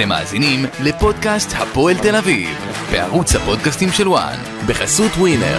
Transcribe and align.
אתם 0.00 0.08
מאזינים 0.08 0.64
לפודקאסט 0.82 1.52
הפועל 1.56 1.96
תל 1.98 2.16
אביב, 2.16 2.48
בערוץ 2.92 3.34
הפודקאסטים 3.34 3.88
של 3.92 4.08
וואן, 4.08 4.38
בחסות 4.66 5.12
ווינר. 5.12 5.58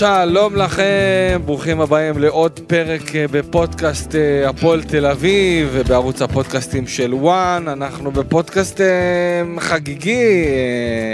שלום 0.00 0.56
לכם, 0.56 1.40
ברוכים 1.44 1.80
הבאים 1.80 2.18
לעוד 2.18 2.60
פרק 2.66 3.16
אה, 3.16 3.28
בפודקאסט 3.30 4.14
אה, 4.14 4.48
הפועל 4.48 4.82
תל 4.82 5.06
אביב, 5.06 5.78
בערוץ 5.88 6.22
הפודקאסטים 6.22 6.86
של 6.86 7.14
וואן. 7.14 7.68
אנחנו 7.68 8.10
בפודקאסט 8.10 8.80
אה, 8.80 9.42
חגיגי, 9.58 10.46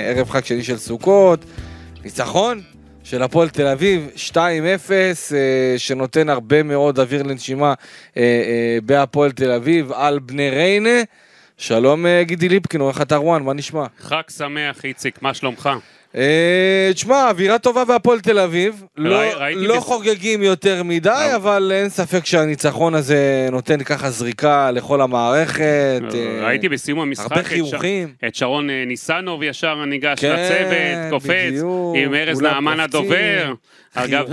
ערב 0.06 0.30
חג 0.30 0.45
שני 0.45 0.62
של 0.62 0.77
סוכות, 0.77 1.45
ניצחון 2.05 2.61
של 3.05 3.23
הפועל 3.23 3.48
תל 3.48 3.66
אביב 3.66 4.09
2-0, 4.33 4.38
שנותן 5.77 6.28
הרבה 6.28 6.62
מאוד 6.62 6.98
אוויר 6.98 7.23
לנשימה 7.23 7.75
בהפועל 8.83 9.33
תל 9.33 9.50
אביב 9.50 9.92
על 9.92 10.19
בני 10.19 10.50
ריינה. 10.50 11.00
שלום 11.59 12.06
גידי 12.23 12.48
ליפקין, 12.48 12.80
עורך 12.80 13.00
אתר 13.00 13.25
וואן, 13.25 13.42
מה 13.42 13.53
נשמע? 13.53 13.87
חג 14.00 14.23
שמח, 14.37 14.84
איציק, 14.84 15.23
מה 15.23 15.34
שלומך? 15.34 15.70
אה, 16.16 16.91
תשמע, 16.95 17.29
אווירה 17.29 17.59
טובה 17.59 17.84
בהפועל 17.84 18.20
תל 18.20 18.38
אביב. 18.38 18.84
לא, 18.97 19.20
לא 19.55 19.80
חוגגים 19.80 20.42
יותר 20.42 20.83
מדי, 20.83 21.09
אה. 21.09 21.37
אבל 21.37 21.73
אין 21.75 21.89
ספק 21.89 22.27
שהניצחון 22.27 22.95
הזה 22.95 23.48
נותן 23.52 23.83
ככה 23.84 24.11
זריקה 24.11 24.70
לכל 24.70 25.01
המערכת. 25.01 26.02
אה, 26.15 26.47
ראיתי 26.47 26.69
בסיום 26.69 27.01
המשחק 27.01 27.33
הרבה 27.33 27.42
חיוכים. 27.42 28.09
את 28.29 28.34
שרון 28.34 28.70
ניסנוב 28.70 29.42
ישר 29.42 29.84
ניגש 29.84 30.20
כן, 30.20 30.33
לצוות, 30.33 31.11
קופץ, 31.11 31.62
עם 31.94 32.14
ארז 32.14 32.41
נעמן 32.41 32.81
הדובר. 32.81 33.53
אגב, 33.94 34.27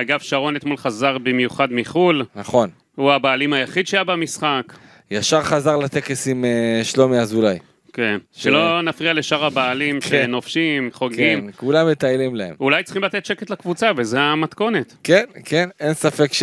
אגב, 0.00 0.18
שרון 0.20 0.56
אתמול 0.56 0.76
חזר 0.76 1.18
במיוחד 1.18 1.68
מחו"ל. 1.70 2.24
נכון. 2.36 2.70
הוא 2.96 3.12
הבעלים 3.12 3.52
היחיד 3.52 3.86
שהיה 3.86 4.04
במשחק. 4.04 4.62
ישר 5.10 5.42
חזר 5.42 5.76
לטקס 5.76 6.28
עם 6.28 6.44
שלומי 6.82 7.18
אזולאי. 7.18 7.58
כן, 7.92 8.18
ש... 8.32 8.42
שלא 8.42 8.82
נפריע 8.82 9.12
לשאר 9.12 9.44
הבעלים 9.44 10.00
כן. 10.00 10.08
שנופשים, 10.08 10.90
חוגגים. 10.92 11.40
כן, 11.40 11.52
כולם 11.56 11.90
מטיילים 11.90 12.34
להם. 12.34 12.54
אולי 12.60 12.82
צריכים 12.82 13.04
לתת 13.04 13.26
שקט 13.26 13.50
לקבוצה, 13.50 13.90
וזה 13.96 14.20
המתכונת. 14.20 14.94
כן, 15.04 15.24
כן, 15.44 15.68
אין 15.80 15.94
ספק 15.94 16.32
ש... 16.32 16.42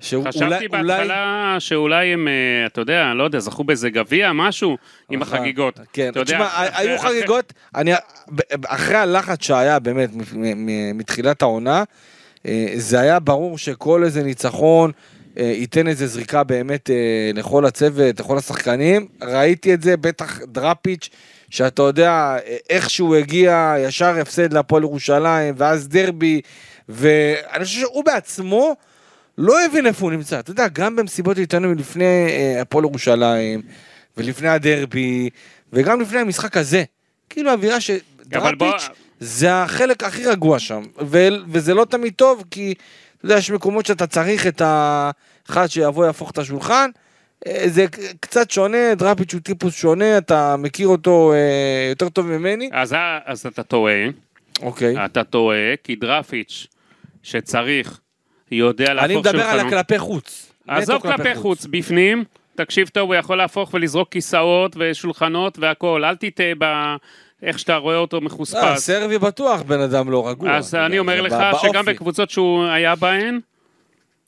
שאולי... 0.00 0.28
חשבתי 0.28 0.68
בהתחלה 0.68 1.02
אולי... 1.02 1.60
שאולי 1.60 2.06
הם, 2.06 2.28
אה, 2.28 2.66
אתה 2.66 2.80
יודע, 2.80 3.12
לא 3.14 3.24
יודע, 3.24 3.38
זכו 3.38 3.64
באיזה 3.64 3.90
גביע, 3.90 4.32
משהו, 4.32 4.76
עם 5.10 5.22
החגיגות. 5.22 5.80
כן, 5.92 6.10
תשמע, 6.24 6.48
היו 6.74 6.98
חגיגות, 6.98 7.52
אני, 7.74 7.92
אחרי 8.66 8.96
הלחץ 8.96 9.44
שהיה 9.44 9.78
באמת 9.78 10.10
מתחילת 10.94 11.42
העונה, 11.42 11.84
אה, 12.46 12.66
זה 12.74 13.00
היה 13.00 13.18
ברור 13.18 13.58
שכל 13.58 14.04
איזה 14.04 14.22
ניצחון, 14.22 14.92
ייתן 15.44 15.88
איזה 15.88 16.06
זריקה 16.06 16.44
באמת 16.44 16.90
אה, 16.90 17.30
לכל 17.34 17.64
הצוות, 17.64 18.20
לכל 18.20 18.38
השחקנים. 18.38 19.06
ראיתי 19.22 19.74
את 19.74 19.82
זה, 19.82 19.96
בטח 19.96 20.40
דראפיץ', 20.42 21.08
שאתה 21.50 21.82
יודע, 21.82 22.36
איך 22.70 22.90
שהוא 22.90 23.16
הגיע, 23.16 23.74
ישר 23.78 24.18
הפסד 24.20 24.52
להפועל 24.52 24.82
ירושלים, 24.82 25.54
ואז 25.56 25.88
דרבי, 25.88 26.40
ואני 26.88 27.64
חושב 27.64 27.80
שהוא 27.80 28.04
בעצמו 28.04 28.76
לא 29.38 29.64
הבין 29.64 29.86
איפה 29.86 30.04
הוא 30.04 30.12
נמצא. 30.12 30.40
אתה 30.40 30.50
יודע, 30.50 30.68
גם 30.68 30.96
במסיבות 30.96 31.38
עיתונאים 31.38 31.74
לפני 31.78 32.26
אה, 32.28 32.60
הפועל 32.60 32.84
ירושלים, 32.84 33.62
ולפני 34.16 34.48
הדרבי, 34.48 35.30
וגם 35.72 36.00
לפני 36.00 36.18
המשחק 36.18 36.56
הזה. 36.56 36.84
כאילו 37.30 37.52
אווירה 37.52 37.80
שדראפיץ' 37.80 38.58
בוא... 38.58 38.78
זה 39.20 39.54
החלק 39.54 40.04
הכי 40.04 40.26
רגוע 40.26 40.58
שם, 40.58 40.82
ו- 41.06 41.28
וזה 41.48 41.74
לא 41.74 41.84
תמיד 41.84 42.12
טוב, 42.16 42.44
כי... 42.50 42.74
אתה 43.26 43.34
יודע, 43.34 43.38
יש 43.38 43.50
מקומות 43.50 43.86
שאתה 43.86 44.06
צריך 44.06 44.46
את 44.46 44.62
האחד 44.64 45.66
שיבוא 45.66 46.06
יהפוך 46.06 46.30
את 46.30 46.38
השולחן. 46.38 46.90
אה, 47.46 47.64
זה 47.66 47.86
קצת 48.20 48.50
שונה, 48.50 48.94
דראפיץ' 48.94 49.34
הוא 49.34 49.40
טיפוס 49.40 49.74
שונה, 49.74 50.18
אתה 50.18 50.56
מכיר 50.56 50.88
אותו 50.88 51.32
אה, 51.32 51.88
יותר 51.90 52.08
טוב 52.08 52.26
ממני. 52.26 52.70
אז, 52.72 52.96
אז 53.24 53.46
אתה 53.46 53.62
טועה. 53.62 53.94
אוקיי. 54.62 55.04
אתה 55.04 55.24
טועה, 55.24 55.76
כי 55.84 55.96
דראפיץ' 55.96 56.66
שצריך, 57.22 58.00
יודע 58.50 58.94
להפוך 58.94 59.12
שולחנות. 59.12 59.26
אני 59.26 59.42
מדבר 59.42 59.50
על 59.50 59.66
הכלפי 59.66 59.98
חוץ. 59.98 60.52
עזוב 60.68 61.02
כלפי 61.02 61.34
חוץ. 61.34 61.42
חוץ, 61.42 61.66
בפנים, 61.70 62.24
תקשיב 62.54 62.88
טוב, 62.88 63.08
הוא 63.08 63.14
יכול 63.14 63.38
להפוך 63.38 63.74
ולזרוק 63.74 64.08
כיסאות 64.08 64.76
ושולחנות 64.78 65.58
והכל, 65.58 66.04
אל 66.04 66.16
תטעה 66.16 66.52
ב... 66.58 66.64
איך 67.42 67.58
שאתה 67.58 67.76
רואה 67.76 67.96
אותו 67.96 68.20
מחוספס. 68.20 68.62
לא, 68.62 68.76
סרבי 68.76 69.18
בטוח 69.18 69.62
בן 69.62 69.80
אדם 69.80 70.10
לא 70.10 70.28
רגוע. 70.28 70.56
אז 70.56 70.74
אני 70.74 70.98
אומר 70.98 71.20
לך 71.20 71.34
שגם 71.62 71.84
בקבוצות 71.84 72.30
שהוא 72.30 72.64
היה 72.64 72.94
בהן, 72.94 73.40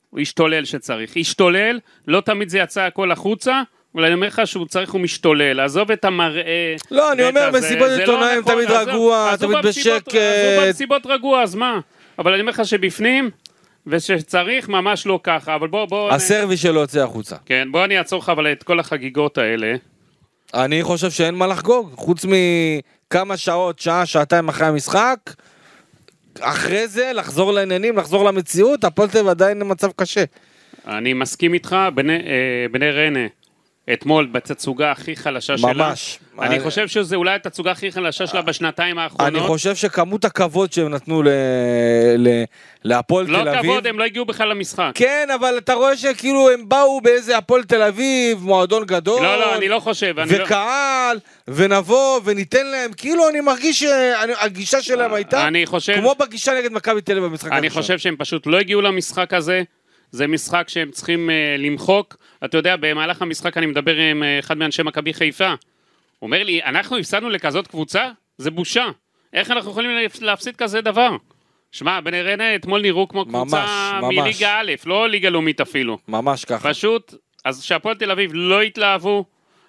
הוא 0.09 0.19
השתולל 0.19 0.65
שצריך. 0.65 1.17
השתולל, 1.17 1.79
לא 2.07 2.21
תמיד 2.21 2.49
זה 2.49 2.59
יצא 2.59 2.81
הכל 2.81 3.11
החוצה. 3.11 3.61
אבל 3.95 4.05
אני 4.05 4.13
אומר 4.13 4.27
לך 4.27 4.41
שהוא 4.45 4.65
צריך, 4.65 4.91
הוא 4.91 5.01
משתולל, 5.01 5.59
עזוב 5.59 5.91
את 5.91 6.05
המראה. 6.05 6.75
לא, 6.91 7.11
אני 7.11 7.23
אומר, 7.23 7.51
מסיבות 7.51 7.87
לא 7.87 7.95
עיתונאים 7.99 8.41
תמיד 8.41 8.71
רגוע, 8.71 9.35
תמיד 9.39 9.57
בשקט. 9.63 10.07
עזוב 10.07 10.65
במסיבות 10.65 11.05
רגוע, 11.05 11.41
אז 11.43 11.55
מה? 11.55 11.79
אבל 12.19 12.31
אני 12.31 12.41
אומר 12.41 12.51
לך 12.51 12.65
שבפנים, 12.65 13.29
ושצריך 13.87 14.69
ממש 14.69 15.05
לא 15.05 15.19
ככה, 15.23 15.55
אבל 15.55 15.67
בוא, 15.67 15.85
בוא... 15.85 16.11
הסרבי 16.11 16.57
שלו 16.57 16.79
יוצא 16.81 17.03
החוצה. 17.03 17.35
כן, 17.45 17.67
בוא 17.71 17.85
אני 17.85 17.97
אעצור 17.97 18.19
לך 18.19 18.29
אבל 18.29 18.51
את 18.51 18.63
כל 18.63 18.79
החגיגות 18.79 19.37
האלה. 19.37 19.75
אני 20.53 20.83
חושב 20.83 21.11
שאין 21.11 21.35
מה 21.35 21.47
לחגוג, 21.47 21.93
חוץ 21.95 22.25
מכמה 23.13 23.37
שעות, 23.37 23.79
שעה, 23.79 24.05
שעתיים 24.05 24.49
אחרי 24.49 24.67
המשחק. 24.67 25.17
אחרי 26.39 26.87
זה 26.87 27.11
לחזור 27.13 27.53
לעניינים, 27.53 27.97
לחזור 27.97 28.23
למציאות, 28.25 28.85
אביב 28.85 29.27
עדיין 29.27 29.59
במצב 29.59 29.91
קשה. 29.95 30.23
אני 30.87 31.13
מסכים 31.13 31.53
איתך, 31.53 31.75
בני, 31.95 32.13
אה, 32.13 32.65
בני 32.71 32.91
ריינה, 32.91 33.19
אתמול 33.93 34.25
בתצוגה 34.25 34.91
הכי 34.91 35.15
חלשה 35.15 35.53
ממש. 35.53 35.61
שלה. 35.61 35.73
ממש. 35.73 36.19
אני, 36.39 36.47
אני 36.47 36.59
חושב 36.59 36.87
שזה 36.87 37.15
אולי 37.15 37.35
התצוגה 37.35 37.71
הכי 37.71 37.91
חלשה 37.91 38.27
שלה 38.27 38.41
בשנתיים 38.41 38.99
האחרונות. 38.99 39.33
אני 39.33 39.39
חושב 39.39 39.75
שכמות 39.75 40.25
הכבוד 40.25 40.73
שהם 40.73 40.89
נתנו 40.89 41.23
ל... 41.23 41.29
ל... 42.17 42.43
להפועל 42.83 43.25
לא 43.27 43.37
תל 43.41 43.49
אביב... 43.49 43.55
לא 43.55 43.61
כבוד, 43.61 43.87
הם 43.87 43.99
לא 43.99 44.03
הגיעו 44.03 44.25
בכלל 44.25 44.49
למשחק. 44.49 44.91
כן, 44.95 45.27
אבל 45.35 45.57
אתה 45.57 45.73
רואה 45.73 45.97
שכאילו 45.97 46.49
הם 46.49 46.69
באו 46.69 47.01
באיזה 47.01 47.37
הפועל 47.37 47.63
תל 47.63 47.81
אביב, 47.81 48.43
מועדון 48.43 48.85
גדול. 48.85 49.21
לא, 49.23 49.39
לא, 49.39 49.55
אני 49.55 49.67
לא 49.67 49.79
חושב. 49.79 50.15
וקהל, 50.27 51.17
לא... 51.47 51.53
ונבוא 51.55 52.19
וניתן 52.25 52.65
להם, 52.67 52.91
כאילו 52.93 53.29
אני 53.29 53.41
מרגיש 53.41 53.83
שהגישה 53.83 54.81
שלהם 54.81 55.13
הייתה 55.13 55.47
אני 55.47 55.65
חושב... 55.65 55.95
כמו 55.95 56.15
בגישה 56.19 56.53
נגד 56.59 56.71
מכבי 56.71 57.01
תל 57.01 57.11
אביב 57.17 57.25
במשחק 57.25 57.51
אני 57.51 57.69
חושב 57.69 57.97
שהם 57.97 58.15
פשוט 58.17 58.47
לא 58.47 58.59
הגיעו 58.59 58.81
למשחק 58.81 59.33
הזה. 59.33 59.63
זה 60.11 60.27
משחק 60.27 60.69
שהם 60.69 60.91
צריכים 60.91 61.29
uh, 61.29 61.61
למחוק. 61.61 62.17
אתה 62.45 62.57
יודע, 62.57 62.75
במהלך 62.75 63.21
המשחק 63.21 63.57
אני 63.57 63.65
מדבר 63.65 63.95
עם 63.95 64.23
uh, 64.23 64.25
אחד 64.39 64.57
מאנשי 64.57 64.83
מכבי 64.83 65.13
חיפה. 65.13 65.49
הוא 65.49 65.55
אומר 66.21 66.43
לי, 66.43 66.63
אנחנו 66.63 66.97
הפסדנו 66.97 67.29
לכזאת 67.29 67.67
קבוצה? 67.67 68.09
זה 68.37 68.51
בושה. 68.51 68.85
איך 69.33 69.51
אנחנו 69.51 69.71
יכולים 69.71 69.91
להפסיד 70.21 70.55
כזה 70.55 70.81
דבר? 70.81 71.15
שמע, 71.71 72.01
בני 72.01 72.21
ריינה 72.21 72.55
אתמול 72.55 72.81
נראו 72.81 73.07
כמו 73.07 73.25
ממש, 73.25 73.41
קבוצה 73.41 73.99
ממש. 74.01 74.17
מליגה 74.17 74.59
א', 74.59 74.71
לא 74.85 75.09
ליגה 75.09 75.29
לאומית 75.29 75.61
אפילו. 75.61 75.97
ממש 76.07 76.45
ככה. 76.45 76.69
פשוט, 76.69 77.13
אז 77.45 77.63
שהפועל 77.63 77.95
תל 77.95 78.11
אביב 78.11 78.31
לא 78.33 78.63
יתלהבו, 78.63 79.25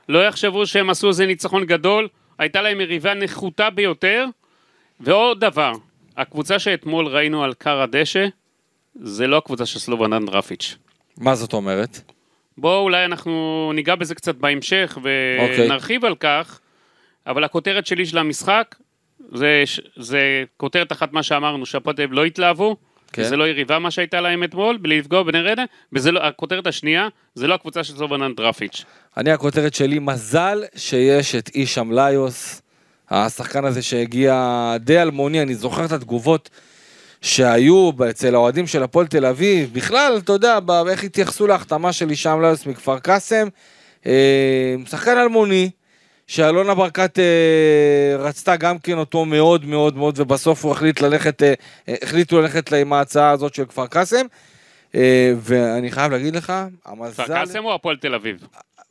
לא 0.09 0.27
יחשבו 0.27 0.67
שהם 0.67 0.91
עשו 0.91 1.09
איזה 1.09 1.27
ניצחון 1.27 1.65
גדול, 1.65 2.09
הייתה 2.39 2.63
להם 2.63 2.81
יריבה 2.81 3.15
נחותה 3.15 3.71
ביותר. 3.71 4.27
ועוד 5.01 5.41
דבר, 5.41 5.73
הקבוצה 6.17 6.59
שאתמול 6.59 7.07
ראינו 7.07 7.45
על 7.45 7.55
קר 7.55 7.81
הדשא, 7.81 8.27
זה 8.95 9.27
לא 9.27 9.37
הקבוצה 9.37 9.67
של 9.67 9.79
סלובנן 9.79 10.27
דרפיץ'. 10.27 10.77
מה 11.19 11.35
זאת 11.35 11.53
אומרת? 11.53 12.01
בואו 12.59 12.81
אולי 12.81 13.05
אנחנו 13.05 13.71
ניגע 13.75 13.95
בזה 13.95 14.15
קצת 14.15 14.35
בהמשך 14.35 14.99
ונרחיב 15.03 16.05
okay. 16.05 16.07
על 16.07 16.15
כך, 16.15 16.61
אבל 17.27 17.45
הכותרת 17.45 17.87
שלי 17.87 18.07
של 18.07 18.19
המשחק 18.19 18.77
זה, 19.33 19.65
זה 19.97 20.45
כותרת 20.57 20.93
אחת 20.93 21.13
מה 21.13 21.23
שאמרנו, 21.23 21.65
אביב 21.89 22.13
לא 22.13 22.25
התלהבו, 22.25 22.77
כן. 23.13 23.23
זה 23.23 23.37
לא 23.37 23.49
יריבה 23.49 23.79
מה 23.79 23.91
שהייתה 23.91 24.21
להם 24.21 24.45
אתמול, 24.45 24.77
בלי 24.77 24.99
לפגוע 24.99 25.23
בני 25.23 25.41
רדה, 25.41 25.65
והכותרת 25.93 26.67
השנייה, 26.67 27.09
זה 27.35 27.47
לא 27.47 27.55
הקבוצה 27.55 27.85
של 27.85 27.97
סלובנן 27.97 28.35
דרפיץ'. 28.35 28.85
אני 29.17 29.31
הכותרת 29.31 29.75
שלי, 29.75 29.99
מזל 29.99 30.65
שיש 30.77 31.35
את 31.35 31.51
אישם 31.55 31.93
ליוס, 31.93 32.63
השחקן 33.11 33.65
הזה 33.65 33.83
שהגיע 33.83 34.77
די 34.81 35.03
אלמוני, 35.03 35.43
אני 35.43 35.55
זוכר 35.55 35.85
את 35.85 35.93
התגובות. 35.93 36.51
שהיו 37.23 37.91
אצל 38.11 38.35
האוהדים 38.35 38.67
של 38.67 38.83
הפועל 38.83 39.07
תל 39.07 39.27
אביב, 39.27 39.71
בכלל, 39.73 40.21
אתה 40.25 40.33
יודע, 40.33 40.59
איך 40.89 41.05
התייחסו 41.05 41.47
להחתמה 41.47 41.93
של 41.93 42.09
הישאם 42.09 42.43
ליוס 42.43 42.67
מכפר 42.67 42.99
קאסם, 42.99 43.49
אה, 44.07 44.75
שחקן 44.87 45.19
אלמוני, 45.19 45.71
שאלונה 46.27 46.75
ברקת 46.75 47.19
אה, 47.19 48.17
רצתה 48.19 48.57
גם 48.57 48.79
כן 48.79 48.99
אותו 48.99 49.25
מאוד 49.25 49.65
מאוד 49.65 49.97
מאוד, 49.97 50.21
ובסוף 50.21 50.65
הוא 50.65 50.73
החליט 50.73 51.01
ללכת, 51.01 51.43
אה, 51.43 51.55
החליטו 52.03 52.41
ללכת 52.41 52.73
עם 52.73 52.93
ההצעה 52.93 53.31
הזאת 53.31 53.55
של 53.55 53.65
כפר 53.65 53.87
קאסם. 53.87 54.27
ואני 55.37 55.91
חייב 55.91 56.13
להגיד 56.13 56.37
לך, 56.37 56.53
המזל... 56.87 57.25
כפר 57.25 57.27
קאסם 57.27 57.65
או 57.65 57.75
הפועל 57.75 57.97
תל 57.97 58.15
אביב? 58.15 58.47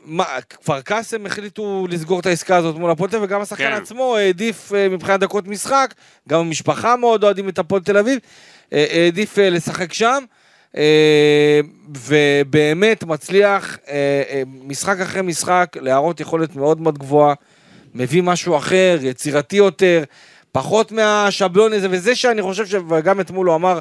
מה, 0.10 0.26
כפר 0.50 0.82
קאסם 0.82 1.26
החליטו 1.26 1.88
לסגור 1.90 2.20
את 2.20 2.26
העסקה 2.26 2.56
הזאת 2.56 2.76
מול 2.76 2.92
הפועל 2.92 3.10
תל 3.10 3.16
אביב, 3.16 3.30
וגם 3.30 3.42
השחקן 3.42 3.64
כן. 3.64 3.74
עצמו 3.74 4.18
העדיף 4.18 4.74
אה, 4.74 4.90
מבחינת 4.90 5.20
דקות 5.20 5.48
משחק, 5.48 5.94
גם 6.30 6.40
המשפחה 6.40 6.96
מאוד 6.96 7.24
אוהדים 7.24 7.50
את 7.50 7.60
הפועל 7.60 7.82
תל 7.82 7.98
אביב, 7.98 8.20
אה, 8.74 8.86
העדיף 8.92 9.40
אה, 9.40 9.50
לשחק 9.50 9.94
שם, 9.94 10.24
ובאמת 12.08 13.04
מצליח 13.04 13.78
משחק 14.64 15.00
אחרי 15.00 15.22
משחק 15.22 15.78
להראות 15.82 16.20
יכולת 16.20 16.56
מאוד 16.56 16.82
מאוד 16.82 16.98
גבוהה, 16.98 17.34
מביא 17.96 18.24
משהו 18.24 18.58
אחר, 18.58 18.98
יצירתי 19.02 19.56
יותר, 19.56 20.04
פחות 20.52 20.92
מהשבלון 20.92 21.74
הזה, 21.74 21.88
וזה 21.92 22.16
שאני 22.16 22.42
חושב, 22.42 22.66
ש- 22.66 22.76
וגם 22.90 23.20
אתמול 23.20 23.48
הוא 23.48 23.56
אמר 23.56 23.80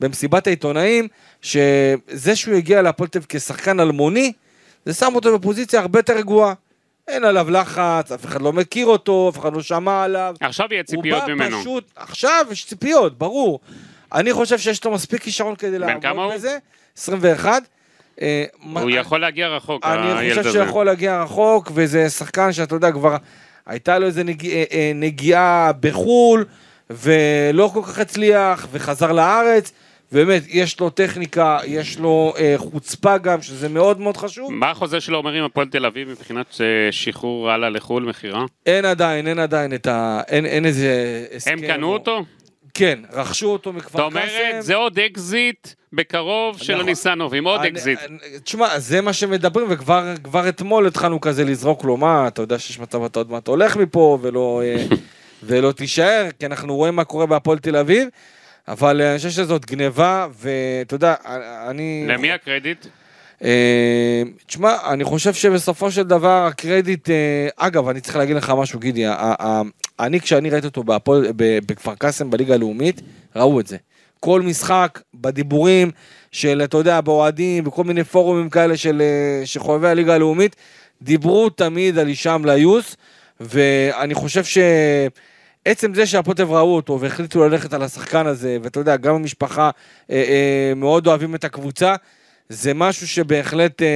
במסיבת 0.00 0.46
העיתונאים, 0.46 1.08
שזה 1.42 2.36
שהוא 2.36 2.54
הגיע 2.54 2.82
להפועל 2.82 3.08
תל 3.08 3.18
אביב 3.18 3.26
כשחקן 3.28 3.80
אלמוני, 3.80 4.32
זה 4.86 4.94
שם 4.94 5.12
אותו 5.14 5.38
בפוזיציה 5.38 5.80
הרבה 5.80 5.98
יותר 5.98 6.16
רגועה. 6.16 6.54
אין 7.08 7.24
עליו 7.24 7.50
לחץ, 7.50 8.12
אף 8.12 8.24
אחד 8.24 8.42
לא 8.42 8.52
מכיר 8.52 8.86
אותו, 8.86 9.30
אף 9.34 9.38
אחד 9.38 9.52
לא 9.54 9.62
שמע 9.62 10.02
עליו. 10.04 10.34
עכשיו 10.40 10.66
יהיה 10.70 10.82
הוא 10.88 10.96
ציפיות 10.96 11.22
בא 11.26 11.34
ממנו. 11.34 11.60
פשוט, 11.60 11.90
עכשיו 11.96 12.46
יש 12.50 12.66
ציפיות, 12.66 13.18
ברור. 13.18 13.60
אני 14.12 14.32
חושב 14.32 14.58
שיש 14.58 14.84
לו 14.84 14.90
מספיק 14.90 15.22
כישרון 15.22 15.56
כדי 15.56 15.78
בן 15.78 16.00
כמה 16.00 16.12
לעבוד 16.12 16.24
הוא? 16.24 16.34
בזה. 16.34 16.58
21. 16.98 17.62
אה, 18.20 18.44
מה- 18.62 18.80
הוא 18.80 18.90
יכול 18.90 19.20
להגיע 19.20 19.48
רחוק, 19.48 19.84
אני 19.86 20.12
הילד 20.18 20.30
חושב 20.36 20.40
הזה. 20.48 20.52
שהוא 20.58 20.68
יכול 20.68 20.86
להגיע 20.86 21.22
רחוק, 21.22 21.70
וזה 21.74 22.10
שחקן 22.10 22.52
שאתה 22.52 22.74
יודע, 22.74 22.92
כבר 22.92 23.16
הייתה 23.66 23.98
לו 23.98 24.06
איזה 24.06 24.24
נגיע, 24.24 24.54
אה, 24.54 24.64
אה, 24.72 24.92
נגיעה 24.94 25.70
בחו"ל, 25.80 26.44
ולא 26.90 27.70
כל 27.74 27.82
כך 27.82 27.98
הצליח, 27.98 28.66
וחזר 28.72 29.12
לארץ. 29.12 29.72
באמת, 30.12 30.42
יש 30.48 30.80
לו 30.80 30.90
טכניקה, 30.90 31.58
יש 31.66 31.98
לו 31.98 32.32
אה, 32.38 32.54
חוצפה 32.58 33.18
גם, 33.18 33.42
שזה 33.42 33.68
מאוד 33.68 34.00
מאוד 34.00 34.16
חשוב. 34.16 34.52
מה 34.52 34.70
החוזה 34.70 35.00
שלו 35.00 35.18
אומר 35.18 35.32
עם 35.32 35.44
הפועל 35.44 35.68
תל 35.68 35.86
אביב 35.86 36.08
מבחינת 36.10 36.46
אה, 36.60 36.66
שחרור 36.92 37.50
הלאה 37.50 37.68
לחו"ל, 37.70 38.02
מכירה? 38.04 38.44
אין 38.66 38.84
עדיין, 38.84 39.26
אין 39.28 39.38
עדיין 39.38 39.74
את 39.74 39.86
ה... 39.86 40.20
אין, 40.28 40.46
אין 40.46 40.66
איזה 40.66 40.92
הסכם. 41.36 41.50
הם 41.52 41.66
קנו 41.66 41.86
או- 41.86 41.92
אותו? 41.92 42.24
כן, 42.74 42.98
רכשו 43.12 43.46
אותו 43.46 43.72
מכפר 43.72 44.12
קאסם. 44.12 44.26
אומרת, 44.42 44.62
זה 44.62 44.74
עוד 44.74 44.98
אקזיט 44.98 45.68
בקרוב 45.92 46.58
של 46.58 46.72
נכון. 46.74 46.86
הניסנובים, 46.86 47.44
עוד 47.44 47.60
אני- 47.60 47.68
אקזיט. 47.68 47.98
תשמע, 48.44 48.78
זה 48.78 49.00
מה 49.00 49.12
שמדברים, 49.12 49.66
וכבר 49.70 50.14
כבר 50.24 50.48
אתמול 50.48 50.86
התחלנו 50.86 51.20
כזה 51.20 51.44
לזרוק 51.44 51.84
לו, 51.84 51.96
מה, 51.96 52.28
אתה 52.28 52.42
יודע 52.42 52.58
שיש 52.58 52.78
מצב 52.78 53.04
אתה 53.04 53.18
עוד 53.18 53.30
מעט 53.30 53.48
הולך 53.48 53.76
מפה 53.76 54.18
ולא, 54.22 54.62
אה, 54.64 54.84
ולא 55.42 55.72
תישאר, 55.72 56.28
כי 56.38 56.46
אנחנו 56.46 56.76
רואים 56.76 56.96
מה 56.96 57.04
קורה 57.04 57.26
בהפועל 57.26 57.58
תל 57.58 57.76
אביב, 57.76 58.08
אבל 58.70 59.02
אני 59.02 59.16
חושב 59.16 59.30
שזאת 59.30 59.66
גניבה, 59.66 60.26
ואתה 60.38 60.94
יודע, 60.94 61.14
אני... 61.68 62.04
למי 62.08 62.32
הקרדיט? 62.32 62.86
אה, 63.44 64.22
תשמע, 64.46 64.76
אני 64.90 65.04
חושב 65.04 65.34
שבסופו 65.34 65.90
של 65.90 66.02
דבר 66.02 66.46
הקרדיט, 66.46 67.10
אה, 67.10 67.48
אגב, 67.56 67.88
אני 67.88 68.00
צריך 68.00 68.16
להגיד 68.16 68.36
לך 68.36 68.52
משהו, 68.56 68.78
גידי, 68.78 69.04
אני 70.00 70.20
כשאני 70.20 70.50
ראיתי 70.50 70.66
אותו 70.66 70.84
בכפר 71.66 71.94
קאסם 71.94 72.30
בליגה 72.30 72.54
הלאומית, 72.54 73.00
ראו 73.36 73.60
את 73.60 73.66
זה. 73.66 73.76
כל 74.20 74.42
משחק, 74.42 75.00
בדיבורים 75.14 75.90
של, 76.32 76.60
אתה 76.64 76.76
יודע, 76.76 77.00
באוהדים, 77.00 77.64
בכל 77.64 77.84
מיני 77.84 78.04
פורומים 78.04 78.50
כאלה 78.50 78.76
של 78.76 79.02
אה, 79.02 79.46
של 79.46 79.60
חובבי 79.60 79.88
הליגה 79.88 80.14
הלאומית, 80.14 80.56
דיברו 81.02 81.50
תמיד 81.50 81.98
על 81.98 82.06
הישאם 82.06 82.44
ליוס, 82.44 82.96
ואני 83.40 84.14
חושב 84.14 84.44
ש... 84.44 84.58
עצם 85.64 85.94
זה 85.94 86.06
אביב 86.40 86.52
ראו 86.52 86.76
אותו 86.76 87.00
והחליטו 87.00 87.48
ללכת 87.48 87.72
על 87.72 87.82
השחקן 87.82 88.26
הזה, 88.26 88.56
ואתה 88.62 88.80
יודע, 88.80 88.96
גם 88.96 89.14
המשפחה 89.14 89.70
אה, 90.10 90.16
אה, 90.16 90.72
מאוד 90.76 91.06
אוהבים 91.06 91.34
את 91.34 91.44
הקבוצה, 91.44 91.94
זה 92.48 92.74
משהו 92.74 93.08
שבהחלט 93.08 93.82
אה, 93.82 93.86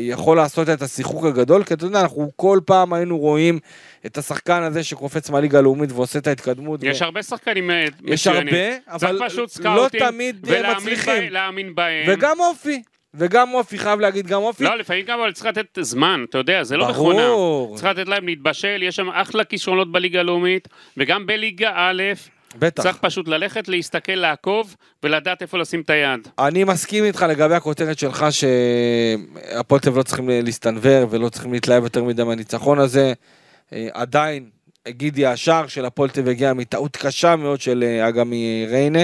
יכול 0.00 0.36
לעשות 0.36 0.68
את 0.68 0.82
השיחוק 0.82 1.24
הגדול, 1.24 1.64
כי 1.64 1.74
אתה 1.74 1.84
יודע, 1.84 2.00
אנחנו 2.00 2.30
כל 2.36 2.60
פעם 2.64 2.92
היינו 2.92 3.18
רואים 3.18 3.58
את 4.06 4.18
השחקן 4.18 4.62
הזה 4.62 4.82
שקופץ 4.84 5.30
מהליגה 5.30 5.58
הלאומית 5.58 5.92
ועושה 5.92 6.18
את 6.18 6.26
ההתקדמות. 6.26 6.80
יש 6.82 7.02
ו... 7.02 7.04
הרבה 7.04 7.22
שחקנים 7.22 7.70
אה, 7.70 7.84
יש 8.04 8.26
מצוינים. 8.26 8.54
הרבה, 8.54 8.96
אבל 9.06 9.18
לא 9.64 9.88
תמיד, 9.98 10.46
אה, 10.48 10.58
ולהאמין 10.58 10.76
מצליחים. 10.76 11.14
בהם- 11.22 11.32
להאמין 11.32 11.74
בהם. 11.74 12.04
וגם 12.06 12.40
אופי, 12.40 12.82
וגם 13.14 13.54
אופי, 13.54 13.78
חייב 13.78 14.00
להגיד 14.00 14.26
גם 14.26 14.42
אופי. 14.42 14.64
לא, 14.64 14.78
לפעמים 14.78 15.04
גם 15.04 15.20
אבל 15.20 15.32
צריך 15.32 15.46
לתת 15.46 15.78
זמן, 15.80 16.24
אתה 16.30 16.38
יודע, 16.38 16.64
זה 16.64 16.76
לא 16.76 16.92
ברור. 16.92 17.12
מכונה. 17.12 17.76
צריך 17.76 17.98
לתת 17.98 18.08
להם 18.08 18.26
להתבשל, 18.26 18.82
יש 18.82 18.96
שם 18.96 19.08
אחלה 19.08 19.44
כישרונות 19.44 19.92
בליגה 19.92 20.20
הלאומית, 20.20 20.68
וגם 20.96 21.26
בליגה 21.26 21.70
א', 21.74 22.02
בטח. 22.58 22.82
צריך 22.82 22.96
פשוט 22.96 23.28
ללכת, 23.28 23.68
להסתכל, 23.68 24.12
לעקוב, 24.12 24.76
ולדעת 25.02 25.42
איפה 25.42 25.58
לשים 25.58 25.80
את 25.80 25.90
היד. 25.90 26.28
אני 26.38 26.64
מסכים 26.64 27.04
איתך 27.04 27.26
לגבי 27.28 27.54
הכותרת 27.54 27.98
שלך 27.98 28.26
שהפועל 28.30 29.80
תל 29.80 29.90
לא 29.90 30.02
צריכים 30.02 30.30
להסתנוור 30.32 31.06
ולא 31.10 31.28
צריכים 31.28 31.52
להתלהב 31.52 31.84
יותר 31.84 32.04
מדי 32.04 32.24
מהניצחון 32.24 32.78
הזה. 32.78 33.12
אה, 33.72 33.88
עדיין, 33.92 34.48
גידי, 34.88 35.26
השער 35.26 35.66
של 35.66 35.84
הפועל 35.84 36.10
תל 36.10 36.20
אביב 36.20 36.30
הגיע 36.30 36.52
מטעות 36.52 36.96
קשה 36.96 37.36
מאוד 37.36 37.60
של 37.60 37.84
אה, 37.86 38.08
אגמי 38.08 38.66
ריינה. 38.70 39.02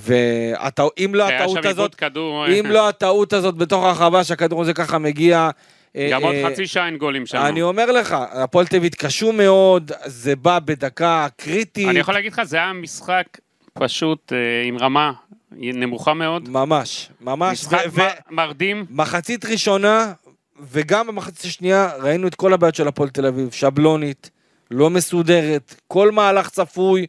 ואם 0.00 1.14
לא 1.14 1.28
הטעות 1.28 1.64
הזאת, 1.64 1.94
כדור, 1.94 2.46
אם 2.48 2.66
לא 2.66 2.88
הטעות 2.88 3.32
הזאת 3.32 3.56
בתוך 3.56 3.84
הרחבה 3.84 4.24
שהכדור 4.24 4.62
הזה 4.62 4.74
ככה 4.74 4.98
מגיע... 4.98 5.50
אה, 5.96 6.08
גם 6.12 6.22
עוד 6.22 6.34
אה, 6.34 6.50
חצי 6.50 6.66
שעה 6.66 6.86
אין 6.86 6.96
גולים 6.96 7.26
שם. 7.26 7.38
אני 7.38 7.62
אומר 7.62 7.92
לך, 7.92 8.16
הפועל 8.32 8.66
תל 8.66 8.76
אביב 8.76 8.86
התקשו 8.86 9.32
מאוד, 9.32 9.92
זה 10.04 10.36
בא 10.36 10.58
בדקה 10.58 11.26
קריטית. 11.36 11.88
אני 11.88 11.98
יכול 11.98 12.14
להגיד 12.14 12.32
לך, 12.32 12.42
זה 12.42 12.56
היה 12.56 12.72
משחק 12.72 13.26
פשוט 13.72 14.32
אה, 14.32 14.38
עם 14.68 14.78
רמה 14.78 15.12
נמוכה 15.52 16.14
מאוד. 16.14 16.48
ממש, 16.48 17.08
ממש. 17.20 17.52
משחק 17.60 17.86
ו- 17.92 18.00
ו- 18.00 18.02
מ- 18.02 18.34
מרדים. 18.36 18.86
מחצית 18.90 19.44
ראשונה, 19.44 20.12
וגם 20.70 21.06
במחצית 21.06 21.44
השנייה, 21.44 21.90
ראינו 21.98 22.28
את 22.28 22.34
כל 22.34 22.52
הבעיות 22.52 22.74
של 22.74 22.88
הפועל 22.88 23.08
תל 23.08 23.26
אביב, 23.26 23.52
שבלונית, 23.52 24.30
לא 24.70 24.90
מסודרת, 24.90 25.74
כל 25.88 26.10
מהלך 26.10 26.48
צפוי. 26.48 27.06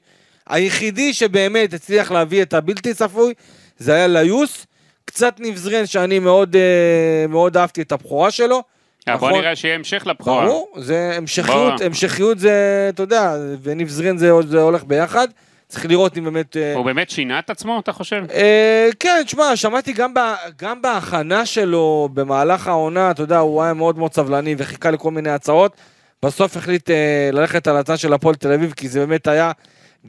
היחידי 0.49 1.13
שבאמת 1.13 1.73
הצליח 1.73 2.11
להביא 2.11 2.41
את 2.41 2.53
הבלתי 2.53 2.93
צפוי, 2.93 3.33
זה 3.77 3.93
היה 3.93 4.07
ליוס, 4.07 4.65
קצת 5.05 5.35
נבזרן 5.39 5.85
שאני 5.85 6.19
מאוד, 6.19 6.55
אה, 6.55 7.27
מאוד 7.29 7.57
אהבתי 7.57 7.81
את 7.81 7.91
הבכורה 7.91 8.31
שלו. 8.31 8.63
אה, 9.07 9.17
בוא 9.17 9.29
נכון. 9.29 9.41
נראה 9.41 9.55
שיהיה 9.55 9.75
המשך 9.75 10.07
לבכורה. 10.07 10.45
ברור, 10.45 10.73
זה 10.77 11.11
המשכיות, 11.17 11.77
בוא. 11.77 11.85
המשכיות 11.85 12.39
זה, 12.39 12.87
אתה 12.93 13.03
יודע, 13.03 13.35
ונבזרין 13.63 14.17
זה, 14.17 14.31
זה 14.47 14.61
הולך 14.61 14.83
ביחד. 14.83 15.27
צריך 15.67 15.85
לראות 15.85 16.17
אם 16.17 16.23
באמת... 16.23 16.57
אה, 16.57 16.73
הוא 16.73 16.85
באמת 16.85 17.09
שינה 17.09 17.39
את 17.39 17.49
עצמו, 17.49 17.79
אתה 17.79 17.91
חושב? 17.91 18.23
אה, 18.33 18.89
כן, 18.99 19.21
תשמע, 19.25 19.55
שמעתי 19.55 19.93
גם, 19.93 20.13
ב, 20.13 20.19
גם 20.61 20.81
בהכנה 20.81 21.45
שלו 21.45 22.09
במהלך 22.13 22.67
העונה, 22.67 23.11
אתה 23.11 23.23
יודע, 23.23 23.37
הוא 23.37 23.63
היה 23.63 23.73
מאוד 23.73 23.97
מאוד 23.97 24.13
סבלני 24.13 24.55
וחיכה 24.57 24.91
לכל 24.91 25.11
מיני 25.11 25.29
הצעות. 25.29 25.77
בסוף 26.25 26.57
החליט 26.57 26.89
אה, 26.89 27.29
ללכת 27.33 27.67
על 27.67 27.77
הצד 27.77 27.97
של 27.97 28.13
הפועל 28.13 28.35
תל 28.35 28.51
אביב, 28.51 28.73
כי 28.75 28.89
זה 28.89 28.99
באמת 28.99 29.27
היה 29.27 29.51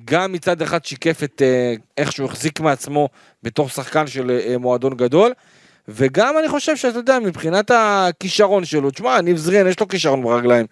גם 0.05 0.33
מצד 0.33 0.62
אחד 0.62 0.85
שיקף 0.85 1.23
את 1.25 1.43
אה, 1.45 1.75
איך 1.97 2.12
שהוא 2.12 2.26
החזיק 2.28 2.61
מעצמו 2.61 3.09
בתור 3.43 3.69
שחקן 3.69 4.07
של 4.07 4.31
אה, 4.31 4.59
מועדון 4.59 4.95
גדול, 4.97 5.33
וגם 5.88 6.35
אני 6.38 6.49
חושב 6.49 6.76
שאתה 6.76 6.99
יודע, 6.99 7.19
מבחינת 7.19 7.71
הכישרון 7.75 8.64
שלו, 8.64 8.90
תשמע, 8.90 9.21
ניב 9.21 9.37
זרין, 9.37 9.67
יש 9.67 9.81
לו 9.81 9.88
כישרון 9.88 10.23
ברגליים. 10.23 10.67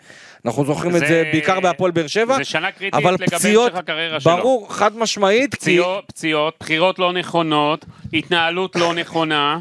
אנחנו 0.44 0.64
זוכרים 0.64 0.96
את 0.96 1.00
זה- 1.00 1.06
זה 1.06 1.22
בעיקר 1.32 1.60
בהפועל 1.60 1.90
באר 1.90 2.06
שבע, 2.06 2.36
זה 2.36 2.44
שנה 2.44 2.72
קריטית 2.72 2.94
אבל 2.94 3.12
לגבי 3.14 3.26
פציעות, 3.26 3.66
המשך 3.72 3.78
הקריירה 3.78 4.20
שלו. 4.20 4.36
ברור, 4.36 4.74
חד 4.74 4.96
משמעית, 4.96 5.54
כי... 5.54 5.60
פציעות, 5.60 6.04
פציעות, 6.06 6.54
בחירות 6.60 6.98
לא 6.98 7.12
נכונות, 7.12 7.84
התנהלות 8.12 8.76
לא 8.76 8.94
נכונה. 8.94 9.58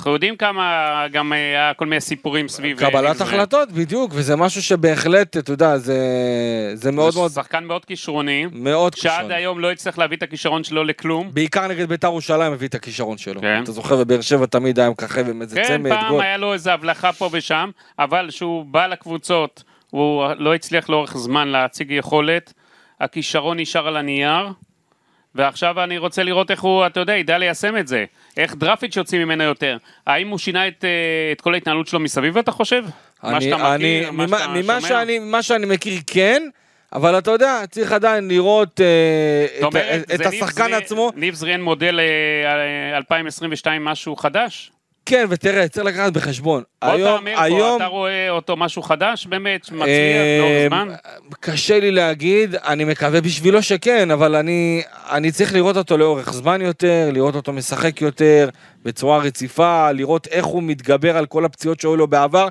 אנחנו 0.00 0.12
יודעים 0.12 0.36
כמה 0.36 1.06
גם 1.12 1.32
היה 1.32 1.72
כל 1.74 1.86
מיני 1.86 2.00
סיפורים 2.00 2.48
סביב... 2.48 2.84
אה, 2.84 2.90
קבלת 2.90 3.16
זה. 3.16 3.24
החלטות, 3.24 3.72
בדיוק, 3.72 4.10
וזה 4.14 4.36
משהו 4.36 4.62
שבהחלט, 4.62 5.36
אתה 5.36 5.52
יודע, 5.52 5.78
זה, 5.78 5.98
זה 6.74 6.92
מאוד 6.92 7.12
זה 7.12 7.18
מאוד, 7.18 7.30
שחקן 7.30 7.64
מאוד 7.64 7.84
כישרוני, 7.84 8.46
מאוד 8.52 8.94
שעד 8.94 9.12
כישרון. 9.12 9.32
היום 9.32 9.60
לא 9.60 9.70
הצליח 9.70 9.98
להביא 9.98 10.16
את 10.16 10.22
הכישרון 10.22 10.64
שלו 10.64 10.84
לכלום. 10.84 11.30
בעיקר 11.32 11.66
נגד 11.66 11.88
בית"ר 11.88 12.06
ירושלים 12.06 12.52
הביא 12.52 12.68
את 12.68 12.74
הכישרון 12.74 13.18
שלו. 13.18 13.40
כן. 13.40 13.62
אתה 13.62 13.72
זוכר, 13.72 13.96
בבאר 13.96 14.20
שבע 14.20 14.46
תמיד 14.46 14.78
היה 14.78 14.90
מככב 14.90 15.28
עם 15.28 15.42
איזה 15.42 15.56
כן, 15.56 15.68
צמד, 15.68 15.90
פעם 15.90 16.08
גול. 16.08 16.22
היה 16.22 16.36
לו 16.36 16.52
איזה 16.52 16.72
הבלחה 16.72 17.12
פה 17.12 17.28
ושם, 17.32 17.70
אבל 17.98 18.26
כשהוא 18.28 18.64
בא 18.64 18.86
לקבוצות, 18.86 19.62
הוא 19.90 20.24
לא 20.38 20.54
הצליח 20.54 20.88
לאורך 20.88 21.16
זמן 21.16 21.48
להציג 21.48 21.90
יכולת, 21.90 22.52
הכישרון 23.00 23.60
נשאר 23.60 23.88
על 23.88 23.96
הנייר, 23.96 24.48
ועכשיו 25.34 25.84
אני 25.84 25.98
רוצה 25.98 26.22
לראות 26.22 26.50
איך 26.50 26.60
הוא, 26.60 26.86
אתה 26.86 27.00
יודע, 27.00 27.16
ידע 27.16 27.38
ליישם 27.38 27.76
את 27.76 27.88
זה. 27.88 28.04
איך 28.36 28.54
דרפיץ' 28.54 28.96
יוצאים 28.96 29.22
ממנו 29.22 29.44
יותר. 29.44 29.76
האם 30.06 30.28
הוא 30.28 30.38
שינה 30.38 30.68
את, 30.68 30.84
אה, 30.84 30.90
את 31.32 31.40
כל 31.40 31.54
ההתנהלות 31.54 31.86
שלו 31.86 32.00
מסביב, 32.00 32.38
אתה 32.38 32.52
חושב? 32.52 32.84
מה 33.22 33.30
אני- 33.36 33.44
שאתה 33.44 33.56
מכיר, 33.56 33.74
אני- 33.74 34.06
מה 34.10 34.26
ממה- 34.26 34.38
שאתה 34.38 34.48
ממה 34.50 34.62
שומע? 34.80 34.88
שאני- 34.88 35.18
ממה 35.18 35.42
שאני 35.42 35.66
מכיר, 35.66 35.98
כן. 36.06 36.42
אבל 36.92 37.18
אתה 37.18 37.30
יודע, 37.30 37.60
צריך 37.70 37.92
עדיין 37.92 38.28
לראות 38.28 38.80
אה, 38.80 39.46
את, 39.68 39.74
את 40.14 40.20
ניב 40.20 40.28
השחקן 40.28 40.62
זריאן- 40.64 40.74
עצמו. 40.82 41.10
ניב 41.16 41.34
זריאן 41.34 41.60
מודל 41.60 42.00
אה, 42.00 42.96
2022 42.96 43.84
משהו 43.84 44.16
חדש? 44.16 44.72
כן, 45.06 45.26
ותראה, 45.28 45.68
צריך 45.68 45.86
לקחת 45.86 46.12
בחשבון. 46.12 46.62
בוא 46.84 46.90
היום, 46.90 47.18
תאמר 47.18 47.36
פה, 47.36 47.42
היום, 47.42 47.76
אתה 47.76 47.86
רואה 47.86 48.30
אותו 48.30 48.56
משהו 48.56 48.82
חדש 48.82 49.26
באמת, 49.26 49.64
שמצליח 49.64 49.88
אה, 49.88 50.38
לאורך 50.40 50.68
זמן? 50.68 50.88
קשה 51.40 51.80
לי 51.80 51.90
להגיד, 51.90 52.54
אני 52.54 52.84
מקווה 52.84 53.20
בשבילו 53.20 53.62
שכן, 53.62 54.10
אבל 54.10 54.36
אני, 54.36 54.82
אני 55.10 55.32
צריך 55.32 55.54
לראות 55.54 55.76
אותו 55.76 55.96
לאורך 55.96 56.32
זמן 56.32 56.60
יותר, 56.60 57.10
לראות 57.12 57.34
אותו 57.34 57.52
משחק 57.52 58.00
יותר, 58.00 58.48
בצורה 58.84 59.18
רציפה, 59.18 59.92
לראות 59.92 60.26
איך 60.26 60.44
הוא 60.44 60.62
מתגבר 60.62 61.16
על 61.16 61.26
כל 61.26 61.44
הפציעות 61.44 61.80
שהיו 61.80 61.96
לו 61.96 62.06
בעבר, 62.06 62.48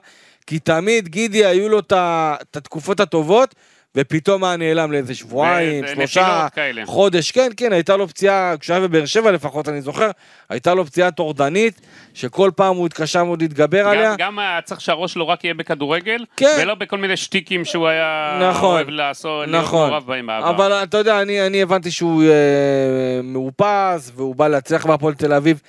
כי 0.47 0.59
תמיד 0.59 1.07
גידי 1.07 1.45
היו 1.45 1.69
לו 1.69 1.79
את 1.79 2.57
התקופות 2.57 2.99
הטובות, 2.99 3.55
ופתאום 3.99 4.43
היה 4.43 4.57
נעלם 4.57 4.91
לאיזה 4.91 5.15
שבועיים, 5.15 5.87
שלושה. 5.87 6.47
חודש, 6.85 7.31
כן, 7.31 7.49
כן, 7.57 7.73
הייתה 7.73 7.97
לו 7.97 8.07
פציעה, 8.07 8.53
כשהוא 8.59 8.75
היה 8.75 8.87
בבאר 8.87 9.05
שבע 9.05 9.31
לפחות, 9.31 9.69
אני 9.69 9.81
זוכר, 9.81 10.09
הייתה 10.49 10.73
לו 10.73 10.85
פציעה 10.85 11.11
טורדנית, 11.11 11.81
שכל 12.13 12.51
פעם 12.55 12.75
הוא 12.75 12.85
התקשה 12.85 13.23
מאוד 13.23 13.41
להתגבר 13.41 13.87
עליה. 13.87 14.09
גם, 14.11 14.15
גם 14.17 14.39
היה 14.39 14.61
צריך 14.61 14.81
שהראש 14.81 15.13
שלו 15.13 15.27
רק 15.27 15.43
יהיה 15.43 15.53
בכדורגל, 15.53 16.25
כן. 16.37 16.57
ולא 16.61 16.75
בכל 16.75 16.97
מיני 16.97 17.17
שטיקים 17.17 17.65
שהוא 17.65 17.87
היה 17.87 18.39
נכון, 18.51 18.75
אוהב 18.75 18.89
לעשות, 18.89 19.47
להיות 19.47 19.63
נכון, 19.63 19.89
מעורב 19.89 20.05
בהם 20.07 20.27
בעבר. 20.27 20.49
אבל 20.49 20.71
אתה 20.71 20.97
יודע, 20.97 21.21
אני, 21.21 21.47
אני 21.47 21.61
הבנתי 21.61 21.91
שהוא 21.91 22.23
אה, 22.23 23.21
מאופס, 23.23 24.11
והוא 24.15 24.35
בא 24.35 24.47
להצליח 24.47 24.85
בהפועל 24.85 25.13
תל 25.13 25.33
אביב, 25.33 25.61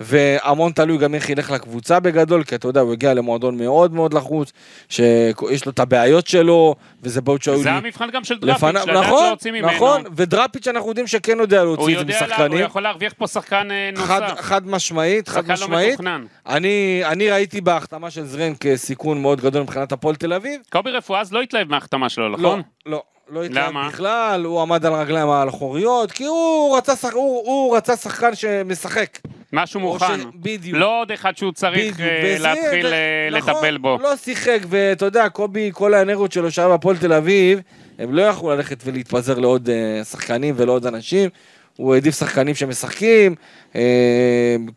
והמון 0.00 0.72
תלוי 0.72 0.98
גם 0.98 1.14
איך 1.14 1.30
ילך 1.30 1.50
לקבוצה 1.50 2.00
בגדול, 2.00 2.44
כי 2.44 2.54
אתה 2.54 2.68
יודע, 2.68 2.80
הוא 2.80 2.92
הגיע 2.92 3.14
למועדון 3.14 3.56
מאוד 3.58 3.92
מאוד 3.94 4.14
לחוץ, 4.14 4.52
שיש 4.88 5.66
לו 5.66 5.72
את 5.72 5.78
הבעיות 5.78 6.26
שלו, 6.26 6.74
וזה 7.02 7.20
בעיות 7.20 7.42
שהיו 7.42 7.58
זה 7.62 7.70
לי 7.70 7.76
המבחן 7.76 8.10
גם 8.10 8.24
של 8.24 8.38
דראפיץ', 8.38 8.62
לפניו, 8.62 8.82
לדעת 8.86 9.04
נכון, 9.04 9.26
להוציא 9.26 9.50
ממנו. 9.52 9.68
נכון, 9.72 10.02
ודראפיץ' 10.16 10.68
אנחנו 10.68 10.88
יודעים 10.88 11.06
שכן 11.06 11.38
יודע 11.40 11.64
להוציא 11.64 12.00
את 12.00 12.06
זה 12.06 12.12
לה- 12.12 12.18
הוא 12.18 12.26
משחקנים, 12.26 12.58
יכול 12.58 12.82
להרוויח 12.82 13.12
פה 13.18 13.26
שחקן 13.26 13.68
אה, 13.70 13.90
חד, 13.96 14.22
נוסף. 14.22 14.40
חד 14.40 14.66
משמעית, 14.66 15.28
חד 15.28 15.46
לא 15.48 15.54
משמעית, 15.54 15.92
מתוכנן. 15.92 16.24
אני, 16.46 17.02
אני 17.04 17.30
ראיתי 17.30 17.60
בהחתמה 17.60 18.10
של 18.10 18.24
זרן 18.24 18.52
כסיכון 18.60 19.22
מאוד 19.22 19.40
גדול 19.40 19.62
מבחינת 19.62 19.92
הפועל 19.92 20.14
תל 20.16 20.32
אביב, 20.32 20.60
קובי 20.72 20.90
רפואז 20.90 21.32
לא 21.32 21.40
התלהב 21.42 21.68
מההחתמה 21.70 22.08
שלו, 22.08 22.28
לא, 22.28 22.38
נכון? 22.38 22.62
לא, 22.86 23.02
לא 23.30 23.44
התלהב 23.44 23.68
למה? 23.70 23.88
בכלל, 23.88 24.44
הוא 24.44 24.62
עמד 24.62 24.86
על 24.86 24.94
הרגליים 24.94 25.28
האחוריות, 25.28 26.12
כי 26.12 26.24
הוא 26.24 26.76
רצה, 26.76 26.96
שח... 26.96 27.12
הוא, 27.12 27.42
הוא 27.46 27.76
רצה 27.76 27.96
שחקן 27.96 28.34
שמשחק. 28.34 29.18
משהו 29.52 29.80
מוכן. 29.80 30.20
ש- 30.20 30.24
בדיוק. 30.34 30.78
לא 30.78 31.00
עוד 31.00 31.12
אחד 31.12 31.36
שהוא 31.36 31.52
צריך 31.52 31.94
בדיוק, 31.94 32.00
אה, 32.00 32.36
להתחיל 32.38 32.86
ו- 32.86 32.92
אה, 32.92 33.28
נכון, 33.38 33.54
לטפל 33.54 33.78
בו. 33.78 33.98
לא 34.02 34.16
שיחק, 34.16 34.58
ואתה 34.68 35.04
יודע, 35.04 35.28
קובי, 35.28 35.70
כל 35.74 35.94
האנרגיות 35.94 36.32
שלו 36.32 36.50
שהיה 36.50 36.68
בהפועל 36.68 36.96
תל 36.96 37.12
אביב, 37.12 37.60
הם 37.98 38.14
לא 38.14 38.22
יכלו 38.22 38.50
ללכת 38.50 38.82
ולהתפזר 38.84 39.38
לעוד 39.38 39.70
אה, 39.70 40.04
שחקנים 40.04 40.54
ולעוד 40.58 40.86
אנשים. 40.86 41.30
הוא 41.76 41.94
העדיף 41.94 42.18
שחקנים 42.18 42.54
שמשחקים, 42.54 43.34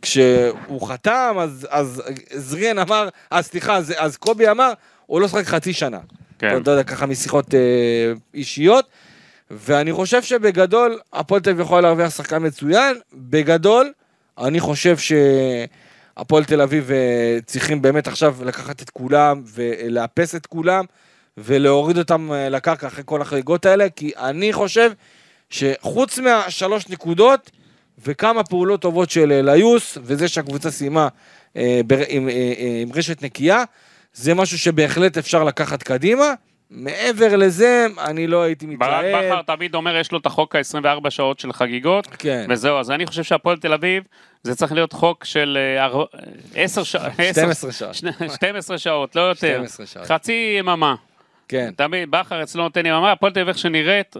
כשהוא 0.01 0.87
חתם, 0.87 1.35
אז, 1.39 1.67
אז 1.69 2.03
זריאן 2.31 2.79
אמר, 2.79 3.09
אז 3.31 3.45
סליחה, 3.47 3.75
אז, 3.77 3.93
אז 3.97 4.17
קובי 4.17 4.49
אמר, 4.49 4.73
הוא 5.05 5.21
לא 5.21 5.27
שחק 5.27 5.45
חצי 5.45 5.73
שנה. 5.73 5.97
כן. 6.39 6.57
אתה 6.61 6.71
יודע, 6.71 6.83
ככה 6.83 7.05
משיחות 7.05 7.55
אה, 7.55 7.59
אישיות. 8.33 8.85
ואני 9.51 9.93
חושב 9.93 10.21
שבגדול, 10.23 10.99
הפועל 11.13 11.41
תל 11.41 11.49
אביב 11.49 11.61
יכולה 11.61 11.81
להרוויח 11.81 12.09
שחקן 12.15 12.45
מצוין. 12.45 12.95
בגדול, 13.13 13.91
אני 14.37 14.59
חושב 14.59 14.97
שהפועל 14.97 16.43
תל 16.43 16.61
אביב 16.61 16.91
אה, 16.91 17.37
צריכים 17.45 17.81
באמת 17.81 18.07
עכשיו 18.07 18.35
לקחת 18.45 18.81
את 18.81 18.89
כולם 18.89 19.41
ולאפס 19.45 20.35
את 20.35 20.45
כולם 20.45 20.85
ולהוריד 21.37 21.97
אותם 21.97 22.31
אה, 22.33 22.49
לקרקע 22.49 22.87
אחרי 22.87 23.03
כל 23.05 23.21
החגיגות 23.21 23.65
האלה, 23.65 23.89
כי 23.89 24.11
אני 24.17 24.53
חושב 24.53 24.91
שחוץ 25.49 26.19
מהשלוש 26.19 26.89
נקודות 26.89 27.51
וכמה 28.05 28.43
פעולות 28.43 28.81
טובות 28.81 29.09
של 29.09 29.31
אה, 29.31 29.41
ליוס, 29.41 29.97
וזה 30.03 30.27
שהקבוצה 30.27 30.71
סיימה 30.71 31.07
עם 32.07 32.91
רשת 32.93 33.21
נקייה, 33.21 33.63
זה 34.13 34.33
משהו 34.33 34.57
שבהחלט 34.57 35.17
אפשר 35.17 35.43
לקחת 35.43 35.83
קדימה. 35.83 36.33
מעבר 36.71 37.35
לזה, 37.35 37.87
אני 37.99 38.27
לא 38.27 38.43
הייתי 38.43 38.67
ברק 38.67 39.05
מתלהב. 39.05 39.25
בכר 39.25 39.41
תמיד 39.41 39.75
אומר, 39.75 39.97
יש 39.97 40.11
לו 40.11 40.19
את 40.19 40.25
החוק 40.25 40.55
ה-24 40.55 41.09
שעות 41.09 41.39
של 41.39 41.53
חגיגות, 41.53 42.07
כן. 42.07 42.45
וזהו, 42.49 42.79
אז 42.79 42.91
אני 42.91 43.05
חושב 43.05 43.23
שהפועל 43.23 43.57
תל 43.57 43.73
אביב, 43.73 44.03
זה 44.43 44.55
צריך 44.55 44.71
להיות 44.71 44.93
חוק 44.93 45.25
של 45.25 45.57
10 46.55 46.83
שעות, 46.91 47.11
12 47.31 47.71
שעות. 47.71 47.95
12 48.35 48.77
שעות, 48.77 49.15
לא 49.15 49.21
יותר. 49.21 49.57
12 49.57 49.85
שעות. 49.85 50.05
חצי 50.07 50.55
יממה. 50.59 50.95
כן. 51.47 51.71
תמיד 51.75 52.11
בכר 52.11 52.43
אצלו 52.43 52.63
נותן 52.63 52.85
יממה, 52.85 53.11
הפועל 53.11 53.31
תל 53.31 53.39
אביב 53.39 53.47
איך 53.47 53.57
שנראית, 53.57 54.15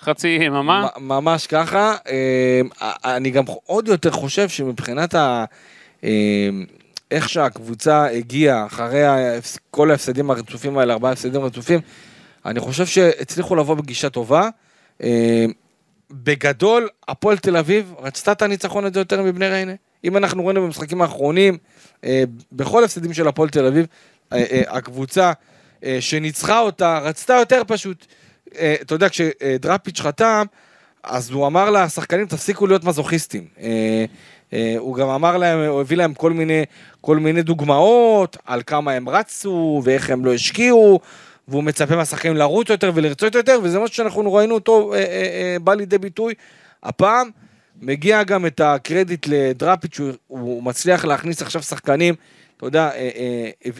חצי 0.00 0.28
יממה. 0.28 0.86
ממש 1.00 1.46
ככה. 1.46 1.94
אה, 2.08 2.90
אני 3.04 3.30
גם 3.30 3.44
עוד 3.66 3.88
יותר 3.88 4.10
חושב 4.10 4.48
שמבחינת 4.48 5.14
ה... 5.14 5.44
איך 7.12 7.28
שהקבוצה 7.28 8.06
הגיעה 8.06 8.66
אחרי 8.66 9.02
כל 9.70 9.90
ההפסדים 9.90 10.30
הרצופים 10.30 10.78
האלה, 10.78 10.92
ארבעה 10.92 11.12
הפסדים 11.12 11.40
רצופים, 11.40 11.80
אני 12.46 12.60
חושב 12.60 12.86
שהצליחו 12.86 13.56
לבוא 13.56 13.74
בגישה 13.74 14.10
טובה. 14.10 14.48
אה, 15.02 15.44
בגדול, 16.10 16.88
הפועל 17.08 17.38
תל 17.38 17.56
אביב 17.56 17.94
רצתה 17.98 18.32
את 18.32 18.42
הניצחון 18.42 18.84
הזה 18.84 19.00
יותר 19.00 19.22
מבני 19.22 19.48
ריינה. 19.48 19.72
אם 20.04 20.16
אנחנו 20.16 20.46
ראינו 20.46 20.62
במשחקים 20.62 21.02
האחרונים, 21.02 21.58
אה, 22.04 22.24
בכל 22.52 22.84
הפסדים 22.84 23.14
של 23.14 23.28
הפועל 23.28 23.48
תל 23.48 23.66
אביב, 23.66 23.86
אה, 24.32 24.62
הקבוצה 24.68 25.32
שניצחה 26.00 26.60
אותה 26.60 26.98
רצתה 26.98 27.34
יותר 27.34 27.62
פשוט. 27.66 28.06
אתה 28.54 28.94
יודע, 28.94 29.08
כשדראפיץ' 29.08 30.00
חתם, 30.00 30.44
אז 31.02 31.30
הוא 31.30 31.46
אמר 31.46 31.70
לשחקנים, 31.70 32.26
תפסיקו 32.26 32.66
להיות 32.66 32.84
מזוכיסטים. 32.84 33.46
אה, 34.52 34.74
הוא 34.78 34.96
גם 34.96 35.08
אמר 35.08 35.36
להם, 35.36 35.58
הוא 35.58 35.80
הביא 35.80 35.96
להם 35.96 36.14
כל 36.14 36.32
מיני, 36.32 36.64
כל 37.00 37.16
מיני 37.18 37.42
דוגמאות 37.42 38.36
על 38.46 38.62
כמה 38.66 38.92
הם 38.92 39.08
רצו 39.08 39.82
ואיך 39.84 40.10
הם 40.10 40.24
לא 40.24 40.34
השקיעו, 40.34 41.00
והוא 41.48 41.64
מצפה 41.64 41.96
מהשחקנים 41.96 42.36
לרוץ 42.36 42.70
יותר 42.70 42.90
ולרצות 42.94 43.34
יותר, 43.34 43.58
וזה 43.62 43.78
משהו 43.78 43.96
שאנחנו 43.96 44.32
ראינו 44.32 44.54
אותו 44.54 44.94
אה, 44.94 44.98
אה, 44.98 45.56
בא 45.64 45.74
לידי 45.74 45.98
ביטוי. 45.98 46.34
הפעם 46.82 47.30
מגיע 47.80 48.22
גם 48.22 48.46
את 48.46 48.60
הקרדיט 48.60 49.26
לדראפיץ', 49.28 50.00
הוא, 50.00 50.12
הוא 50.26 50.62
מצליח 50.62 51.04
להכניס 51.04 51.42
עכשיו 51.42 51.62
שחקנים, 51.62 52.14
אתה 52.56 52.66
יודע, 52.66 52.90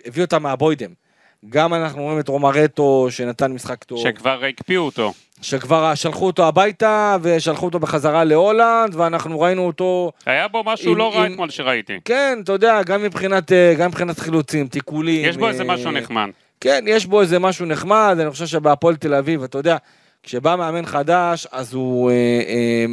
הביא 0.07 0.23
אותם 0.23 0.43
מהבוידם. 0.43 1.02
גם 1.51 1.75
אנחנו 1.75 2.03
רואים 2.03 2.21
את 2.21 2.29
רומרטו 2.29 3.07
שנתן 3.11 3.53
משחק 3.53 3.85
טוב. 3.85 3.99
שכבר 3.99 4.41
הקפיאו 4.49 4.83
אותו. 4.83 5.13
שכבר 5.43 5.95
שלחו 5.95 6.27
אותו 6.27 6.47
הביתה 6.49 7.17
ושלחו 7.23 7.67
אותו 7.67 7.79
בחזרה 7.79 8.25
להולנד, 8.25 8.95
ואנחנו 8.95 9.41
ראינו 9.41 9.67
אותו, 9.67 10.13
היה 10.27 10.49
בו 10.49 10.63
משהו 10.67 10.93
עם- 10.93 10.99
לא 10.99 11.15
רע 11.15 11.27
אתמול 11.27 11.51
שראיתי. 11.51 11.99
כן, 12.05 12.39
אתה 12.45 12.53
יודע, 12.53 12.83
גם 12.83 13.03
מבחינת, 13.03 13.53
אה, 13.53 13.75
גם 13.79 13.89
מבחינת 13.89 14.19
חילוצים, 14.19 14.67
תיקולים. 14.69 15.29
יש 15.29 15.37
בו 15.37 15.49
איזה 15.49 15.63
אה, 15.63 15.69
משהו 15.69 15.91
נחמד. 15.91 16.29
כן, 16.61 16.85
יש 16.89 17.07
בו 17.07 17.21
איזה 17.21 17.39
משהו 17.39 17.67
נחמד, 17.67 18.17
אני 18.21 18.31
חושב 18.31 18.47
שבהפועל 18.47 18.97
תל 18.97 19.15
אביב, 19.15 19.43
אתה 19.43 19.59
יודע, 19.59 19.77
כשבא 20.23 20.57
מאמן 20.57 20.87
חדש, 20.87 21.47
אז 21.53 21.75
הוא 21.75 22.11
אה, 22.11 22.15
אה, 22.49 22.85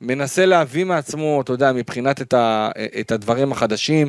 מנסה 0.00 0.46
להביא 0.46 0.84
מעצמו, 0.84 1.40
אתה 1.40 1.52
יודע, 1.52 1.72
מבחינת 1.72 2.20
את, 2.22 2.34
ה, 2.34 2.68
את 3.00 3.12
הדברים 3.12 3.52
החדשים, 3.52 4.08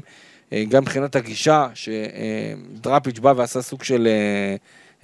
גם 0.70 0.82
מבחינת 0.82 1.16
הגישה, 1.16 1.68
שדראפיץ' 1.74 3.20
בא 3.20 3.34
ועשה 3.38 3.62
סוג 3.62 3.84
של 3.84 4.08
אה, 4.08 4.56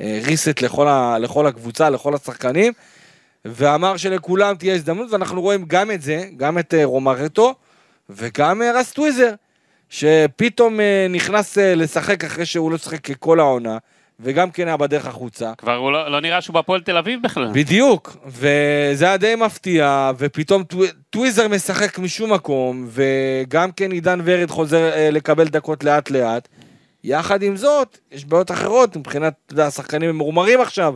אה, 0.05 0.19
ריסט 0.23 0.61
לכל, 0.61 0.87
ה, 0.87 1.17
לכל 1.19 1.47
הקבוצה, 1.47 1.89
לכל 1.89 2.15
השחקנים, 2.15 2.73
ואמר 3.45 3.97
שלכולם 3.97 4.55
תהיה 4.55 4.75
הזדמנות, 4.75 5.11
ואנחנו 5.11 5.41
רואים 5.41 5.65
גם 5.67 5.91
את 5.91 6.01
זה, 6.01 6.25
גם 6.37 6.59
את 6.59 6.73
אה, 6.73 6.85
רומרטו, 6.85 7.53
וגם 8.09 8.61
אה, 8.61 8.79
רס 8.79 8.91
טוויזר, 8.91 9.33
שפתאום 9.89 10.79
אה, 10.79 11.07
נכנס 11.09 11.57
אה, 11.57 11.75
לשחק 11.75 12.23
אחרי 12.23 12.45
שהוא 12.45 12.71
לא 12.71 12.77
שיחק 12.77 13.17
כל 13.19 13.39
העונה, 13.39 13.77
וגם 14.19 14.51
כן 14.51 14.67
היה 14.67 14.77
בדרך 14.77 15.05
החוצה. 15.07 15.51
כבר 15.57 15.75
הוא 15.75 15.91
לא 15.91 16.11
לא 16.11 16.21
נראה 16.21 16.41
שהוא 16.41 16.53
בהפועל 16.53 16.81
תל 16.81 16.97
אביב 16.97 17.19
בכלל. 17.23 17.49
בדיוק, 17.53 18.17
וזה 18.25 19.05
היה 19.05 19.17
די 19.17 19.35
מפתיע, 19.35 20.11
ופתאום 20.17 20.63
טו- 20.63 20.79
טוויזר 21.09 21.47
משחק 21.47 21.99
משום 21.99 22.33
מקום, 22.33 22.87
וגם 22.89 23.71
כן 23.71 23.91
עידן 23.91 24.19
ורד 24.23 24.49
חוזר 24.49 24.91
אה, 24.93 25.09
לקבל 25.11 25.47
דקות 25.47 25.83
לאט 25.83 26.09
לאט. 26.09 26.47
יחד 27.03 27.43
עם 27.43 27.55
זאת, 27.55 27.97
יש 28.11 28.25
בעיות 28.25 28.51
אחרות 28.51 28.95
מבחינת, 28.97 29.33
אתה 29.45 29.53
יודע, 29.53 29.67
השחקנים 29.67 30.09
הם 30.09 30.15
מורמרים 30.15 30.61
עכשיו. 30.61 30.93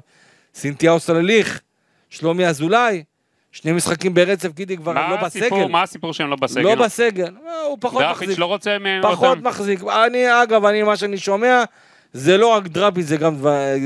סינתיהו 0.56 1.00
סלליך, 1.00 1.62
שלומי 2.10 2.48
אזולאי, 2.48 3.04
שני 3.52 3.72
משחקים 3.72 4.14
ברצף, 4.14 4.54
גידי 4.54 4.78
כבר 4.78 4.94
לא 4.94 5.00
הסיפור- 5.26 5.60
בסגל. 5.60 5.72
מה 5.72 5.82
הסיפור 5.84 6.14
שהם 6.14 6.30
לא 6.30 6.36
בסגל? 6.36 6.62
לא 6.62 6.76
בסגל, 6.76 7.34
אה, 7.48 7.62
הוא 7.68 7.78
פחות 7.82 8.04
מחזיק. 8.12 8.40
לא 8.40 8.46
רוצה 8.46 8.78
מהם 8.80 9.02
פחות 9.04 9.38
אותם. 9.38 9.48
מחזיק. 9.48 9.84
אני, 9.84 10.44
אגב, 10.44 10.66
אני, 10.66 10.84
מה 10.84 10.98
שאני 10.98 11.18
שומע, 11.18 11.64
זה 12.13 12.38
לא 12.38 12.48
רק 12.48 12.68
דראפיץ', 12.68 13.06
זה 13.06 13.18
גם, 13.18 13.36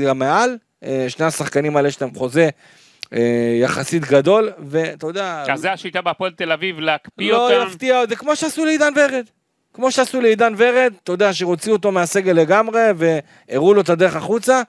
גם 0.06 0.18
מעל. 0.18 0.56
אה, 0.84 1.04
שני 1.08 1.26
השחקנים 1.26 1.76
האלה 1.76 1.88
יש 1.88 2.02
להם 2.02 2.14
חוזה 2.14 2.48
אה, 3.12 3.58
יחסית 3.60 4.04
גדול, 4.04 4.52
ואתה 4.58 5.06
יודע, 5.06 5.44
אז 5.52 5.60
זה 5.60 5.72
השיטה 5.72 6.02
בהפועל 6.02 6.32
תל 6.32 6.52
אביב, 6.52 6.80
להקפיא 6.80 7.32
לא 7.32 7.52
אותם. 7.52 7.68
יפתיע, 7.68 8.06
זה 8.08 8.16
כמו 8.16 8.36
שעשו 8.36 8.64
לעידן 8.64 8.92
ורד. 8.96 9.24
כמו 9.74 9.92
שעשו 9.92 10.20
לעידן 10.20 10.54
ורד, 10.56 10.92
אתה 11.02 11.12
יודע, 11.12 11.32
שהוציאו 11.32 11.76
אותו 11.76 11.92
מהסגל 11.92 12.32
לגמרי, 12.32 12.80
והראו 12.96 13.74
לו 13.74 13.80
את 13.80 13.88
הדרך 13.88 14.16
החוצה. 14.16 14.62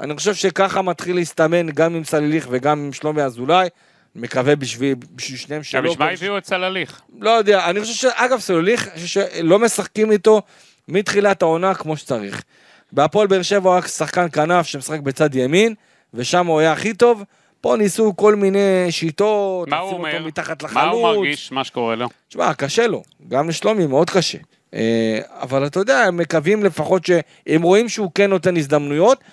אני 0.00 0.16
חושב 0.16 0.34
שככה 0.34 0.82
מתחיל 0.82 1.16
להסתמן 1.16 1.70
גם 1.70 1.94
עם 1.94 2.04
סליליך 2.04 2.48
וגם 2.50 2.78
עם 2.78 2.92
שלומי 2.92 3.22
אזולאי. 3.22 3.68
מקווה 4.14 4.56
בשביל, 4.56 4.94
בשביל 5.14 5.38
שניהם 5.38 5.62
שלא. 5.62 5.78
אבל 5.78 5.88
בשביל 5.88 6.06
מה 6.06 6.12
הביאו 6.12 6.38
את 6.38 6.46
סלליך? 6.46 7.00
לא 7.20 7.30
יודע, 7.30 7.70
אני 7.70 7.80
חושב 7.80 7.94
שאגב 7.94 8.40
סלוליך, 8.40 8.88
אני 8.88 8.94
חושב 8.94 9.26
שלא 9.30 9.58
משחקים 9.58 10.12
איתו 10.12 10.42
מתחילת 10.88 11.42
העונה 11.42 11.74
כמו 11.74 11.96
שצריך. 11.96 12.42
בהפועל 12.92 13.26
באר 13.26 13.42
שבע 13.42 13.70
הוא 13.70 13.78
רק 13.78 13.86
שחקן 13.86 14.26
כנף 14.32 14.66
שמשחק 14.66 15.00
בצד 15.00 15.34
ימין, 15.34 15.74
ושם 16.14 16.46
הוא 16.46 16.60
היה 16.60 16.72
הכי 16.72 16.94
טוב. 16.94 17.24
פה 17.60 17.76
ניסו 17.78 18.16
כל 18.16 18.34
מיני 18.34 18.86
שיטות, 18.90 19.68
מה 19.68 19.78
הוא 19.78 19.92
אומר? 19.92 20.14
אותו 20.14 20.24
מתחת 20.24 20.62
לחלוץ. 20.62 20.84
מה 20.84 20.90
הוא 20.90 21.02
מרגיש, 21.02 21.52
מה 21.52 21.64
שקורה 21.64 21.96
לו? 21.96 22.08
תשמע, 22.28 22.54
קשה 22.54 22.86
לו, 22.86 23.02
גם 23.28 23.48
לשלומי 23.48 23.86
מאוד 23.86 24.10
קשה. 24.10 24.38
אה, 24.74 25.18
אבל 25.40 25.66
אתה 25.66 25.78
יודע, 25.80 25.98
הם 25.98 26.16
מקווים 26.16 26.64
לפחות 26.64 27.06
שהם 27.06 27.62
רואים 27.62 27.88
שהוא 27.88 28.10
כן 28.14 28.30
נותן 28.30 28.56
הזדמנויות, 28.56 29.24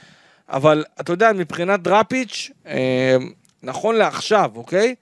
אבל 0.49 0.83
אתה 1.01 1.13
יודע, 1.13 1.31
מבחינת 1.33 1.81
דראפיץ', 1.81 2.51
אה, 2.67 3.17
נכון 3.63 3.95
לעכשיו, 3.95 4.51
אוקיי? 4.55 4.95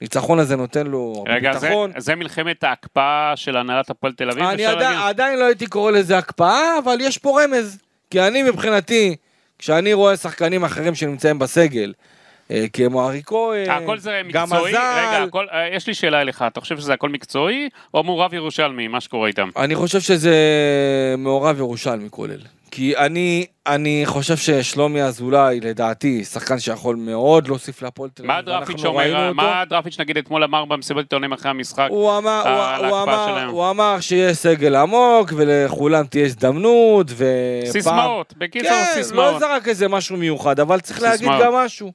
ניצחון 0.00 0.38
הזה 0.38 0.56
נותן 0.56 0.86
לו 0.86 1.14
הרבה 1.16 1.32
רגע, 1.32 1.52
זה, 1.52 1.66
ביטחון. 1.66 1.92
זה 1.96 2.14
מלחמת 2.14 2.64
ההקפאה 2.64 3.32
של 3.36 3.56
הנהלת 3.56 3.90
הפועל 3.90 4.12
תל 4.12 4.30
אביב? 4.30 4.44
אני 4.44 4.66
עדיין? 4.66 4.98
עדיין 4.98 5.38
לא 5.38 5.44
הייתי 5.44 5.66
קורא 5.66 5.90
לזה 5.90 6.18
הקפאה, 6.18 6.78
אבל 6.84 6.96
יש 7.00 7.18
פה 7.18 7.42
רמז. 7.42 7.78
כי 8.10 8.20
אני 8.20 8.42
מבחינתי, 8.42 9.16
כשאני 9.58 9.92
רואה 9.92 10.16
שחקנים 10.16 10.64
אחרים 10.64 10.94
שנמצאים 10.94 11.38
בסגל, 11.38 11.92
אה, 12.50 12.64
כמו 12.72 13.08
ארי 13.08 13.22
כהן, 13.26 13.70
הכל 13.70 13.98
זה 13.98 14.20
גם? 14.32 14.44
מזל, 14.46 14.56
רגע, 14.66 15.22
הכל, 15.28 15.46
אה, 15.52 15.68
יש 15.76 15.86
לי 15.86 15.94
שאלה 15.94 16.20
אליך, 16.20 16.44
אתה 16.46 16.60
חושב 16.60 16.78
שזה 16.78 16.92
הכל 16.92 17.08
מקצועי, 17.08 17.68
או 17.94 18.02
מעורב 18.02 18.34
ירושלמי, 18.34 18.88
מה 18.88 19.00
שקורה 19.00 19.28
איתם? 19.28 19.48
אני 19.56 19.74
חושב 19.74 20.00
שזה 20.00 20.34
מעורב 21.18 21.58
ירושלמי 21.58 22.08
כולל. 22.10 22.40
כי 22.70 22.96
אני, 22.96 23.46
אני 23.66 24.02
חושב 24.04 24.36
ששלומי 24.36 25.02
אזולאי, 25.02 25.60
לדעתי, 25.60 26.24
שחקן 26.24 26.58
שיכול 26.58 26.96
מאוד 26.96 27.48
להוסיף 27.48 27.82
להפועל 27.82 28.10
תל 28.10 28.22
אביב. 28.22 28.32
מה 28.32 28.42
דרפיץ' 28.42 28.84
ראינו 28.84 29.18
אומר. 29.18 29.32
מה 29.32 29.64
דרפיץ' 29.70 30.00
נגיד 30.00 30.16
אתמול 30.16 30.44
אמר 30.44 30.64
במסיבת 30.64 31.02
עיתונאים 31.02 31.32
אחרי 31.32 31.50
המשחק? 31.50 31.86
הוא 31.90 32.18
אמר, 32.18 32.42
הוא, 32.48 32.86
הוא, 32.86 33.02
אמר. 33.02 33.46
הוא 33.46 33.70
אמר 33.70 34.00
שיש 34.00 34.36
סגל 34.36 34.76
עמוק 34.76 35.32
ולכולם 35.36 36.06
תהיה 36.06 36.24
הזדמנות 36.24 37.06
ופעם... 37.10 37.72
סיסמאות, 37.72 38.34
בקיצור 38.38 38.70
כן, 38.70 38.84
לא 38.96 39.02
סיסמאות. 39.02 39.40
זרק 39.40 39.68
איזה 39.68 39.88
משהו 39.88 40.16
מיוחד, 40.16 40.60
אבל 40.60 40.80
צריך 40.80 41.02
להגיד 41.02 41.18
סיסמאות. 41.18 41.42
גם 41.42 41.54
משהו. 41.54 41.92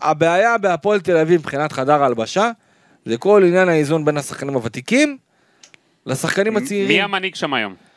הבעיה 0.00 0.58
בהפועל 0.58 1.00
תל 1.00 1.16
אביב 1.16 1.40
מבחינת 1.40 1.72
חדר 1.72 2.02
ההלבשה, 2.02 2.50
זה 3.04 3.18
כל 3.18 3.42
עניין 3.46 3.68
האיזון 3.68 4.04
בין 4.04 4.16
השחקנים 4.16 4.54
הוותיקים 4.54 5.18
לשחקנים 6.06 6.56
הצעירים. 6.56 6.88
מי 6.88 7.02
המנהיג 7.02 7.34
שם 7.34 7.54
היום? 7.54 7.91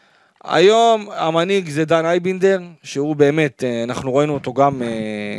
היום 0.48 1.08
המנהיג 1.16 1.70
זה 1.70 1.86
דן 1.86 2.06
אייבינדר, 2.06 2.60
שהוא 2.84 3.16
באמת, 3.16 3.64
אה, 3.64 3.84
אנחנו 3.84 4.16
ראינו 4.16 4.34
אותו 4.34 4.54
גם 4.54 4.82
אה, 4.82 4.88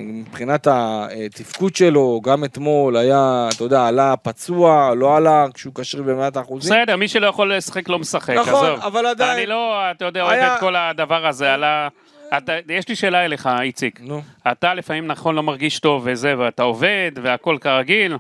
מבחינת 0.03 0.67
התפקוד 0.71 1.77
שלו, 1.77 2.21
גם 2.25 2.45
אתמול 2.45 2.97
היה, 2.97 3.49
אתה 3.55 3.65
יודע, 3.65 3.87
עלה 3.87 4.15
פצוע, 4.17 4.95
לא 4.97 5.17
עלה 5.17 5.47
כשהוא 5.55 5.73
כשיר 5.75 6.03
במאת 6.03 6.37
האחוזים. 6.37 6.73
בסדר, 6.77 6.97
מי 6.97 7.09
שלא 7.09 7.27
יכול 7.27 7.57
לשחק 7.57 7.89
לא 7.89 7.99
משחק, 7.99 8.35
נכון, 8.35 8.55
עזוב. 8.67 8.81
אבל 8.81 9.07
עדיין- 9.07 9.37
אני 9.39 9.47
לא, 9.47 9.91
אתה 9.91 10.05
יודע, 10.05 10.23
אוהב 10.23 10.33
היה- 10.33 10.55
את 10.55 10.61
כל 10.61 10.77
הדבר 10.77 11.27
הזה 11.27 11.55
על 11.55 11.65
ה... 11.65 11.89
אתה, 12.37 12.53
יש 12.69 12.89
לי 12.89 12.97
שאלה 12.97 13.25
אליך, 13.25 13.49
איציק. 13.63 14.01
נו. 14.03 14.23
אתה 14.53 14.75
לפעמים 14.75 15.07
נכון 15.07 15.35
לא 15.35 15.43
מרגיש 15.43 15.81
טוב 15.81 16.03
וזה, 16.07 16.35
ואתה 16.39 16.63
עובד, 16.63 17.11
והכל 17.23 17.57
כרגיל. 17.61 18.17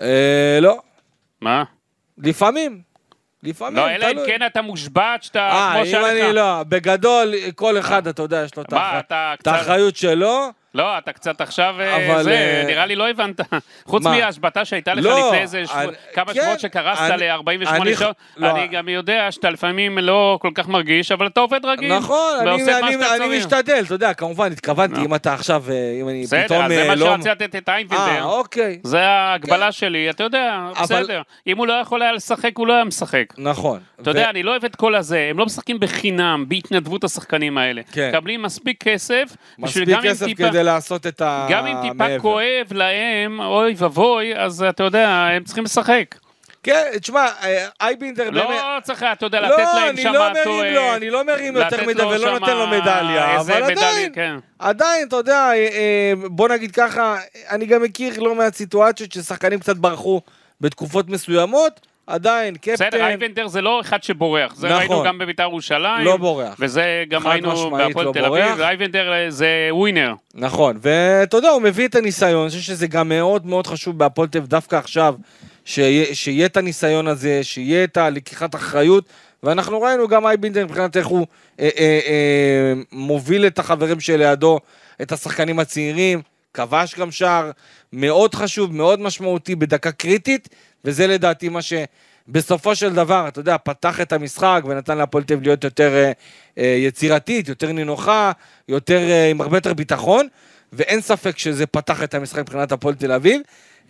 אה, 0.00 0.58
לא, 0.60 0.78
מה? 1.40 1.64
לפעמים. 2.18 2.89
לפעמים, 3.42 3.76
לא, 3.76 3.90
אלא 3.90 4.06
אם 4.06 4.12
תלוי. 4.12 4.26
כן 4.26 4.46
אתה 4.46 4.62
מושבת, 4.62 5.22
שאתה, 5.22 5.40
אה, 5.40 5.82
אם 5.82 6.04
אני. 6.04 6.32
לא, 6.32 6.62
בגדול, 6.68 7.34
כל 7.54 7.78
אחד, 7.78 8.06
אתה 8.06 8.22
יודע, 8.22 8.42
יש 8.44 8.56
לו 8.56 8.62
את. 8.62 9.46
האחריות 9.46 9.96
שלו. 9.96 10.59
לא, 10.74 10.98
אתה 10.98 11.12
קצת 11.12 11.40
עכשיו, 11.40 11.74
אה, 11.80 11.96
אבל, 12.14 12.22
זה, 12.22 12.30
אה, 12.30 12.64
נראה 12.66 12.86
לי 12.86 12.96
לא 12.96 13.08
הבנת. 13.10 13.40
חוץ 13.84 14.04
מה? 14.04 14.10
מההשבתה 14.10 14.64
שהייתה 14.64 14.94
לך 14.94 15.04
לא, 15.04 15.26
לפני 15.26 15.38
איזה 15.40 15.66
שבוע- 15.66 15.82
אני- 15.84 15.92
כמה 16.14 16.34
כן, 16.34 16.40
שבועות 16.40 16.60
שקרסת 16.60 17.00
אני- 17.00 17.28
ל-48 17.28 17.68
אני- 17.82 17.96
שעות, 17.96 18.16
לא. 18.36 18.50
אני 18.50 18.66
גם 18.68 18.88
יודע 18.88 19.26
שאתה 19.32 19.50
לפעמים 19.50 19.98
לא 19.98 20.38
כל 20.42 20.50
כך 20.54 20.68
מרגיש, 20.68 21.12
אבל 21.12 21.26
אתה 21.26 21.40
עובד 21.40 21.64
רגיל. 21.64 21.96
נכון, 21.96 22.18
אני- 22.40 22.62
אני- 22.82 22.96
אני. 23.24 23.38
משתדל, 23.38 23.82
אתה 23.86 23.94
יודע, 23.94 24.14
כמובן, 24.14 24.52
התכוונתי, 24.52 24.94
לא. 25.00 25.04
אם 25.04 25.14
אתה 25.14 25.34
עכשיו, 25.34 25.64
אה, 25.70 25.74
אם 26.00 26.08
אני 26.08 26.22
בסדר, 26.22 26.44
פתאום 26.46 26.62
אז 26.62 26.70
זה 26.72 26.82
אה, 26.82 26.88
מה 26.88 26.94
לא... 26.94 27.06
שרציתי 27.06 27.28
לתת 27.30 27.56
את 27.56 27.68
אה, 27.68 27.74
איינבינדר. 27.76 28.22
אוקיי. 28.24 28.78
זה 28.82 29.00
ההגבלה 29.06 29.72
שלי, 29.72 30.10
אתה 30.10 30.24
יודע, 30.24 30.58
אבל- 30.76 30.82
בסדר. 31.02 31.22
אם 31.46 31.58
הוא 31.58 31.66
לא 31.66 31.72
יכול 31.72 32.02
היה 32.02 32.12
לשחק, 32.12 32.50
הוא 32.56 32.66
לא 32.66 32.72
היה 32.72 32.84
משחק. 32.84 33.24
נכון. 33.38 33.80
אתה 34.02 34.10
יודע, 34.10 34.30
אני 34.30 34.42
לא 34.42 34.50
אוהב 34.50 34.64
את 34.64 34.76
כל 34.76 34.94
הזה, 34.94 35.26
הם 35.30 35.38
לא 35.38 35.46
משחקים 35.46 35.80
בחינם, 35.80 36.44
בהתנדבות 36.48 37.04
השחקנים 37.04 37.58
האלה. 37.58 37.82
כן. 37.92 38.08
מקבלים 38.14 38.42
מספיק 38.42 38.82
כסף, 38.82 39.36
בשביל 39.58 39.84
מספיק 39.84 39.88
גם 39.88 40.02
כסף 40.02 40.26
טיפה- 40.26 40.42
כדי 40.60 40.66
לעשות 40.66 41.06
את 41.06 41.20
ה... 41.20 41.46
גם 41.50 41.66
אם 41.66 41.76
טיפה 41.82 41.94
מעבר. 41.94 42.18
כואב 42.18 42.72
להם, 42.72 43.40
אוי 43.40 43.74
ואבוי, 43.76 44.36
אז 44.36 44.62
אתה 44.62 44.82
יודע, 44.82 45.08
הם 45.08 45.44
צריכים 45.44 45.64
לשחק. 45.64 46.14
כן, 46.62 46.82
תשמע, 47.00 47.26
אה, 47.42 47.66
אייבינדר 47.80 48.30
באמת... 48.30 48.48
לא 48.48 48.78
צריך, 48.82 49.04
אתה 49.12 49.26
יודע, 49.26 49.40
לתת 49.40 49.58
לא, 49.58 49.80
להם 49.80 49.88
אני 49.88 50.02
שם 50.02 50.12
לא 50.12 50.30
מרים 50.30 50.44
טועה. 50.44 50.70
לו, 50.70 50.94
אני 50.94 51.10
לא 51.10 51.24
מרים 51.24 51.56
יותר 51.56 51.86
מדי 51.86 52.02
ולא 52.02 52.18
שמה 52.18 52.38
נותן 52.38 52.56
לו 52.56 52.66
מדליה, 52.66 53.40
אבל 53.40 53.62
מדליה, 53.62 53.88
עדיין, 53.88 54.12
כן. 54.14 54.36
עדיין, 54.58 55.08
אתה 55.08 55.16
יודע, 55.16 55.34
אה, 55.34 55.54
אה, 55.54 56.12
בוא 56.30 56.48
נגיד 56.48 56.70
ככה, 56.70 57.16
אני 57.50 57.66
גם 57.66 57.82
מכיר 57.82 58.20
לא 58.20 58.34
מעט 58.34 58.54
סיטואציות 58.54 59.12
ששחקנים 59.12 59.60
קצת 59.60 59.76
ברחו 59.76 60.20
בתקופות 60.60 61.08
מסוימות, 61.08 61.86
עדיין, 62.10 62.54
בסדר, 62.62 62.76
קפטן, 62.76 63.00
אייבנדר 63.00 63.46
זה 63.48 63.60
לא 63.60 63.80
אחד 63.80 64.02
שבורח, 64.02 64.54
זה 64.54 64.68
נכון. 64.68 64.78
ראינו 64.78 65.02
גם 65.02 65.18
בביתר 65.18 65.42
ירושלים. 65.42 66.04
לא 66.04 66.16
בורח. 66.16 66.56
וזה 66.58 67.04
גם 67.08 67.26
ראינו 67.26 67.70
בהפועל 67.70 68.06
לא 68.06 68.12
תל. 68.12 68.24
אביב, 68.24 68.60
אייבנדר 68.60 69.12
אה, 69.12 69.30
זה 69.30 69.48
ווינר. 69.70 70.14
נכון, 70.34 70.78
ואתה 70.82 71.36
יודע, 71.36 71.48
הוא 71.48 71.62
מביא 71.62 71.88
את 71.88 71.94
הניסיון, 71.94 72.42
אני 72.42 72.50
חושב 72.50 72.60
שזה 72.60 72.86
גם 72.86 73.08
מאוד 73.08 73.46
מאוד 73.46 73.66
חשוב 73.66 73.98
בהפועל 73.98 74.28
תל 74.28 74.38
אביב 74.38 74.50
דווקא 74.50 74.76
עכשיו, 74.76 75.14
שיהיה, 75.64 76.14
שיהיה 76.14 76.46
את 76.46 76.56
הניסיון 76.56 77.06
הזה, 77.06 77.40
שיהיה 77.42 77.84
את 77.84 77.96
הלקיחת 77.96 78.54
אחריות, 78.54 79.04
ואנחנו 79.42 79.80
ראינו 79.80 80.08
גם 80.08 80.26
אייבינדר 80.26 80.64
מבחינת 80.64 80.96
איך 80.96 81.06
הוא 81.06 81.26
אה, 81.60 81.68
אה, 81.78 82.00
אה, 82.06 82.72
מוביל 82.92 83.46
את 83.46 83.58
החברים 83.58 84.00
שלידו, 84.00 84.60
את 85.02 85.12
השחקנים 85.12 85.58
הצעירים, 85.58 86.22
כבש 86.54 86.94
גם 86.94 87.10
שער 87.10 87.50
מאוד 87.92 88.34
חשוב, 88.34 88.74
מאוד 88.74 89.00
משמעותי, 89.00 89.54
בדקה 89.54 89.92
קריטית, 89.92 90.48
וזה 90.84 91.06
לדעתי 91.06 91.48
מה 91.48 91.60
שבסופו 91.62 92.76
של 92.76 92.94
דבר, 92.94 93.28
אתה 93.28 93.40
יודע, 93.40 93.56
פתח 93.58 94.00
את 94.00 94.12
המשחק 94.12 94.62
ונתן 94.66 94.98
להפועל 94.98 95.24
תל 95.24 95.34
אביב 95.34 95.46
להיות 95.46 95.64
יותר 95.64 95.94
אה, 95.94 96.12
אה, 96.58 96.76
יצירתית, 96.78 97.48
יותר 97.48 97.72
נינוחה, 97.72 98.32
יותר, 98.68 98.98
אה, 98.98 99.30
עם 99.30 99.40
הרבה 99.40 99.56
יותר 99.56 99.74
ביטחון, 99.74 100.28
ואין 100.72 101.00
ספק 101.00 101.38
שזה 101.38 101.66
פתח 101.66 102.02
את 102.02 102.14
המשחק 102.14 102.38
מבחינת 102.38 102.72
הפועל 102.72 102.94
תל 102.94 103.12
אביב. 103.12 103.40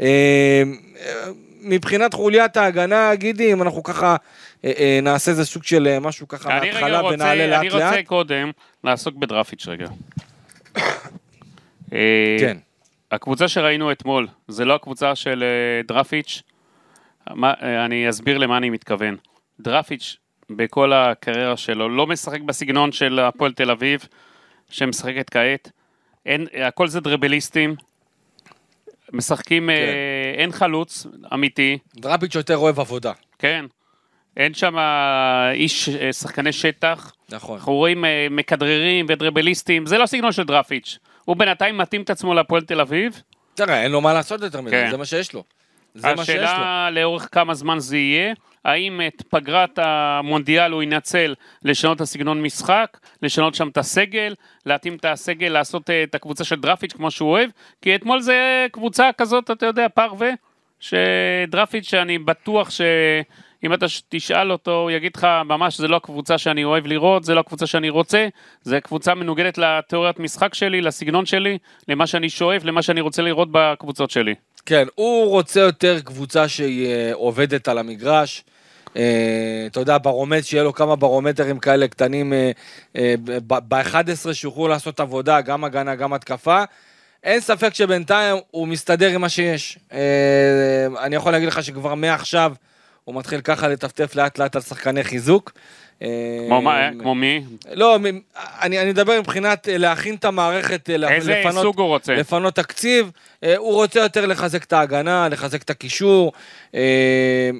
אה, 0.01 0.63
אה, 1.01 1.25
מבחינת 1.63 2.15
חוליית 2.15 2.57
ההגנה, 2.57 3.15
גידי, 3.15 3.53
אם 3.53 3.63
אנחנו 3.63 3.83
ככה 3.83 4.17
אה, 4.65 4.73
אה, 4.79 4.99
נעשה 5.03 5.31
איזה 5.31 5.45
סוג 5.45 5.65
של 5.65 5.99
משהו 5.99 6.29
ככה 6.29 6.49
מההתחלה 6.49 7.05
ונעלה 7.05 7.47
לאט 7.47 7.61
אני 7.61 7.69
רוצה 7.69 7.97
לאט. 7.97 8.07
קודם 8.07 8.51
לעסוק 8.85 9.15
בדרפיץ' 9.15 9.67
רגע. 9.69 9.89
אה, 11.93 12.37
כן. 12.41 12.57
הקבוצה 13.13 13.49
שראינו 13.49 13.93
אתמול, 13.93 14.29
זה 14.49 14.65
לא 14.65 14.75
הקבוצה 14.75 15.15
של 15.15 15.45
דרפיץ'. 15.89 16.43
מה, 17.35 17.55
אה, 17.63 17.85
אני 17.85 18.09
אסביר 18.09 18.39
למה 18.39 18.57
אני 18.57 18.71
מתכוון. 18.71 19.17
דרפיץ', 19.61 20.17
בכל 20.51 20.93
הקריירה 20.93 21.57
שלו, 21.57 21.89
לא 21.89 22.07
משחק 22.07 22.41
בסגנון 22.41 22.93
של 22.93 23.19
הפועל 23.19 23.53
תל 23.53 23.71
אביב, 23.71 24.07
שמשחקת 24.71 25.31
כעת. 25.31 25.71
אין, 26.27 26.47
הכל 26.67 26.89
זה 26.89 27.01
דרבליסטים. 27.01 27.77
משחקים, 29.13 29.71
אה, 29.71 29.77
כן. 29.77 30.41
אין 30.41 30.53
חלוץ 30.53 31.07
אמיתי, 31.35 31.79
דראפיץ' 31.97 32.35
יותר 32.35 32.57
אוהב 32.57 32.81
עבודה. 32.81 33.13
כן. 33.39 33.65
אין 34.37 34.55
שם 34.55 34.77
איש, 35.55 35.89
אה, 35.89 36.13
שחקני 36.13 36.53
שטח. 36.53 37.13
נכון. 37.29 37.57
אנחנו 37.57 37.73
רואים 37.73 38.05
אה, 38.05 38.27
מכדררים 38.31 39.07
ודרבליסטים, 39.09 39.87
זה 39.87 39.99
לא 39.99 40.07
סגנון 40.07 40.33
של 40.33 40.45
דרפיץ'. 40.45 40.99
הוא 41.25 41.37
בינתיים 41.37 41.79
מתאים 41.79 42.03
את 42.03 42.11
עצמו 42.11 42.35
להפועל 42.35 42.63
תל 42.63 42.81
אביב. 42.81 43.23
תראה, 43.55 43.83
אין 43.83 43.93
לו 43.93 44.01
מה 44.01 44.13
לעשות 44.13 44.41
יותר 44.41 44.61
מזה, 44.61 44.71
כן. 44.71 44.91
זה 44.91 44.97
מה 44.97 45.05
שיש 45.05 45.33
לו. 45.33 45.45
זה 45.95 46.15
מה 46.15 46.25
שיש 46.25 46.37
לו. 46.37 46.43
השאלה 46.45 46.89
לאורך 46.91 47.29
כמה 47.33 47.55
זמן 47.55 47.79
זה 47.79 47.97
יהיה, 47.97 48.33
האם 48.65 49.01
את 49.07 49.23
פגרת 49.31 49.79
המונדיאל 49.83 50.73
הוא 50.73 50.83
ינצל 50.83 51.35
לשנות 51.65 51.97
את 51.97 52.01
הסגנון 52.01 52.43
משחק, 52.43 52.99
לשנות 53.23 53.55
שם 53.55 53.69
את 53.69 53.79
הסגל, 53.79 54.35
להתאים 54.67 54.95
את 54.97 55.05
הסגל, 55.05 55.49
לעשות 55.49 55.91
אה, 55.91 56.03
את 56.03 56.15
הקבוצה 56.15 56.45
של 56.45 56.57
דרפיץ' 56.61 56.93
כמו 56.93 57.11
שהוא 57.11 57.31
אוהב, 57.31 57.51
כי 57.83 57.95
אתמול 57.95 58.21
זה 58.21 58.67
קבוצה 58.73 59.11
כזאת, 59.19 59.51
אתה 59.51 59.67
יודע, 59.67 59.87
פרווה, 59.89 60.31
שדרפיץ' 60.81 61.89
שאני 61.89 62.19
בטוח 62.19 62.71
שאם 62.71 63.75
אתה 63.75 63.89
ש- 63.89 64.03
תשאל 64.09 64.53
אותו, 64.53 64.81
הוא 64.83 64.91
יגיד 64.91 65.17
לך 65.17 65.27
ממש 65.45 65.79
זה 65.79 65.89
לא 65.89 65.97
הקבוצה 65.97 66.39
שאני 66.39 66.65
אוהב 66.65 66.87
לראות, 66.87 67.25
זה 67.25 67.35
לא 67.35 67.41
הקבוצה 67.41 67.67
שאני 67.67 67.91
רוצה, 67.91 68.29
זה 68.63 68.81
קבוצה 68.81 69.15
מנוגדת 69.15 69.59
לתיאוריית 69.59 70.19
משחק 70.21 70.55
שלי, 70.55 70.81
לסגנון 70.81 71.27
שלי, 71.27 71.59
למה 71.89 72.07
שאני 72.07 72.31
שואף, 72.31 72.65
למה 72.65 72.83
שאני 72.83 73.01
רוצה 73.01 73.23
לראות 73.23 73.49
בקבוצות 73.53 74.11
שלי. 74.11 74.35
כן, 74.67 74.87
הוא 74.95 75.29
רוצה 75.29 75.61
יותר 75.61 76.01
קבוצה 76.01 76.49
שהיא 76.49 76.87
אה, 76.87 77.11
עובדת 77.15 77.69
על 77.69 77.79
המגרש. 77.79 78.45
אה, 78.97 79.65
אתה 79.67 79.81
יודע, 79.81 79.99
ברומט, 80.03 80.45
שיהיה 80.45 80.63
לו 80.63 80.73
כמה 80.73 80.97
ברומטרים 80.97 81.59
כאלה 81.59 81.89
קטנים 81.89 82.33
ב-11 83.39 84.33
שיוכלו 84.33 84.69
לעשות 84.69 85.01
עבודה, 85.01 85.41
גם 85.41 85.65
הגנה, 85.65 85.95
גם 85.95 86.13
התקפה. 86.13 86.65
אין 87.25 87.41
ספק 87.41 87.75
שבינתיים 87.75 88.37
הוא 88.51 88.69
מסתדר 88.69 89.11
עם 89.11 89.21
מה 89.21 89.29
שיש. 89.29 89.79
אה, 89.93 90.87
אני 91.05 91.17
יכול 91.17 91.33
להגיד 91.33 91.49
לך 91.49 91.65
שכבר 91.65 91.95
מעכשיו 91.95 92.53
הוא 93.05 93.15
מתחיל 93.15 93.41
ככה 93.41 93.69
לטפטף 93.69 94.15
לאט 94.15 94.39
לאט 94.39 94.57
על 94.57 94.63
שחקני 94.63 95.05
חיזוק. 95.05 95.53
אה, 96.03 96.09
כמו 96.47 96.63
מה, 96.63 96.89
כמו 97.01 97.15
מי? 97.15 97.45
לא, 97.75 97.97
אני, 98.61 98.79
אני 98.81 98.91
מדבר 98.91 99.21
מבחינת 99.21 99.69
אה, 99.69 99.79
להכין 99.79 100.15
את 100.15 100.25
המערכת, 100.25 100.91
אה, 100.91 101.15
איזה 101.15 101.41
לפנות, 101.41 101.63
סוג 101.63 101.81
הוא 101.81 101.89
רוצה? 101.89 102.15
לפנות 102.15 102.55
תקציב. 102.55 103.11
אה, 103.45 103.57
הוא 103.57 103.75
רוצה 103.75 104.01
יותר 104.01 104.27
לחזק 104.27 104.65
את 104.65 104.73
ההגנה, 104.73 105.29
לחזק 105.29 105.63
את 105.63 105.71
הקישור. 105.71 106.33
אה, 106.75 106.81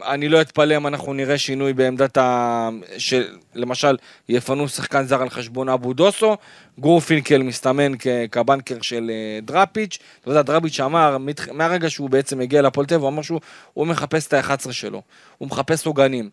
אני 0.07 0.29
לא 0.29 0.41
אתפלא 0.41 0.77
אם 0.77 0.87
אנחנו 0.87 1.13
נראה 1.15 1.39
שינוי 1.39 1.73
בעמדת 1.73 2.19
ה... 2.19 2.69
של, 2.99 3.25
למשל, 3.55 3.97
יפנו 4.29 4.69
שחקן 4.69 5.05
זר 5.05 5.23
על 5.23 5.31
חשבון 5.31 5.69
אבו 5.69 5.93
דוסו. 5.93 6.37
גורפינקל 6.79 7.43
מסתמן 7.43 7.93
כ- 7.99 8.07
כבנקר 8.33 8.77
של 8.83 9.11
אה, 9.11 9.41
דראפיץ'. 9.43 9.99
אתה 10.21 10.31
יודע, 10.31 10.43
דראפיץ' 10.43 10.81
אמר, 10.81 11.17
מהרגע 11.53 11.91
שהוא 11.91 12.11
בעצם 12.11 12.41
הגיע 12.41 12.61
אביב, 12.61 13.01
הוא 13.01 13.09
אמר 13.09 13.23
שהוא 13.23 13.41
הוא 13.75 13.87
מחפש 13.87 14.27
את 14.27 14.33
ה-11 14.33 14.73
שלו. 14.73 15.03
הוא 15.39 15.49
מחפש 15.49 15.87
עוגנים. 15.87 16.31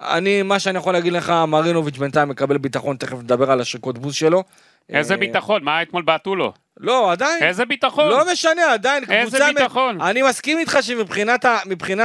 אני, 0.00 0.42
מה 0.42 0.58
שאני 0.58 0.78
יכול 0.78 0.92
להגיד 0.92 1.12
לך, 1.12 1.32
מרינוביץ' 1.48 1.96
בינתיים 1.98 2.28
מקבל 2.28 2.58
ביטחון, 2.58 2.96
תכף 2.96 3.18
נדבר 3.18 3.50
על 3.50 3.60
השריקות 3.60 3.98
בוז 3.98 4.14
שלו. 4.14 4.42
איזה 4.88 5.14
אה, 5.14 5.18
ביטחון? 5.18 5.64
מה 5.64 5.82
אתמול 5.82 6.02
בעטו 6.02 6.36
לו? 6.36 6.52
לא, 6.80 7.12
עדיין. 7.12 7.42
איזה 7.42 7.64
ביטחון? 7.64 8.08
לא 8.10 8.32
משנה, 8.32 8.72
עדיין. 8.72 9.02
איזה 9.10 9.36
קבוצה 9.36 9.50
מ- 9.52 9.54
ביטחון? 9.54 10.00
אני 10.00 10.22
מסכים 10.22 10.58
איתך 10.58 10.78
שמבחינת 10.80 11.44
ה- 11.44 11.58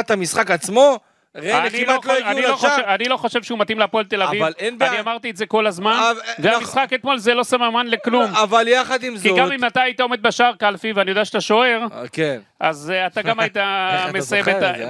המשחק 0.10 0.52
עצמו, 0.52 1.00
ריינה 1.36 1.68
אני 1.68 1.86
כמעט 1.86 2.06
לא 2.06 2.14
לא 2.20 2.30
הגיעו 2.30 2.48
לא 2.50 2.56
לשער. 2.56 2.96
אני 2.96 3.06
לא 3.06 3.18
חושב 3.18 3.44
שהוא 3.44 3.60
מתאים 3.60 3.80
להפועל 3.80 4.06
תל 4.06 4.22
אביב. 4.22 4.44
אבל 4.44 4.54
אין 4.60 4.78
בעיה. 4.78 4.92
אני 4.92 5.00
אמרתי 5.00 5.30
את 5.30 5.38
זה 5.38 5.46
כל 5.46 5.68
הזמן, 5.68 6.00
אבל- 6.12 6.22
והמשחק 6.40 6.90
אתמול 6.96 7.18
זה 7.18 7.34
לא 7.34 7.44
סממן 7.44 7.88
לכלום. 7.88 8.36
אבל 8.36 8.68
יחד 8.68 9.04
עם 9.04 9.14
כי 9.14 9.30
זאת... 9.30 9.38
גם 9.38 9.52
אם 9.52 9.66
אתה 9.66 9.82
היית 9.82 10.00
עומד 10.02 10.22
בשער 10.24 10.54
קלפי, 10.60 10.92
ואני 10.94 11.12
יודע 11.12 11.26
שאתה 11.26 11.42
שוער, 11.42 11.82
אה, 11.92 12.04
כן. 12.12 12.40
אז 12.60 12.92
אה, 12.96 13.08
אתה 13.08 13.22
גם 13.22 13.40
היית 13.40 13.58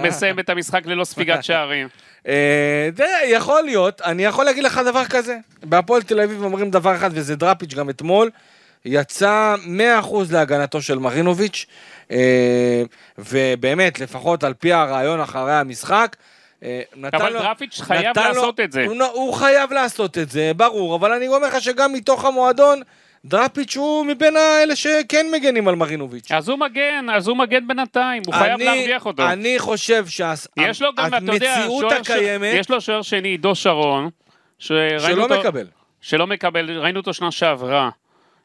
מסיים 0.04 0.40
את 0.40 0.50
אה? 0.50 0.54
המשחק 0.54 0.86
ללא 0.86 1.04
ספיגת 1.04 1.44
שערים. 1.48 1.88
אה, 2.28 2.90
זה 2.98 3.06
יכול 3.26 3.62
להיות, 3.64 4.02
אני 4.02 4.26
יכול 4.26 4.46
להגיד 4.46 4.64
לך 4.64 4.82
דבר 4.86 5.06
כזה. 5.06 5.38
בהפועל 5.64 6.02
תל 6.02 6.22
אביב 6.22 6.44
אומרים 6.44 6.72
דבר 6.72 6.96
אחד, 6.96 7.10
וזה 7.14 7.36
דראפיץ' 7.36 7.74
גם 7.74 7.90
אתמול, 7.90 8.30
יצא 8.86 9.56
100% 10.04 10.08
להגנתו 10.32 10.82
של 10.82 11.00
מרינוביץ', 11.00 11.66
אה, 12.12 12.84
ובאמת, 13.18 14.00
לפחות 14.00 14.44
על 14.44 14.54
פי 14.54 14.74
הרעיון 14.74 15.22
אחרי 15.22 15.54
המשחק, 15.54 16.16
אה, 16.20 16.31
אבל 17.14 17.34
לו- 17.34 17.40
דראפיץ' 17.40 17.82
חייב 17.82 18.20
לעשות 18.20 18.60
את 18.60 18.72
זה. 18.72 18.86
הוא, 19.14 19.34
חייב 19.34 19.74
לעשות 19.74 20.18
את 20.18 20.30
זה, 20.30 20.52
ברור, 20.56 20.96
אבל 20.96 21.12
אני 21.14 21.28
אומר 21.28 21.48
לך 21.48 21.62
שגם 21.62 21.94
מתוך 21.94 22.26
המועדון, 22.26 22.82
דראפיץ' 23.26 23.78
הוא 23.78 24.06
מבין 24.06 24.36
האלה 24.38 24.76
שכן 24.76 25.26
מגנים 25.34 25.68
על 25.68 25.76
מרינוביץ'. 25.76 26.32
אז 26.32 26.50
הוא 26.50 26.60
מגן, 26.60 27.06
אז 27.14 27.28
הוא 27.28 27.38
מגן 27.38 27.68
בינתיים, 27.68 28.24
הוא 28.26 28.34
חייב 28.34 28.60
להרוויח 28.60 29.06
אותו. 29.06 29.24
אני 29.28 29.60
חושב 29.60 30.06
שהמציאות 30.08 30.96
הקיימת, 31.92 32.54
יש 32.54 32.70
לו 32.70 32.82
שוער 32.82 33.02
שני, 33.02 33.28
עידו 33.28 33.56
שרון, 33.56 34.10
שלא 34.60 34.84
אותו- 35.18 35.40
מקבל. 35.40 35.68
שלא 36.02 36.28
מקבל, 36.28 36.78
ראינו 36.80 37.00
אותו 37.00 37.14
שנה 37.14 37.32
שעברה. 37.32 37.90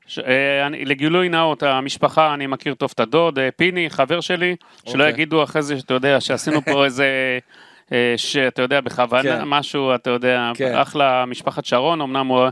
ש... 0.06 0.18
אה, 0.18 0.66
אני, 0.66 0.84
לגילוי 0.84 1.28
נאות, 1.28 1.62
המשפחה, 1.62 2.34
אני 2.34 2.46
מכיר 2.46 2.74
טוב 2.74 2.90
את 2.94 3.00
הדוד, 3.00 3.38
אה, 3.38 3.48
פיני, 3.56 3.90
חבר 3.90 4.20
שלי, 4.20 4.56
שלא 4.84 4.92
אוקיי. 4.92 5.08
יגידו 5.08 5.42
אחרי 5.44 5.62
זה 5.62 5.78
שאתה 5.78 5.94
יודע, 5.94 6.20
שעשינו 6.20 6.62
פה 6.62 6.84
איזה, 6.84 7.04
אה, 7.04 7.38
שאתה 8.16 8.62
יודע, 8.62 8.80
בכוונה, 8.80 9.22
כן. 9.22 9.42
משהו, 9.44 9.94
אתה 9.94 10.10
יודע, 10.10 10.50
כן. 10.54 10.74
אחלה 10.74 11.24
משפחת 11.26 11.64
שרון, 11.64 12.00
אמנם 12.00 12.26
הוא 12.26 12.48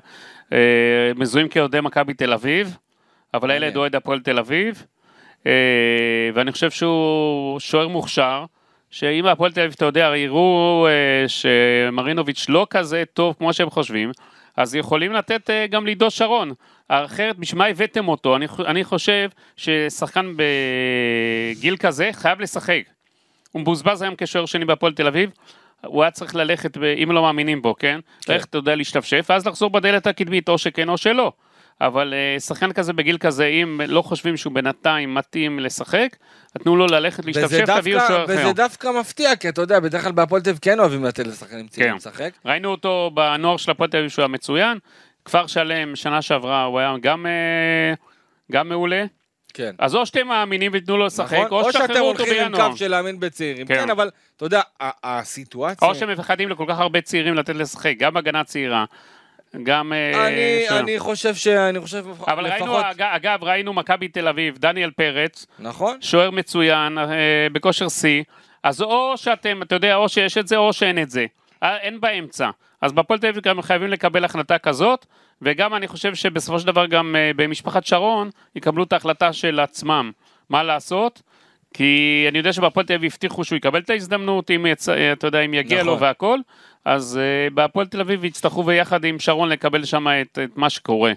אה, 0.53 1.13
מזוהים 1.17 1.49
כאוהדי 1.49 1.81
מכבי 1.81 2.15
תל 2.15 2.33
אביב, 2.33 2.77
אבל 3.35 3.51
הילד. 3.51 3.77
אוהד 3.77 3.97
הפועל 3.97 4.21
תל 4.21 4.39
אביב, 4.39 4.87
אה, 5.47 5.53
ואני 6.35 6.53
חושב 6.53 6.71
שהוא 6.71 7.61
שוער 7.61 7.89
מוכשר. 7.89 8.45
שאם 8.91 9.27
הפועל 9.27 9.53
תל 9.53 9.61
אביב, 9.61 9.73
אתה 9.77 9.85
יודע, 9.85 10.13
יראו 10.17 10.87
אה, 10.89 11.29
שמרינוביץ' 11.29 12.47
לא 12.49 12.67
כזה 12.71 13.03
טוב 13.13 13.35
כמו 13.39 13.53
שהם 13.53 13.71
חושבים, 13.71 14.11
אז 14.57 14.75
יכולים 14.75 15.13
לתת 15.13 15.51
אה, 15.51 15.67
גם 15.67 15.87
לעידו 15.87 16.11
שרון. 16.11 16.53
אחרת, 16.89 17.39
בשביל 17.39 17.59
מה 17.59 17.67
הבאתם 17.67 18.09
אותו? 18.09 18.37
אני, 18.37 18.47
אני 18.67 18.85
חושב 18.85 19.29
ששחקן 19.57 20.33
בגיל 20.37 21.77
כזה 21.77 22.11
חייב 22.13 22.41
לשחק. 22.41 22.81
הוא 23.55 23.63
מבוזבז 23.63 24.03
היום 24.03 24.15
כשוער 24.19 24.47
שני 24.47 24.65
בהפועל 24.65 24.93
תל 24.93 25.07
אביב, 25.07 25.31
הוא 25.87 26.03
היה 26.03 26.11
צריך 26.11 26.35
ללכת, 26.35 26.77
ב, 26.77 26.83
אם 26.83 27.13
לא 27.13 27.23
מאמינים 27.23 27.63
בו, 27.63 27.75
כן? 27.79 28.01
כן. 28.21 28.33
ללכת, 28.33 28.49
אתה 28.49 28.59
יודע, 28.59 28.75
להשתפשף, 28.75 29.27
ואז 29.29 29.47
לחזור 29.47 29.71
בדלת 29.71 30.07
הקדמית, 30.07 30.49
או 30.49 30.59
שכן 30.59 30.89
או 30.89 30.97
שלא. 30.97 31.33
אבל 31.81 32.15
אה, 32.15 32.41
שחקן 32.41 32.73
כזה 32.73 32.93
בגיל 32.93 33.19
כזה, 33.19 33.47
אם 33.47 33.81
לא 33.89 34.03
חושבים 34.03 34.37
שהוא 34.37 34.53
בינתיים 34.53 35.15
מתאים 35.15 35.61
לשחק, 35.61 36.17
תנו 36.59 36.77
לו 36.77 36.87
ללכת 36.87 37.25
להשתפשף, 37.25 37.65
תביאו 37.79 38.01
שוער 38.01 38.25
אחר. 38.25 38.33
וזה 38.33 38.53
דווקא 38.53 38.89
מפתיע, 39.01 39.37
כי 39.37 39.49
אתה 39.49 39.63
יודע, 39.63 39.81
בדרך 39.81 40.03
כלל 40.03 40.13
בהפועל 40.13 40.43
תל 40.43 40.51
אביב 40.51 40.59
כן 40.63 40.81
אוהבים 40.81 41.05
לתת 41.05 41.27
לשחקנים 41.27 41.69
צעירים 41.69 41.93
כן. 41.93 41.97
לשחק. 41.97 42.31
ראינו 42.45 42.71
אותו 42.71 43.11
בנוער 43.15 43.57
של 43.57 43.71
הפועל 43.71 43.91
תל 43.91 43.97
אביב 43.97 44.11
שהוא 44.11 44.23
היה 44.23 44.29
מצוין. 44.29 44.79
כפר 45.25 45.47
שלם, 45.47 45.97
שנה 45.97 46.23
שעברה, 46.23 46.65
הוא 46.65 46.79
היה 46.79 46.95
גם, 47.01 47.27
אה, 47.27 47.95
גם 48.53 48.69
מעולה. 48.69 49.05
כן. 49.55 49.75
אז 49.79 49.95
או 49.95 50.07
שאתם 50.07 50.27
מאמינים 50.27 50.71
ותנו 50.75 50.97
לו 50.97 51.07
לשחק, 51.07 51.33
נכון? 51.37 51.47
או 51.51 51.67
או 51.67 51.73
שאתם 51.73 52.01
הולכים 52.01 52.45
עם. 52.45 52.57
קו 52.57 52.77
של 52.77 52.89
להאמין 52.89 53.21
בצעירים. 53.21 53.67
כן. 53.67 53.75
כן, 53.75 53.91
אבל 53.91 54.11
אתה 54.37 54.45
יודע, 54.45 54.61
הסיטואציה... 55.05 55.89
או 55.89 55.95
שמפחדים 55.95 56.49
לכל 56.49 56.65
כך 56.69 56.79
הרבה 56.79 57.01
צעירים 57.01 57.35
לתת 57.35 57.55
לשחק, 57.55 57.95
גם 57.99 58.17
הגנה 58.17 58.45
צעירה, 58.45 58.85
גם... 59.63 59.93
אה, 59.93 60.27
אני, 60.27 60.65
שוער. 60.69 60.81
אני 60.81 60.99
חושב 60.99 61.35
ש... 61.35 61.47
אני 61.47 61.81
חושב 61.81 62.05
אבל 62.27 62.47
ראינו, 62.47 62.67
לפחות... 62.67 62.85
אג- 62.85 63.03
אגב, 63.03 63.45
ראינו 63.45 63.73
מכבי 63.73 64.09
תל 64.09 64.29
אביב, 64.29 64.59
דניאל 64.59 64.91
פרץ, 64.91 65.47
נכון? 65.59 65.99
שוער 66.01 66.31
מצוין, 66.31 66.99
אה, 66.99 67.05
בכושר 67.53 67.89
שיא, 67.89 68.23
אז 68.63 68.83
או 68.83 69.13
שאתם, 69.17 69.63
אתה 69.63 69.75
יודע, 69.75 69.95
או 69.95 70.09
שיש 70.09 70.39
את 70.39 70.49
זה 70.49 70.57
או 70.57 70.73
שאין 70.73 71.03
את 71.03 71.11
זה. 71.11 71.27
אה, 71.65 71.77
אין 71.77 72.01
באמצע. 72.01 72.51
אז 72.81 72.93
בהפועל 72.93 73.21
תל 73.21 73.27
אביב 73.27 73.43
גם 73.43 73.63
חייבים 73.63 73.89
לקבל 73.89 74.25
החלטה 74.25 74.59
כזאת, 74.59 75.07
וגם 75.43 75.75
אני 75.75 75.89
חושב 75.89 76.15
שבסופו 76.15 76.61
של 76.61 76.67
דבר 76.67 76.87
גם 76.87 77.17
אה, 77.17 77.31
במשפחת 77.37 77.87
שרון 77.87 78.31
יקבלו 78.57 78.85
את 78.85 78.93
ההחלטה 78.93 79.33
של 79.33 79.61
עצמם, 79.61 80.13
מה 80.51 80.63
לעשות. 80.63 81.23
כי 81.75 82.25
אני 82.29 82.39
יודע 82.39 82.53
שבהפועל 82.53 82.87
תל 82.87 82.95
אביב 82.95 83.13
הבטיחו 83.13 83.45
שהוא 83.45 83.57
יקבל 83.57 83.81
את 83.81 83.91
ההזדמנות, 83.91 84.51
אם 84.51 84.67
יצ... 84.67 84.89
אה, 84.89 85.13
אתה 85.13 85.27
יודע, 85.27 85.41
אם 85.41 85.55
יגיע 85.55 85.79
נכון. 85.83 85.95
לו 85.95 86.01
והכל, 86.01 86.39
אז 86.85 87.21
uh, 87.21 87.55
בהפועל 87.55 87.87
תל 87.87 88.01
אביב 88.01 88.25
יצטרכו 88.25 88.63
ביחד 88.63 89.05
עם 89.05 89.19
שרון 89.19 89.49
לקבל 89.49 89.85
שם 89.85 90.07
את, 90.09 90.39
את 90.45 90.57
מה 90.57 90.71
שקורה. 90.71 91.13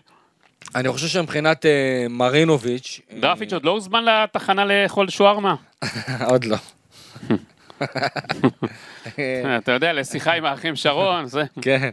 אני 0.76 0.90
חושב 0.90 1.08
שמבחינת 1.08 1.66
אה, 1.66 2.06
מרינוביץ'... 2.10 3.02
אה, 3.12 3.20
דרפיץ' 3.20 3.54
עוד 3.54 3.66
לא 3.66 3.72
הוזמן 3.72 4.06
לתחנה 4.06 4.66
לאכול 4.66 5.10
שוארמה. 5.10 5.56
עוד 6.32 6.46
לא. 6.46 6.58
אתה 9.58 9.72
יודע, 9.72 9.94
לשיחה 9.94 10.34
עם 10.34 10.46
האחים 10.46 10.76
שרון, 10.76 11.26
זה... 11.26 11.44
כן. 11.62 11.90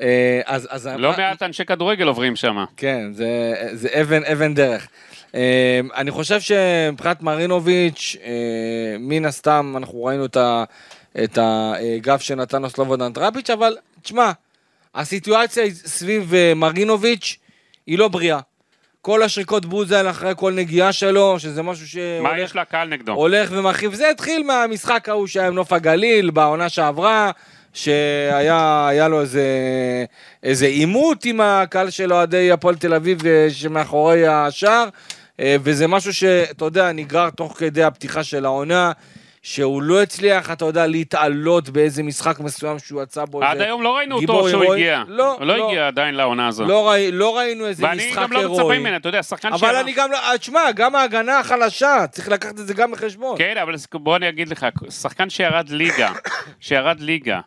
אה, 0.00 0.40
אז... 0.44 0.68
אז 0.70 0.86
לא 0.86 1.14
מעט 1.18 1.42
אנשי 1.42 1.64
כדורגל 1.64 2.06
עוברים 2.06 2.36
שם. 2.36 2.64
כן, 2.76 3.12
זה, 3.12 3.54
זה 3.72 3.88
אבן, 4.00 4.24
אבן 4.24 4.54
דרך. 4.54 4.88
אה, 5.34 5.80
אני 5.94 6.10
חושב 6.10 6.40
שמבחינת 6.40 7.22
מרינוביץ', 7.22 8.16
אה, 8.24 8.96
מן 8.98 9.24
הסתם 9.24 9.74
אנחנו 9.76 10.04
ראינו 10.04 10.24
את, 10.24 10.36
ה, 10.36 10.64
את 11.24 11.38
הגב 11.40 12.18
שנתן 12.18 12.62
לו 12.62 12.70
סלובודן 12.70 13.12
טראפיץ', 13.12 13.50
אבל 13.50 13.76
תשמע, 14.02 14.32
הסיטואציה 14.94 15.64
סביב 15.70 16.34
אה, 16.34 16.52
מרינוביץ' 16.54 17.38
היא 17.86 17.98
לא 17.98 18.08
בריאה. 18.08 18.40
כל 19.06 19.22
השריקות 19.22 19.66
בוז 19.66 19.92
האלה 19.92 20.10
אחרי 20.10 20.32
כל 20.36 20.52
נגיעה 20.52 20.92
שלו, 20.92 21.38
שזה 21.38 21.62
משהו 21.62 21.84
מה 22.22 22.30
שהולך 22.30 22.44
יש 22.44 22.56
לקהל 22.56 22.88
נגדו? 22.88 23.12
הולך 23.12 23.48
ומרחיב. 23.52 23.94
זה 23.94 24.10
התחיל 24.10 24.42
מהמשחק 24.42 25.08
ההוא 25.08 25.26
שהיה 25.26 25.46
עם 25.46 25.54
נוף 25.54 25.72
הגליל 25.72 26.30
בעונה 26.30 26.68
שעברה, 26.68 27.30
שהיה 27.74 28.88
היה 28.88 29.08
לו 29.08 29.20
איזה, 29.20 29.44
איזה 30.42 30.66
עימות 30.66 31.24
עם 31.24 31.40
הקהל 31.40 31.90
של 31.90 32.12
אוהדי 32.12 32.52
הפועל 32.52 32.74
תל 32.74 32.94
אביב 32.94 33.26
אה, 33.26 33.46
שמאחורי 33.50 34.26
השער, 34.26 34.88
אה, 35.40 35.56
וזה 35.62 35.86
משהו 35.86 36.14
שאתה 36.14 36.64
יודע, 36.64 36.92
נגרר 36.92 37.30
תוך 37.30 37.58
כדי 37.58 37.82
הפתיחה 37.82 38.24
של 38.24 38.44
העונה. 38.44 38.92
שהוא 39.48 39.82
לא 39.82 40.02
הצליח, 40.02 40.50
אתה 40.50 40.64
יודע, 40.64 40.86
להתעלות 40.86 41.68
באיזה 41.68 42.02
משחק 42.02 42.40
מסוים 42.40 42.78
שהוא 42.78 43.02
יצא 43.02 43.24
בו. 43.24 43.42
עד 43.44 43.60
היום 43.60 43.82
לא 43.82 43.96
ראינו 43.96 44.16
אותו 44.16 44.48
שהוא 44.48 44.62
הירואי. 44.62 44.78
הגיע. 44.78 45.02
לא, 45.08 45.36
לא 45.40 45.58
לא. 45.58 45.68
הגיע 45.68 45.86
עדיין 45.86 46.14
לעונה 46.14 46.48
הזו. 46.48 46.64
לא, 46.64 46.88
ראי, 46.88 47.12
לא 47.12 47.36
ראינו 47.38 47.66
איזה 47.66 47.84
ואני 47.86 48.08
משחק 48.08 48.22
גם 48.22 48.32
לא 48.32 48.40
מצפה 48.40 48.52
הירואי. 48.56 48.78
ממנו, 48.78 48.96
אתה 48.96 49.08
יודע, 49.08 49.22
שחקן 49.22 49.48
אבל 49.48 49.58
שעבר- 49.58 49.80
אני 49.80 49.92
גם 49.92 50.12
לא, 50.12 50.16
אה, 50.16 50.38
תשמע, 50.38 50.72
גם 50.74 50.96
ההגנה 50.96 51.38
החלשה, 51.38 52.04
צריך 52.10 52.28
לקחת 52.28 52.52
את 52.60 52.66
זה 52.66 52.74
גם 52.74 52.90
בחשבון. 52.92 53.38
כן, 53.38 53.56
אבל 53.62 53.74
בוא 53.94 54.16
אני 54.16 54.28
אגיד 54.28 54.48
לך, 54.48 54.66
שחקן 54.90 55.30
שירד 55.30 55.68
ליגה, 55.68 56.12
שירד 56.60 57.00
ליגה, 57.00 57.40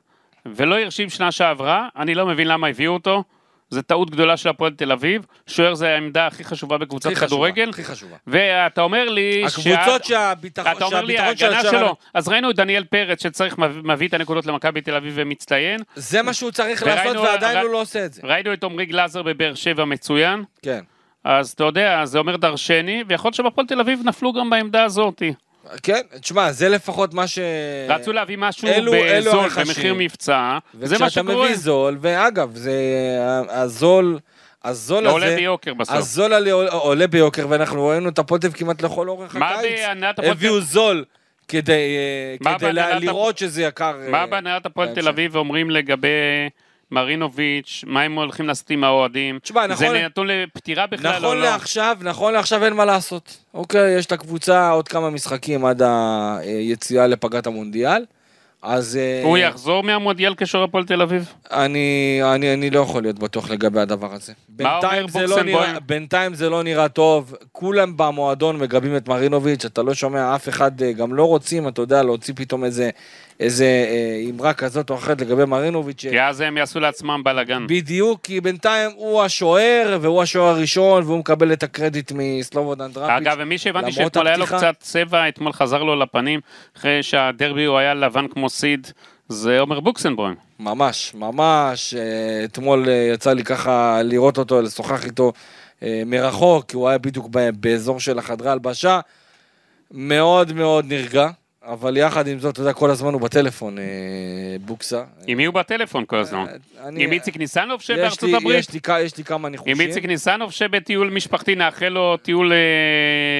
ולא 0.45 0.79
הרשים 0.79 1.09
שנה 1.09 1.31
שעברה, 1.31 1.87
אני 1.97 2.15
לא 2.15 2.25
מבין 2.25 2.47
למה 2.47 2.67
הביאו 2.67 2.93
אותו. 2.93 3.23
זו 3.69 3.81
טעות 3.81 4.09
גדולה 4.09 4.37
של 4.37 4.49
הפועל 4.49 4.73
תל 4.73 4.91
אביב. 4.91 5.25
שוער 5.47 5.73
זה 5.73 5.89
העמדה 5.89 6.27
הכי 6.27 6.43
חשובה 6.43 6.77
בקבוצת 6.77 7.11
הכי 7.11 7.25
כדורגל. 7.27 7.69
הכי 7.69 7.83
חשובה. 7.83 8.15
ואתה 8.27 8.81
אומר 8.81 9.09
לי 9.09 9.43
הקבוצות 9.45 9.63
שעד- 9.63 10.03
שהביטחון 10.03 10.71
אתה 10.77 10.85
אומר 10.85 11.01
לי, 11.01 11.17
ההגנה. 11.17 11.61
שלו, 11.63 11.95
אז 12.13 12.27
ראינו 12.27 12.49
את 12.51 12.55
דניאל 12.55 12.83
פרץ 12.83 13.23
שצריך, 13.23 13.57
מביא 13.57 13.81
מביא 13.83 14.07
את 14.07 14.13
הנקודות 14.13 14.45
למכבי 14.45 14.81
תל 14.81 14.95
אביב 14.95 15.13
ומצטיין. 15.15 15.79
זה 15.95 16.21
מה 16.21 16.33
שהוא 16.33 16.51
צריך 16.51 16.81
וראינו- 16.85 17.13
לעשות 17.13 17.27
ועדיין 17.29 17.57
ר- 17.57 17.61
הוא 17.61 17.69
לא 17.69 17.81
עושה 17.81 18.05
את 18.05 18.13
זה. 18.13 18.21
ראינו 18.25 18.53
את 18.53 18.63
עמרי 18.63 18.85
גלאזר 18.85 19.23
בבאר 19.23 19.55
שבע 19.55 19.85
מצוין. 19.85 20.43
כן. 20.61 20.79
אז 21.23 21.49
אתה 21.51 21.63
יודע, 21.63 22.05
זה 22.05 22.19
אומר 22.19 22.35
דרשני, 22.35 23.03
ויכול 23.07 23.29
להיות 23.29 23.35
שבפועל 23.35 23.67
תל 23.67 23.79
אביב 23.79 23.99
נפלו 24.05 24.33
גם 24.33 24.49
בעמדה 24.49 24.83
הזאת. 24.83 25.21
כן, 25.83 26.01
תשמע, 26.21 26.51
זה 26.51 26.69
לפחות 26.69 27.13
מה 27.13 27.27
ש... 27.27 27.39
רצו 27.89 28.13
להביא 28.13 28.37
משהו 28.39 28.67
אלו- 28.67 28.93
אלו 28.93 29.29
בזול, 29.31 29.39
הרכשים. 29.39 29.63
במחיר 29.65 29.93
מבצע, 29.97 30.57
זה 30.81 30.97
מה 30.99 31.05
וכשאתה 31.05 31.09
שקורה. 31.09 31.45
מביא 31.45 31.55
זול, 31.57 31.97
ואגב, 32.01 32.55
זה 32.55 32.73
הזול, 33.49 34.19
הזול 34.63 35.03
לא 35.03 35.11
עולה 35.11 35.25
הזה, 35.25 35.35
ביוקר 35.35 35.73
בסוף. 35.73 35.95
הזול 35.95 36.33
עולה, 36.33 36.69
עולה 36.71 37.07
ביוקר, 37.07 37.45
ואנחנו 37.49 37.87
ראינו 37.87 38.09
את 38.09 38.19
הפוטב 38.19 38.51
כמעט 38.53 38.81
לכל 38.81 39.09
אורך 39.09 39.35
מה 39.35 39.49
הקיץ. 39.49 39.79
בהנהלת 39.87 40.19
הפועל 40.19 40.31
הביאו 40.31 40.61
זול 40.61 41.05
כדי, 41.47 41.73
אה, 41.73 42.35
מה 42.41 42.59
כדי 42.59 42.73
לה- 42.73 42.99
לראות 42.99 43.37
שזה 43.37 43.63
יקר. 43.63 43.95
מה 44.09 44.21
אה, 44.21 44.25
בהנהלת 44.25 44.65
הפועל 44.65 44.87
בהמשך. 44.87 45.01
תל 45.01 45.07
אביב 45.07 45.35
אומרים 45.35 45.69
לגבי 45.69 46.07
מרינוביץ', 46.91 47.83
מה 47.87 48.01
הם 48.01 48.15
הולכים 48.15 48.47
לעשות 48.47 48.69
עם 48.69 48.83
האוהדים? 48.83 49.39
תשמע, 49.39 49.67
נכון- 49.67 49.87
זה 49.87 50.05
נתון 50.05 50.27
לפטירה 50.27 50.87
בכלל 50.87 51.13
או 51.13 51.19
נכון 51.19 51.37
לא? 51.37 51.43
לעכשיו, 51.43 51.97
נכון 52.01 52.33
לעכשיו 52.33 52.65
אין 52.65 52.73
מה 52.73 52.85
לעשות. 52.85 53.37
אוקיי, 53.53 53.97
יש 53.97 54.05
את 54.05 54.11
הקבוצה 54.11 54.69
עוד 54.69 54.87
כמה 54.87 55.09
משחקים 55.09 55.65
עד 55.65 55.81
היציאה 55.81 57.07
לפגרת 57.07 57.47
המונדיאל. 57.47 58.05
אז 58.61 58.97
אה, 58.97 59.21
הוא 59.23 59.37
יחזור 59.37 59.83
מהמונדיאל 59.83 60.33
כשוער 60.37 60.63
הפועל 60.63 60.85
תל 60.85 61.01
אביב? 61.01 61.33
אני, 61.51 62.19
אני, 62.23 62.53
אני 62.53 62.69
לא 62.69 62.79
יכול 62.79 63.01
להיות 63.01 63.19
בטוח 63.19 63.49
לגבי 63.49 63.79
הדבר 63.79 64.13
הזה. 64.13 64.33
בינתיים 64.49 65.07
זה, 65.07 65.27
לא? 65.27 65.43
נראה, 65.43 65.79
בינתיים 65.79 66.33
זה 66.33 66.49
לא 66.49 66.63
נראה 66.63 66.89
טוב, 66.89 67.35
כולם 67.51 67.97
במועדון 67.97 68.57
מגבים 68.57 68.97
את 68.97 69.07
מרינוביץ', 69.07 69.65
אתה 69.65 69.83
לא 69.83 69.93
שומע 69.93 70.35
אף 70.35 70.49
אחד, 70.49 70.81
אה, 70.81 70.91
גם 70.91 71.13
לא 71.15 71.23
רוצים, 71.23 71.67
אתה 71.67 71.81
יודע, 71.81 72.03
להוציא 72.03 72.33
פתאום 72.37 72.63
איזה, 72.63 72.89
איזה 73.39 73.65
אה, 73.65 74.29
אמרה 74.29 74.53
כזאת 74.53 74.89
או 74.89 74.95
אחרת 74.95 75.21
לגבי 75.21 75.45
מרינוביץ'. 75.45 76.01
כי 76.09 76.21
אז 76.21 76.41
הם 76.41 76.57
יעשו 76.57 76.79
לעצמם 76.79 77.21
בלאגן. 77.23 77.67
בדיוק, 77.67 78.19
כי 78.23 78.41
בינתיים 78.41 78.91
הוא 78.95 79.21
השוער, 79.21 79.97
והוא 80.01 80.21
השוער 80.21 80.55
הראשון, 80.55 81.03
והוא 81.03 81.19
מקבל 81.19 81.53
את 81.53 81.63
הקרדיט 81.63 82.11
מסלובודן 82.15 82.91
דראפיץ'. 82.91 83.27
אגב, 83.27 83.37
ומי 83.39 83.57
שהבנתי 83.57 83.91
שאתמול 83.91 84.27
היה 84.27 84.37
לו 84.37 84.45
קצת 84.45 84.75
צבע, 84.79 85.29
אתמול 85.29 85.53
חזר 85.53 85.83
לו 85.83 85.95
לפנים, 85.95 86.39
אחרי 86.77 87.03
שהדרבי 87.03 87.65
הוא 87.65 87.77
היה 87.77 87.93
לבן 87.93 88.27
כמו 88.27 88.49
סיד, 88.49 88.87
זה 89.29 89.59
עומר 89.59 89.79
בוקסנבוים. 89.79 90.35
ממש, 90.59 91.13
ממש. 91.15 91.93
אה, 91.93 92.43
אתמול 92.43 92.89
אה, 92.89 93.09
יצא 93.13 93.33
לי 93.33 93.43
ככה 93.43 94.01
לראות 94.03 94.37
אותו, 94.37 94.61
לשוחח 94.61 95.05
איתו 95.05 95.33
מרחוק, 96.05 96.65
כי 96.65 96.75
הוא 96.75 96.89
היה 96.89 96.97
בדיוק 96.97 97.27
באזור 97.59 97.99
של 97.99 98.19
החדרי 98.19 98.49
הלבשה. 98.49 98.99
מאוד 99.91 100.53
מאוד 100.53 100.85
נרגע, 100.85 101.29
אבל 101.73 101.97
יחד 101.97 102.27
עם 102.27 102.39
זאת, 102.39 102.53
אתה 102.53 102.61
יודע, 102.61 102.73
כל 102.73 102.89
הזמן 102.89 103.13
הוא 103.13 103.21
בטלפון, 103.21 103.77
אה, 103.77 103.83
בוקסה. 104.61 105.03
עם 105.27 105.37
מי 105.37 105.45
הוא 105.45 105.53
בטלפון 105.55 106.03
כל 106.07 106.15
הזמן? 106.17 106.45
אה, 106.49 106.87
אני- 106.87 107.03
עם 107.03 107.11
איציק 107.11 107.37
ניסנוב 107.37 107.79
יש 107.81 107.87
שבארצות 107.87 108.23
לי- 108.29 108.35
הברית? 108.35 108.59
יש 108.59 108.73
לי 108.73 108.79
כ- 108.83 108.89
יש 109.01 109.17
לי 109.17 109.23
כמה 109.23 109.49
ניחושים. 109.49 109.75
עם 109.75 109.87
איציק 109.87 110.05
ניסנוב 110.05 110.51
שבטיול 110.51 111.09
משפחתי 111.09 111.55
נאחל 111.55 111.87
לו 111.89 112.17
טיול... 112.17 112.51
אה, 112.53 112.57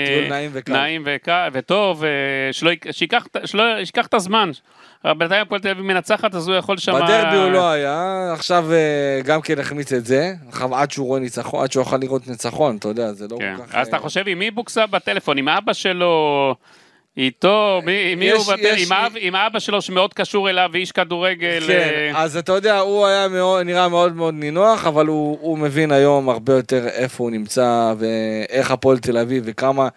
טיול 0.08 0.30
נעים 0.30 0.50
וקל. 0.54 0.72
נעים 0.74 1.08
וטוב, 1.54 2.04
אה, 2.04 2.10
שלא 2.52 2.72
את- 2.74 2.86
ישכח 3.82 4.06
את 4.08 4.14
הזמן. 4.14 4.52
בינתיים 5.18 5.42
הפועל 5.42 5.62
תל 5.62 5.70
אביב 5.70 5.86
מנצחת, 5.86 6.36
אז 6.36 6.48
הוא 6.48 6.56
יכול 6.56 6.78
שם... 6.78 6.94
בדרבי 6.96 7.38
הוא 7.38 7.52
לא 7.52 7.70
היה, 7.72 8.30
עכשיו 8.34 8.74
אה, 8.74 9.22
גם 9.26 9.42
כן 9.42 9.60
החמיץ 9.60 9.94
את 9.94 10.06
זה, 10.06 10.34
עד 10.74 10.92
שהוא 10.92 11.08
רואה 11.08 11.20
ניצחון, 11.20 11.64
עד 11.64 11.72
שהוא 11.72 11.82
יוכל 11.82 11.98
לראות 11.98 12.28
ניצחון, 12.28 12.76
אתה 12.78 12.88
יודע, 12.88 13.14
זה 13.14 13.28
לא 13.32 13.38
כן. 13.40 13.54
כל 13.58 13.64
כך... 13.66 13.76
אז 13.76 13.88
אתה 13.88 13.98
אה, 13.98 14.02
חושב 14.02 14.24
עם 14.28 14.40
מי 14.40 14.52
בוקסה 14.52 14.86
בטלפון? 14.86 15.38
עם 15.38 15.50
אבא 15.50 15.74
שלו? 15.74 16.56
איתו? 17.20 17.82
מי, 17.86 18.16
מי 18.16 18.26
יש- 18.26 18.34
הוא 18.48 18.54
בטלפון? 18.54 18.78
יש 18.78 18.86
עם, 18.86 18.92
האב, 18.94 19.12
עם 19.20 19.36
האבא 19.36 19.60
שלו 19.60 19.82
שמאוד 19.82 20.14
קשור 20.14 20.50
אליו 20.50 20.70
ואיש 20.74 20.92
כדורגל. 20.92 21.64
כן, 21.68 22.12
אה, 22.16 22.24
אז 22.24 22.38
אתה 22.38 22.52
יודע, 22.52 22.80
הוא 22.80 23.06
היה 23.06 23.28
מאוד, 23.28 23.66
נראה 23.66 23.88
מאוד 23.88 24.16
מאוד 24.16 24.34
נינוח, 24.34 24.88
אבל 24.88 25.08
הוא, 25.08 25.38
הוא 25.42 25.58
מבין 25.58 25.92
היום 25.92 26.30
הרבה 26.30 26.54
יותר 26.54 26.88
איפה 26.88 27.24
הוא 27.24 27.32
נמצא, 27.32 27.94
ואיך 28.00 28.72
הפועל 28.72 28.98
תל 28.98 29.18
אביב, 29.18 29.44
וכמה 29.46 29.88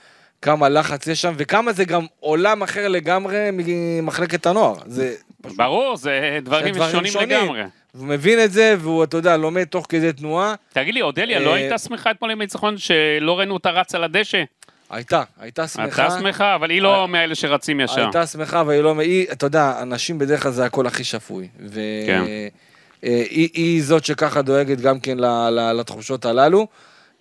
כמה 0.42 0.68
לחץ 0.68 1.06
יש 1.06 1.22
שם, 1.22 1.32
וכמה 1.36 1.72
זה 1.72 1.84
גם 1.84 2.06
עולם 2.20 2.62
אחר 2.62 2.88
לגמרי 2.88 3.48
ממחלקת 3.52 4.46
הנוער. 4.46 4.74
זה 4.86 5.14
פשוט... 5.42 5.56
ברור, 5.56 5.96
זה 5.96 6.38
דברים, 6.42 6.74
דברים 6.74 6.92
שונים, 6.92 7.12
שונים. 7.12 7.28
לגמרי. 7.44 7.62
הוא 7.98 8.06
מבין 8.06 8.44
את 8.44 8.52
זה, 8.52 8.74
והוא, 8.78 9.04
אתה 9.04 9.16
יודע, 9.16 9.36
לומד 9.36 9.64
תוך 9.64 9.86
כדי 9.88 10.12
תנועה. 10.12 10.54
תגיד 10.72 10.94
לי, 10.94 11.02
אודליה, 11.02 11.40
לא 11.40 11.50
אה, 11.50 11.54
הייתה 11.54 11.78
שמחה 11.78 12.10
אתמול 12.10 12.30
עם 12.30 12.40
הניצחון 12.40 12.78
שלא 12.78 13.38
ראינו 13.38 13.54
אותה 13.54 13.70
רצה 13.70 13.98
לדשא? 13.98 14.42
הייתה, 14.92 15.22
הייתה 15.40 15.68
שמחה. 15.68 16.02
הייתה 16.02 16.18
שמחה, 16.18 16.54
אבל 16.54 16.70
היא 16.70 16.82
לא 16.82 17.08
מאלה 17.08 17.34
שרצים 17.34 17.80
ישר. 17.80 18.00
הייתה 18.00 18.26
שמחה, 18.26 18.62
והיא 18.66 18.80
לא... 18.80 19.00
היא, 19.00 19.26
אתה 19.32 19.46
יודע, 19.46 19.74
אנשים 19.82 20.18
בדרך 20.18 20.42
כלל 20.42 20.52
זה 20.52 20.64
הקול 20.64 20.86
הכי 20.86 21.04
שפוי. 21.04 21.48
והיא 21.60 22.06
כן. 22.06 22.22
היא, 23.02 23.48
היא 23.54 23.82
זאת 23.82 24.04
שככה 24.04 24.42
דואגת 24.42 24.80
גם 24.80 25.00
כן 25.00 25.18
ל- 25.18 25.48
ל- 25.50 25.72
לתחושות 25.72 26.24
הללו. 26.24 26.66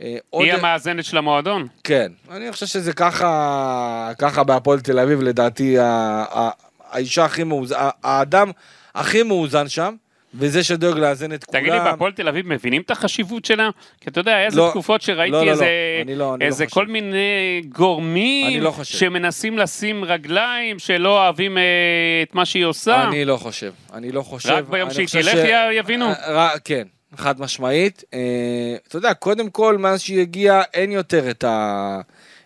אה, 0.01 0.17
היא 0.33 0.53
המאזנת 0.53 1.05
של 1.05 1.17
המועדון. 1.17 1.67
כן, 1.83 2.11
אני 2.31 2.51
חושב 2.51 2.65
שזה 2.65 2.93
ככה, 2.93 4.11
ככה 4.19 4.43
בהפועל 4.43 4.79
תל 4.79 4.99
אביב, 4.99 5.21
לדעתי, 5.21 5.75
האישה 5.79 7.25
הכי 7.25 7.43
מאוזן, 7.43 7.75
האדם 8.03 8.51
הכי 8.95 9.23
מאוזן 9.23 9.69
שם, 9.69 9.95
וזה 10.35 10.63
שדואג 10.63 10.97
לאזן 10.97 11.33
את 11.33 11.43
כולם. 11.43 11.59
תגיד 11.61 11.73
לי, 11.73 11.79
בהפועל 11.79 12.11
תל 12.11 12.27
אביב 12.27 12.47
מבינים 12.47 12.81
את 12.81 12.91
החשיבות 12.91 13.45
שלה? 13.45 13.69
כי 14.01 14.09
אתה 14.09 14.19
יודע, 14.19 14.45
איזה 14.45 14.57
לא. 14.57 14.67
תקופות 14.69 15.01
שראיתי 15.01 15.31
לא, 15.31 15.45
לא, 15.45 15.51
איזה, 15.51 15.65
לא. 16.07 16.13
לא- 16.15 16.37
לא 16.39 16.45
איזה 16.45 16.65
חושב. 16.65 16.73
כל 16.75 16.87
מיני 16.87 17.17
גורמים 17.69 18.61
לא. 18.63 18.73
שמנסים 18.83 19.57
לשים 19.57 20.05
רגליים, 20.05 20.79
שלא 20.79 21.23
אוהבים 21.23 21.57
אה, 21.57 21.63
את 22.23 22.35
מה 22.35 22.45
שהיא 22.45 22.65
עושה. 22.65 23.03
אני 23.07 23.25
לא 23.25 23.37
חושב, 23.37 23.71
אני 23.93 24.11
לא 24.11 24.21
חושב. 24.21 24.49
רק 24.49 24.63
ביום 24.69 24.91
שהיא 24.91 25.07
תלך 25.11 25.35
י- 25.35 25.73
יבינו? 25.73 26.05
אה, 26.09 26.13
ר- 26.53 26.57
כן, 26.63 26.83
חד 27.15 27.41
משמעית. 27.41 28.03
אה, 28.13 28.19
אתה 28.87 28.97
יודע, 28.97 29.13
קודם 29.13 29.49
כל, 29.49 29.77
מאז 29.77 30.01
שהיא 30.01 30.21
הגיעה, 30.21 30.61
אין 30.73 30.91
יותר 30.91 31.29
את 31.29 31.43
ה... 31.43 31.99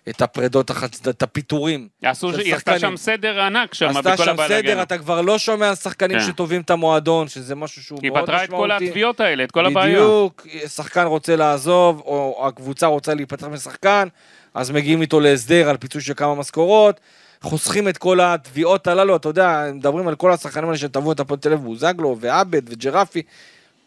את 0.09 0.21
הפרדות, 0.21 0.71
את 1.09 1.23
הפיטורים. 1.23 1.87
עשו, 2.03 2.31
היא 2.31 2.55
עשתה. 2.55 2.79
שם 2.79 2.97
סדר 2.97 3.41
ענק 3.41 3.73
שם, 3.73 3.89
עשתה 3.89 4.13
בכל 4.13 4.25
שם 4.25 4.31
הבלאגן. 4.31 4.61
סדר, 4.61 4.81
אתה 4.81 4.97
כבר 4.97 5.21
לא 5.21 5.37
שומע 5.37 5.75
שחקנים 5.75 6.19
כן. 6.19 6.25
שטובים 6.25 6.61
את 6.61 6.69
המועדון, 6.69 7.27
שזה 7.27 7.55
משהו 7.55 7.83
שהוא 7.83 7.99
היא 8.03 8.11
מאוד 8.11 8.23
פתרה 8.23 8.43
את 8.43 8.49
משמעותי. 8.49 8.77
כל 8.77 8.85
התביעות 8.85 9.19
האלה, 9.19 9.43
את 9.43 9.51
כל 9.51 9.65
הבעיות. 9.65 10.33
בדיוק, 10.45 10.67
שחקן 10.67 11.05
רוצה 11.05 11.35
לעזוב, 11.35 11.99
או 12.05 12.45
הקבוצה 12.47 12.87
רוצה 12.87 13.13
להיפטר 13.13 13.49
משחקן, 13.49 14.07
אז 14.53 14.71
מגיעים 14.71 15.01
איתו 15.01 15.19
להסדר 15.19 15.69
על 15.69 15.77
פיצוי 15.77 16.01
של 16.01 16.13
כמה 16.13 16.35
משכורות, 16.35 16.99
חוסכים 17.41 17.87
את 17.87 17.97
כל 17.97 18.19
התביעות 18.21 18.87
הללו, 18.87 19.15
אתה 19.15 19.29
יודע, 19.29 19.63
מדברים 19.73 20.07
על 20.07 20.15
כל 20.15 20.31
השחקנים 20.31 20.65
האלה 20.65 20.77
שטבעו 20.77 21.11
את 21.11 21.19
הפועל 21.19 21.39
תל 21.39 21.53
אביב, 21.53 21.65
בוזגלו 21.65 22.17
ועבד 22.19 22.61
וג'רפי, 22.69 23.21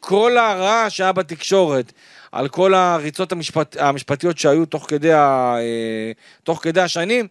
כל 0.00 0.38
הרעש 0.38 0.96
שהיה 0.96 1.12
בתקשורת, 1.12 1.92
על 2.32 2.48
כל 2.48 2.74
הריצות 2.74 3.32
המשפט, 3.32 3.76
המשפטיות 3.80 4.38
שהיו 4.38 4.66
תוך 4.66 4.84
כדי, 4.88 5.12
ה, 5.12 5.54
אה, 5.58 6.12
תוך 6.42 6.60
כדי 6.62 6.80
השנים, 6.80 7.26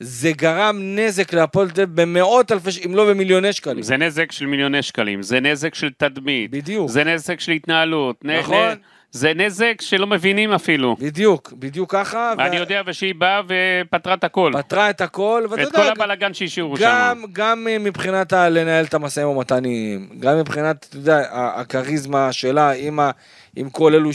זה 0.00 0.32
גרם 0.32 0.78
נזק 0.82 1.32
להפועל 1.34 1.70
תל 1.70 1.82
אביב 1.82 2.00
במאות 2.02 2.52
אלפי, 2.52 2.70
אם 2.86 2.94
לא 2.94 3.10
במיליוני 3.10 3.52
שקלים. 3.52 3.82
זה 3.82 3.96
נזק 3.96 4.32
של 4.32 4.46
מיליוני 4.46 4.82
שקלים, 4.82 5.22
זה 5.22 5.40
נזק 5.40 5.74
של 5.74 5.90
תדמית, 5.96 6.50
בדיוק. 6.50 6.88
זה 6.88 7.04
נזק 7.04 7.40
של 7.40 7.52
התנהלות, 7.52 8.16
נכון. 8.24 8.68
נ- 8.68 8.74
זה 9.12 9.32
נזק 9.34 9.74
שלא 9.80 10.06
מבינים 10.06 10.52
אפילו. 10.52 10.96
בדיוק, 11.00 11.52
בדיוק 11.58 11.92
ככה. 11.92 12.32
אני 12.38 12.56
ו- 12.56 12.60
יודע 12.60 12.82
ושהיא 12.86 13.14
באה 13.18 13.40
ופתרה 13.48 14.14
את 14.14 14.24
הכל. 14.24 14.52
פתרה 14.58 14.90
את 14.90 15.00
הכל, 15.00 15.46
ואתה 15.50 15.62
את 15.62 15.66
יודע, 15.66 15.78
כל 15.78 16.02
הבלאגן 16.02 16.34
שהשאירו 16.34 16.76
שם. 16.76 16.82
גם, 16.84 17.22
גם 17.32 17.66
אה, 17.70 17.78
מבחינת 17.78 18.32
ה- 18.32 18.48
לנהל 18.48 18.84
את 18.84 18.94
המשאים 18.94 19.26
ומתנים, 19.28 20.08
גם 20.20 20.38
מבחינת, 20.38 20.86
אתה 20.88 20.96
יודע, 20.96 21.22
הכריזמה 21.32 22.32
שלה 22.32 22.70
עם, 22.70 23.00
ה, 23.00 23.10
עם 23.56 23.70
כל 23.70 23.94
אלו 23.94 24.10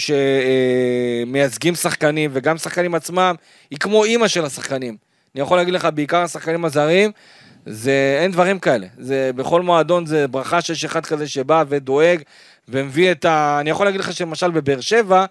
שמייצגים 1.26 1.76
שחקנים, 1.76 2.30
וגם 2.34 2.58
שחקנים 2.58 2.96
עצמם, 2.96 3.36
היא 3.72 3.80
כמו 3.80 4.04
אימא 4.04 4.28
של 4.28 4.46
השחקנים. 4.46 4.98
אני 5.36 5.42
יכול 5.42 5.58
להגיד 5.58 5.74
לך, 5.74 5.88
בעיקר 5.94 6.18
השחקנים 6.22 6.66
הזרים, 6.66 7.12
זה, 7.66 8.18
אין 8.22 8.32
דברים 8.32 8.60
כאלה. 8.60 8.88
זה, 8.98 9.32
בכל 9.36 9.62
מועדון 9.62 10.06
זה 10.06 10.28
ברכה 10.28 10.62
שיש 10.62 10.86
אחד 10.86 11.06
כזה 11.06 11.28
שבא 11.28 11.64
ודואג, 11.70 12.22
ומביא 12.70 13.12
את 13.12 13.26
ה... 13.26 13.58
אני 13.62 13.70
יכול 13.70 13.86
להגיד 13.86 14.00
לך 14.02 14.14
שלמשל 14.14 14.52
בבאר 14.52 14.82
שבע, 14.82 15.26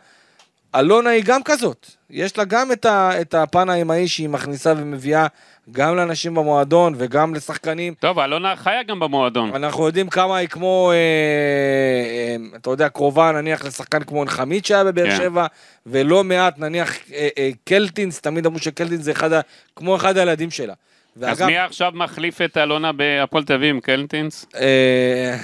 אלונה 0.77 1.11
היא 1.11 1.25
גם 1.27 1.43
כזאת. 1.43 1.91
יש 2.11 2.39
לה 2.39 2.45
גם 2.45 2.73
את, 2.73 2.85
ה, 2.85 3.21
את 3.21 3.35
הפן 3.35 3.69
האמהי 3.69 4.09
שהיא 4.09 4.29
מכניסה 4.29 4.73
ומביאה 4.77 5.27
גם 5.71 5.97
לאנשים 5.97 6.35
במועדון 6.35 6.95
וגם 6.99 7.35
לשחקנים. 7.35 7.95
טוב, 8.01 8.19
אלונה 8.19 8.57
חיה 8.57 8.83
גם 8.83 9.01
במועדון. 9.01 9.55
אנחנו 9.55 9.87
יודעים 9.87 10.09
כמה 10.09 10.37
היא 10.37 10.49
כמו, 10.49 10.91
אה, 10.93 10.97
אה, 10.97 12.57
אתה 12.57 12.71
יודע, 12.71 12.89
קרובה 12.89 13.33
נניח 13.33 13.65
לשחקן 13.65 14.03
כמו 14.05 14.25
נחמית 14.25 14.67
שהיה 14.67 14.85
בבאר 14.85 15.11
כן. 15.11 15.17
שבע, 15.17 15.47
ולא 15.87 16.25
מעט 16.25 16.59
נניח 16.59 16.95
אה, 17.13 17.29
אה, 17.39 17.51
קלטינס, 17.65 18.21
תמיד 18.21 18.47
אמרו 18.47 18.59
שקלטינס 18.59 19.01
זה 19.05 19.13
אחד, 19.13 19.33
ה- 19.33 19.41
כמו 19.77 19.97
אחד 19.97 20.17
הילדים 20.17 20.51
שלה. 20.51 20.75
אז 21.23 21.43
מי 21.43 21.59
עכשיו 21.59 21.93
מחליף 21.95 22.43
את 22.43 22.57
אלונה 22.57 22.93
בהפועל 22.93 23.45
תל 23.45 23.53
אביב 23.53 23.81
קלטינס? 23.81 24.47
אה, 24.57 25.37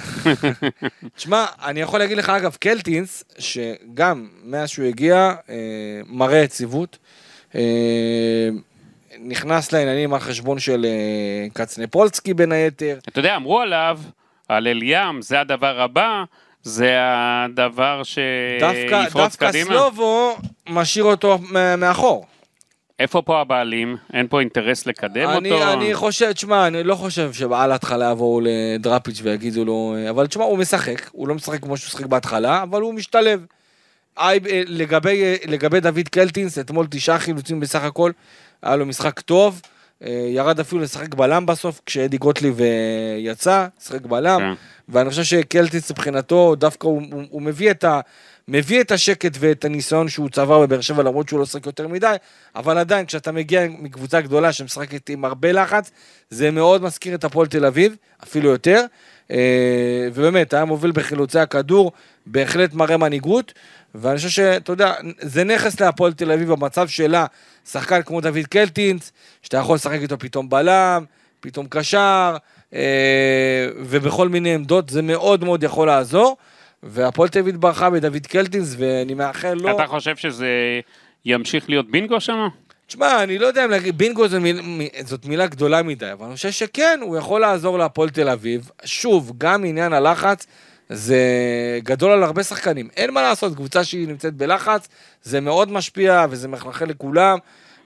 תשמע, 1.15 1.45
אני 1.65 1.81
יכול 1.81 1.99
להגיד 1.99 2.17
לך, 2.17 2.29
אגב, 2.29 2.55
קלטינס, 2.59 3.23
שגם 3.39 4.27
מאז 4.43 4.69
שהוא 4.69 4.85
הגיע, 4.85 5.33
אה, 5.49 5.55
מראה 6.07 6.37
יציבות. 6.37 6.97
אה, 7.55 8.49
נכנס 9.19 9.71
לעניינים 9.71 10.13
על 10.13 10.19
חשבון 10.19 10.59
של 10.59 10.85
קצנפולסקי 11.53 12.33
בין 12.33 12.51
היתר. 12.51 12.99
אתה 13.07 13.19
יודע, 13.19 13.35
אמרו 13.35 13.59
עליו, 13.59 13.99
על 14.47 14.67
אליאם, 14.67 15.21
זה 15.21 15.39
הדבר 15.39 15.81
הבא, 15.81 16.23
זה 16.63 16.95
הדבר 16.99 18.01
דווקא, 18.59 19.03
שיפרוץ 19.03 19.23
דווקא 19.23 19.49
קדימה. 19.49 19.69
סלובו 19.69 20.37
משאיר 20.69 21.03
אותו 21.05 21.39
מאחור. 21.77 22.25
איפה 23.01 23.21
פה 23.21 23.41
הבעלים? 23.41 23.97
אין 24.13 24.27
פה 24.27 24.39
אינטרס 24.39 24.85
לקדם 24.85 25.29
אני, 25.29 25.51
אותו? 25.51 25.73
אני 25.73 25.95
חושב, 25.95 26.31
תשמע, 26.31 26.67
אני 26.67 26.83
לא 26.83 26.95
חושב 26.95 27.33
שעל 27.33 27.71
ההתחלה 27.71 28.11
יבואו 28.11 28.41
לדראפיץ' 28.43 29.19
ויגידו 29.23 29.65
לו, 29.65 29.95
אבל 30.09 30.27
תשמע, 30.27 30.43
הוא 30.43 30.57
משחק, 30.57 31.09
הוא 31.11 31.27
לא 31.27 31.35
משחק 31.35 31.61
כמו 31.61 31.77
שהוא 31.77 31.87
משחק 31.87 32.05
בהתחלה, 32.05 32.63
אבל 32.63 32.81
הוא 32.81 32.93
משתלב. 32.93 33.45
אי, 34.19 34.39
אה, 34.49 34.61
לגבי, 34.67 35.23
אה, 35.23 35.35
לגבי 35.47 35.79
דוד 35.79 36.07
קלטינס, 36.11 36.59
אתמול 36.59 36.87
תשעה 36.89 37.19
חילוצים 37.19 37.59
בסך 37.59 37.83
הכל, 37.83 38.11
היה 38.63 38.75
לו 38.75 38.85
משחק 38.85 39.19
טוב, 39.19 39.61
אה, 40.03 40.27
ירד 40.29 40.59
אפילו 40.59 40.81
לשחק 40.81 41.15
בלם 41.15 41.45
בסוף, 41.45 41.81
כשאדי 41.85 42.17
גוטליב 42.17 42.61
אה, 42.61 42.67
יצא, 43.17 43.67
שחק 43.83 44.05
בלם, 44.05 44.39
כן. 44.39 44.53
ואני 44.89 45.09
חושב 45.09 45.23
שקלטינס 45.23 45.91
מבחינתו, 45.91 46.55
דווקא 46.55 46.87
הוא, 46.87 47.01
הוא, 47.11 47.23
הוא 47.29 47.41
מביא 47.41 47.71
את 47.71 47.83
ה... 47.83 47.99
מביא 48.53 48.81
את 48.81 48.91
השקט 48.91 49.37
ואת 49.39 49.65
הניסיון 49.65 50.09
שהוא 50.09 50.29
צבר 50.29 50.59
בבאר 50.59 50.81
שבע 50.81 51.03
למרות 51.03 51.29
שהוא 51.29 51.39
לא 51.39 51.45
שחק 51.45 51.65
יותר 51.65 51.87
מדי, 51.87 52.15
אבל 52.55 52.77
עדיין 52.77 53.05
כשאתה 53.05 53.31
מגיע 53.31 53.67
מקבוצה 53.69 54.21
גדולה 54.21 54.53
שמשחקת 54.53 55.09
עם 55.09 55.25
הרבה 55.25 55.51
לחץ, 55.51 55.91
זה 56.29 56.51
מאוד 56.51 56.83
מזכיר 56.83 57.15
את 57.15 57.23
הפועל 57.23 57.47
תל 57.47 57.65
אביב, 57.65 57.95
אפילו 58.23 58.49
יותר, 58.49 58.85
אה, 59.31 60.07
ובאמת 60.13 60.53
היה 60.53 60.65
מוביל 60.65 60.91
בחילוצי 60.91 61.39
הכדור, 61.39 61.91
בהחלט 62.25 62.73
מראה 62.73 62.97
מנהיגות, 62.97 63.53
ואני 63.95 64.17
חושב 64.17 64.29
שאתה 64.29 64.71
יודע, 64.71 64.93
זה 65.21 65.43
נכס 65.43 65.79
להפועל 65.79 66.13
תל 66.13 66.31
אביב 66.31 66.51
במצב 66.51 66.87
שלה, 66.87 67.25
שחקן 67.71 68.01
כמו 68.01 68.21
דוד 68.21 68.47
קלטינס, 68.49 69.11
שאתה 69.41 69.57
יכול 69.57 69.75
לשחק 69.75 69.99
איתו 70.01 70.19
פתאום 70.19 70.49
בלם, 70.49 71.05
פתאום 71.39 71.65
קשר, 71.69 72.37
אה, 72.73 73.67
ובכל 73.77 74.29
מיני 74.29 74.53
עמדות, 74.53 74.89
זה 74.89 75.01
מאוד 75.01 75.43
מאוד 75.43 75.63
יכול 75.63 75.87
לעזור. 75.87 76.37
והפועל 76.83 77.29
תל 77.29 77.39
אביב 77.39 77.55
ברכה 77.55 77.89
בדוד 77.89 78.27
קלטינס, 78.27 78.75
ואני 78.77 79.13
מאחל 79.13 79.53
לו... 79.53 79.75
אתה 79.75 79.87
חושב 79.87 80.15
שזה 80.15 80.47
ימשיך 81.25 81.69
להיות 81.69 81.91
בינגו 81.91 82.21
שם? 82.21 82.47
תשמע, 82.87 83.23
אני 83.23 83.37
לא 83.37 83.47
יודע 83.47 83.65
אם 83.65 83.69
להגיד, 83.69 83.97
בינגו 83.97 84.27
זו 84.27 84.41
מיל, 84.41 84.61
זאת 85.05 85.25
מילה 85.25 85.47
גדולה 85.47 85.83
מדי, 85.83 86.11
אבל 86.11 86.25
אני 86.25 86.35
חושב 86.35 86.51
שכן, 86.51 86.99
הוא 87.01 87.17
יכול 87.17 87.41
לעזור 87.41 87.77
להפועל 87.77 88.09
תל 88.09 88.29
אביב. 88.29 88.69
שוב, 88.85 89.33
גם 89.37 89.65
עניין 89.65 89.93
הלחץ, 89.93 90.47
זה 90.89 91.19
גדול 91.83 92.11
על 92.11 92.23
הרבה 92.23 92.43
שחקנים. 92.43 92.89
אין 92.97 93.13
מה 93.13 93.21
לעשות, 93.21 93.55
קבוצה 93.55 93.83
שהיא 93.83 94.07
נמצאת 94.07 94.33
בלחץ, 94.33 94.87
זה 95.23 95.41
מאוד 95.41 95.71
משפיע 95.71 96.25
וזה 96.29 96.47
מחלחל 96.47 96.85
לכולם, 96.85 97.37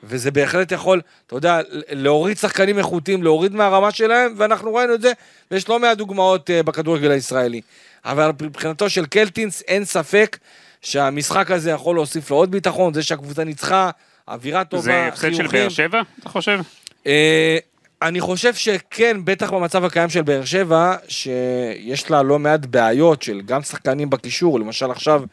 וזה 0.08 0.32
בהחלט 0.32 0.72
יכול, 0.72 1.02
אתה 1.28 1.36
יודע, 1.36 1.60
להוריד 1.90 2.38
שחקנים 2.38 2.78
איכותיים, 2.78 3.24
להוריד 3.24 3.56
מהרמה 3.56 3.92
שלהם, 3.92 4.34
ואנחנו 4.38 4.74
ראינו 4.74 4.94
את 4.94 5.02
זה, 5.02 5.12
ויש 5.52 5.70
לא 5.70 5.80
מעט 5.80 5.98
דוגמאות 5.98 6.50
אה, 6.50 6.64
בכדורגל 6.64 7.12
הישראלי. 7.12 7.62
אבל 8.06 8.32
מבחינתו 8.42 8.90
של 8.90 9.06
קלטינס, 9.06 9.64
אין 9.68 9.86
ספק 9.86 10.38
שהמשחק 10.82 11.52
הזה 11.52 11.72
יכול 11.72 11.96
להוסיף 11.96 12.32
לו 12.32 12.38
עוד 12.38 12.52
ביטחון, 12.52 12.94
זה 12.94 13.04
שהקבוצה 13.04 13.44
ניצחה, 13.44 13.90
אווירה 14.28 14.64
טובה, 14.64 14.84
זה 14.84 15.08
הפסד 15.08 15.34
של 15.34 15.48
באר 15.48 15.70
שבע, 15.70 16.02
אתה 16.20 16.30
חושב? 16.30 16.60
אה, 17.08 17.58
אני 18.02 18.22
חושב 18.22 18.54
שכן, 18.54 19.18
בטח 19.24 19.52
במצב 19.52 19.86
הקיים 19.86 20.10
של 20.10 20.22
באר 20.22 20.46
שבע, 20.46 20.96
שיש 21.08 22.12
לה 22.12 22.24
לא 22.24 22.40
מעט 22.40 22.66
בעיות 22.66 23.22
של 23.22 23.42
גם 23.46 23.62
שחקנים 23.62 24.10
בקישור, 24.10 24.60
למשל 24.60 24.92
עכשיו 24.92 25.24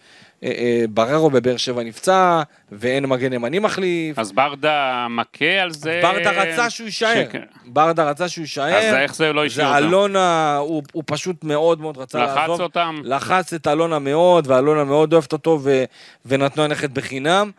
בררו 0.90 1.30
בבאר 1.30 1.56
שבע 1.56 1.82
נפצע, 1.82 2.42
ואין 2.72 3.06
מגן 3.06 3.32
ימני 3.32 3.58
מחליף. 3.58 4.18
אז 4.18 4.32
ברדה 4.32 5.06
מכה 5.10 5.60
על 5.62 5.70
זה? 5.70 6.00
ברדה 6.02 6.30
רצה 6.30 6.70
שהוא 6.70 6.84
יישאר. 6.86 7.26
ברדה 7.66 8.10
רצה 8.10 8.28
שהוא 8.28 8.42
יישאר. 8.42 8.74
אז 8.74 8.94
איך 8.94 9.14
זה 9.14 9.32
לא 9.32 9.44
השאיר 9.44 9.66
זה 9.66 9.74
אותו? 9.74 9.86
אלונה, 9.86 10.56
הוא, 10.56 10.82
הוא 10.92 11.02
פשוט 11.06 11.44
מאוד 11.44 11.80
מאוד 11.80 11.98
רצה 11.98 12.24
לחץ 12.24 12.36
לעזוב. 12.36 12.60
אותם? 12.60 13.00
לחץ 13.04 13.52
את 13.52 13.66
אלונה 13.66 13.98
מאוד, 13.98 14.50
ואלונה 14.50 14.84
מאוד 14.84 15.12
אוהבת 15.12 15.32
אותו, 15.32 15.60
ו, 15.62 15.84
ונתנו 16.26 16.62
ללכת 16.62 16.90
בחינם. 16.90 17.50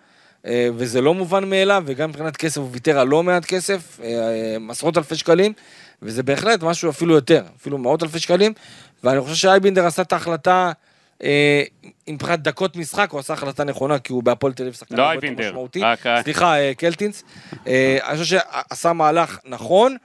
אה, 0.46 0.68
וזה 0.76 1.02
לא 1.02 1.14
מובן 1.14 1.50
מאליו, 1.50 1.84
וגם 1.86 2.10
מבחינת 2.10 2.38
כסף 2.38 2.58
הוא 2.58 2.70
ויתר 2.72 3.00
על 3.00 3.08
לא 3.08 3.24
מעט 3.24 3.46
כסף, 3.46 4.00
אה, 4.04 4.08
אה, 4.08 4.58
עשרות 4.70 4.98
אלפי 4.98 5.16
שקלים, 5.16 5.54
וזה 6.02 6.24
בהחלט 6.24 6.64
משהו 6.64 6.90
אפילו 6.90 7.16
יותר, 7.16 7.44
אפילו 7.62 7.78
מאות 7.78 8.04
אלפי 8.04 8.20
שקלים, 8.20 8.54
ואני 9.04 9.22
חושב 9.22 9.36
שאייבינדר 9.36 9.86
עשה 9.86 10.02
את 10.02 10.14
ההחלטה, 10.14 10.68
אה, 10.68 10.72
מבחינת 12.08 12.40
דקות 12.40 12.76
משחק, 12.76 13.12
הוא 13.12 13.20
עשה 13.20 13.34
החלטה 13.34 13.64
נכונה, 13.64 14.00
כי 14.00 14.14
הוא 14.14 14.24
בהפועל 14.24 14.54
תל 14.54 14.64
אביב 14.64 14.74
שחקן 14.74 14.96
לא 14.96 15.04
הרבה 15.04 15.14
יותר 15.14 15.28
אייבינדר, 15.28 15.50
משמעותי. 15.50 15.82
רק 15.82 16.04
סליחה, 16.24 16.60
אה, 16.60 16.74
קלטינס. 16.74 17.24
אה, 17.68 17.98
אני 18.08 18.18
חושב 18.18 18.40
שעשה 18.40 18.94
מהלך 18.94 19.40
נכון, 19.46 19.98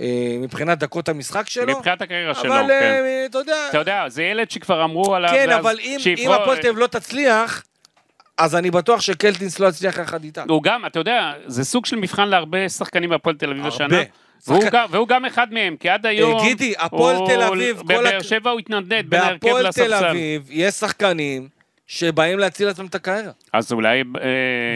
אה, 0.00 0.36
מבחינת 0.40 0.78
דקות 0.78 1.08
המשחק 1.08 1.48
שלו, 1.48 1.78
מבחינת 1.78 2.02
הקריירה 2.02 2.34
שלו, 2.34 2.54
אבל 2.54 2.66
כן. 2.68 2.82
אה, 2.82 3.26
אתה 3.26 3.38
יודע, 3.38 3.68
אתה 3.68 3.78
יודע, 3.78 4.08
זה 4.08 4.22
ילד 4.22 4.50
שכבר 4.50 4.84
אמרו 4.84 5.14
עליו, 5.14 5.30
כן, 5.30 5.50
אבל 5.50 5.78
אם, 5.80 5.98
הפועל 6.32 6.56
תל 6.56 6.68
אביב 6.68 6.78
לא 6.78 6.86
תצליח, 6.86 7.62
אז 8.38 8.56
אני 8.56 8.70
בטוח 8.70 9.00
שקלטינס 9.00 9.58
לא 9.58 9.66
יצליח 9.66 9.98
יחד 9.98 10.24
איתה. 10.24 10.44
הוא 10.48 10.62
גם, 10.62 10.86
אתה 10.86 10.98
יודע, 10.98 11.32
זה 11.46 11.64
סוג 11.64 11.86
של 11.86 11.96
מבחן 11.96 12.28
להרבה 12.28 12.68
שחקנים 12.68 13.10
בהפועל 13.10 13.36
תל 13.36 13.50
אביב 13.50 13.64
הרבה. 13.66 13.96
והוא 14.46 14.60
שחקן- 14.60 14.76
גם- 14.76 14.86
והוא 14.90 15.08
גם 15.08 15.24
אחד 15.24 15.52
מהם, 15.52 15.76
כי 15.80 15.88
עד 15.88 16.06
היום... 16.06 16.40
גידי, 16.42 16.74
הפועל 16.78 17.16
תל 17.26 17.42
אביב, 17.42 17.82
בבאר 17.84 18.22
שבע 18.22 18.50
הוא 18.50 18.58
התנדנד 18.58 19.10
בין 19.10 19.20
ההרכב 19.20 19.44
בהפועל 19.46 19.62
תל 19.62 19.68
לספסל. 19.68 20.04
אביב 20.04 20.48
יש 20.50 20.74
שחקנים 20.74 21.48
שבאים 21.86 22.38
להציל 22.38 22.66
לעצמם 22.66 22.86
את 22.86 22.94
הקריירה, 22.94 23.30
אז 23.52 23.72
אולי... 23.72 23.98
אה, 24.00 24.02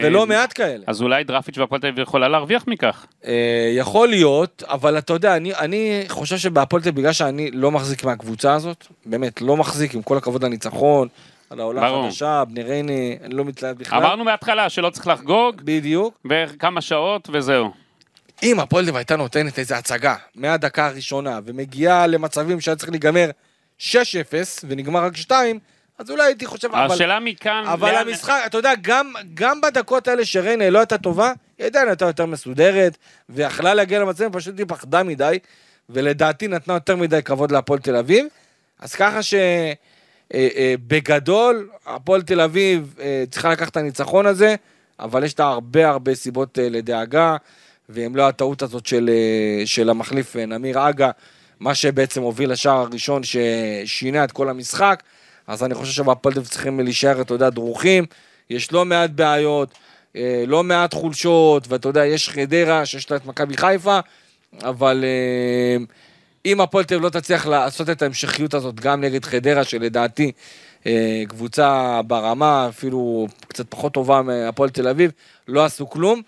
ולא 0.03 0.27
מעט 0.27 0.51
כאלה. 0.55 0.83
אז 0.87 1.01
אולי 1.01 1.23
דרפיץ' 1.23 1.57
והפועל 1.57 1.81
תל 1.81 1.87
אביב 1.87 1.99
יכולה 1.99 2.27
להרוויח 2.27 2.63
מכך. 2.67 3.05
אה, 3.25 3.33
יכול 3.77 4.07
להיות, 4.07 4.63
אבל 4.67 4.97
אתה 4.97 5.13
יודע, 5.13 5.35
אני, 5.37 5.55
אני 5.55 6.03
חושב 6.07 6.37
שבהפועל 6.37 6.81
תל 6.83 6.89
אביב, 6.89 6.99
בגלל 7.01 7.13
שאני 7.13 7.51
לא 7.51 7.71
מחזיק 7.71 8.03
מהקבוצה 8.03 8.53
הזאת, 8.53 8.87
באמת, 9.05 9.41
לא 9.41 9.57
מחזיק, 9.57 9.93
עם 9.95 10.01
כל 10.01 10.17
הכבוד 10.17 10.43
לניצחון, 10.43 11.07
על 11.49 11.59
העולה. 11.59 11.87
החדשה, 11.87 12.43
בני 12.45 12.63
ריינה, 12.63 12.93
אני 13.23 13.33
לא 13.35 13.45
מתלהב 13.45 13.77
בכלל. 13.77 13.99
אמרנו 14.03 14.23
מההתחלה 14.23 14.69
שלא 14.69 14.89
צריך 14.89 15.07
לחגוג, 15.07 15.61
בדיוק. 15.63 16.17
וכמה 16.29 16.81
שעות 16.81 17.29
וזהו. 17.31 17.71
אם 18.43 18.59
הפועל 18.59 18.83
אביב 18.83 18.95
הייתה 18.95 19.15
נותנת 19.15 19.59
איזה 19.59 19.77
הצגה 19.77 20.15
מהדקה 20.35 20.85
הראשונה 20.87 21.39
ומגיעה 21.45 22.07
למצבים 22.07 22.61
שהיה 22.61 22.75
צריך 22.75 22.89
להיגמר 22.91 23.29
6-0 23.79 23.83
ונגמר 24.67 25.03
רק 25.03 25.15
2, 25.15 25.59
אז 25.99 26.11
אולי 26.11 26.23
הייתי 26.23 26.45
חושב, 26.45 26.67
אבל, 26.75 26.93
השאלה 26.95 27.19
מכאן... 27.19 27.63
אבל 27.67 27.91
לאן- 27.91 28.07
המשחק, 28.07 28.41
אתה 28.45 28.57
יודע, 28.57 28.71
גם, 28.81 29.13
גם 29.33 29.61
בדקות 29.61 30.07
האלה 30.07 30.25
שריינה 30.25 30.69
לא 30.69 30.79
הייתה 30.79 30.97
טובה, 30.97 31.33
היא 31.57 31.65
עדיין 31.67 31.87
הייתה 31.87 32.05
יותר 32.05 32.25
מסודרת, 32.25 32.97
ויכלה 33.29 33.73
להגיע 33.73 33.99
למצבים, 33.99 34.31
פשוט 34.31 34.57
היא 34.57 34.65
פחדה 34.69 35.03
מדי, 35.03 35.39
ולדעתי 35.89 36.47
נתנה 36.47 36.73
יותר 36.73 36.95
מדי 36.95 37.23
כבוד 37.23 37.51
להפועל 37.51 37.79
תל 37.79 37.95
אביב. 37.95 38.25
אז 38.79 38.95
ככה 38.95 39.19
שבגדול, 40.33 41.69
הפועל 41.85 42.21
תל 42.21 42.41
אביב 42.41 42.95
אה, 42.99 43.23
צריכה 43.31 43.49
לקחת 43.49 43.71
את 43.71 43.77
הניצחון 43.77 44.25
הזה, 44.25 44.55
אבל 44.99 45.23
יש 45.23 45.39
לה 45.39 45.45
הרבה 45.45 45.89
הרבה 45.89 46.15
סיבות 46.15 46.59
אה, 46.59 46.69
לדאגה, 46.69 47.35
ואם 47.93 48.15
לא 48.15 48.27
הטעות 48.27 48.61
הזאת 48.61 48.85
של, 48.85 49.09
אה, 49.09 49.65
של 49.65 49.89
המחליף 49.89 50.35
אה, 50.35 50.45
נמיר 50.45 50.89
אגה, 50.89 51.11
מה 51.59 51.75
שבעצם 51.75 52.21
הוביל 52.21 52.51
לשער 52.51 52.77
הראשון 52.77 53.21
ששינה 53.23 54.23
את 54.23 54.31
כל 54.31 54.49
המשחק, 54.49 55.03
אז 55.47 55.63
אני 55.63 55.73
חושב 55.73 55.91
שבהפועל 55.91 56.35
תל 56.35 56.41
צריכים 56.41 56.79
להישאר, 56.79 57.21
אתה 57.21 57.33
יודע, 57.33 57.49
דרוכים, 57.49 58.05
יש 58.49 58.71
לא 58.71 58.85
מעט 58.85 59.09
בעיות, 59.09 59.69
אה, 60.15 60.43
לא 60.47 60.63
מעט 60.63 60.93
חולשות, 60.93 61.67
ואתה 61.67 61.89
יודע, 61.89 62.05
יש 62.05 62.29
חדרה 62.29 62.85
שיש 62.85 63.11
לה 63.11 63.17
את 63.17 63.25
מכבי 63.25 63.57
חיפה, 63.57 63.99
אבל 64.63 65.03
אם 66.45 66.61
הפועל 66.61 66.83
תל 66.83 66.95
אביב 66.95 67.05
לא 67.05 67.09
תצליח 67.09 67.47
לעשות 67.47 67.89
את 67.89 68.01
ההמשכיות 68.01 68.53
הזאת 68.53 68.79
גם 68.79 69.01
נגד 69.01 69.25
חדרה, 69.25 69.63
שלדעתי 69.63 70.31
קבוצה 71.27 72.01
ברמה, 72.07 72.67
אפילו 72.69 73.27
קצת 73.47 73.65
פחות 73.69 73.93
טובה 73.93 74.21
מהפועל 74.21 74.69
תל 74.69 74.87
אביב, 74.87 75.11
לא 75.47 75.65
עשו 75.65 75.89
כלום. 75.89 76.21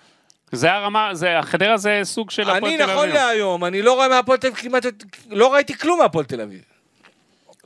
זה 0.54 0.74
הרמה, 0.74 1.10
זה, 1.14 1.40
החדרה 1.40 1.78
זה 1.78 2.00
סוג 2.04 2.32
של 2.32 2.42
הפועל 2.42 2.66
אני 2.66 2.78
תל 2.78 2.84
אביב. 2.84 2.96
נכון 2.96 3.10
להיום, 3.10 3.66
אני 3.66 3.82
לא 3.82 3.94
רואה 3.94 4.08
מהפועל 4.08 4.38
תל 4.38 4.48
אביב 4.48 4.60
כמעט, 4.60 4.86
לא 5.30 5.54
ראיתי 5.54 5.78
כלום 5.78 6.00
מהפועל 6.00 6.26
תל 6.26 6.42
אביב. 6.42 6.62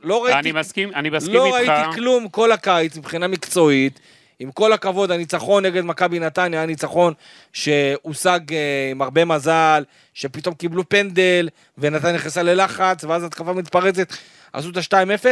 לא 0.02 0.24
ראיתי 0.24 0.38
אני 0.38 0.52
מסכים, 0.52 0.94
אני 0.94 1.10
מסכים 1.10 1.34
לא 1.34 1.56
איתך. 1.58 1.68
ראיתי 1.68 1.92
כלום 1.94 2.28
כל 2.28 2.52
הקיץ 2.52 2.96
מבחינה 2.96 3.28
מקצועית. 3.28 4.00
עם 4.40 4.52
כל 4.52 4.72
הכבוד, 4.72 5.10
הניצחון 5.10 5.64
נגד 5.64 5.84
מכבי 5.84 6.18
נתניה 6.18 6.60
היה 6.60 6.66
ניצחון 6.66 7.14
שהושג 7.52 8.40
אה, 8.52 8.88
עם 8.90 9.02
הרבה 9.02 9.24
מזל, 9.24 9.84
שפתאום 10.14 10.54
קיבלו 10.54 10.88
פנדל, 10.88 11.48
ונתניה 11.78 12.12
נכנסה 12.12 12.42
ללחץ, 12.42 13.04
ואז 13.04 13.24
התקפה 13.24 13.52
מתפרצת, 13.52 14.12
עשו 14.52 14.70
את 14.70 14.76
ה-2-0. 14.76 15.26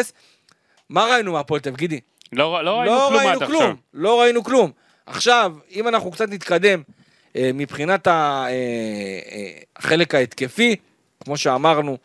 מה 0.88 1.04
ראינו 1.04 1.32
מהפועל 1.32 1.60
תל 1.60 1.68
אביב, 1.68 1.78
גידי? 1.78 2.00
לא, 2.32 2.64
לא 2.64 2.78
ראינו 2.78 2.94
לא 2.94 3.06
כלום 3.08 3.16
ראינו 3.16 3.32
עד 3.32 3.46
כלום, 3.46 3.62
עכשיו. 3.62 3.76
לא 3.94 4.20
ראינו 4.20 4.44
כלום. 4.44 4.70
עכשיו, 5.06 5.52
אם 5.74 5.88
אנחנו 5.88 6.10
קצת 6.10 6.28
נתקדם 6.28 6.82
מבחינת 7.54 8.06
ה- 8.06 8.10
אה, 8.48 8.50
אה, 8.50 9.48
החלק 9.76 10.14
ההתקפי, 10.14 10.76
כמו 11.24 11.36
שאמרנו, 11.36 11.96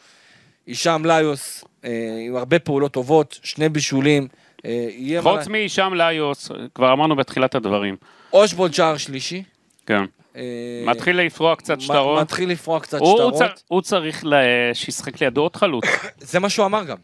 הישאם 0.68 1.06
ליוס 1.06 1.64
אה, 1.86 1.90
עם 2.28 2.36
הרבה 2.36 2.60
פעולות 2.60 2.92
טובות, 2.92 3.40
שני 3.44 3.70
בישולים, 3.70 4.28
אה. 4.66 4.88
חוץ 5.22 5.48
מהישאם 5.48 5.94
ליוס, 5.94 6.52
כבר 6.76 6.94
אמרנו 6.94 7.16
בתחילת 7.16 7.56
הדברים. 7.56 7.96
אושבולד 8.34 8.74
שער 8.74 8.98
שלישי. 8.98 9.44
כן. 9.86 10.04
אה, 10.36 10.84
מתחיל 10.86 11.22
לפרוע 11.22 11.56
קצת 11.56 11.82
שטרות. 11.82 12.22
מתחיל 12.22 12.50
לפרוע 12.50 12.80
קצת 12.80 12.98
שטרות. 12.98 13.64
הוא 13.68 13.82
צריך 13.82 14.24
שישחק 14.74 15.22
לידו 15.22 15.42
עוד 15.42 15.56
חלוץ. 15.56 15.86
זה 16.20 16.40
מה 16.40 16.50
שהוא 16.50 16.66
אמר 16.66 16.84
גם. 16.84 16.98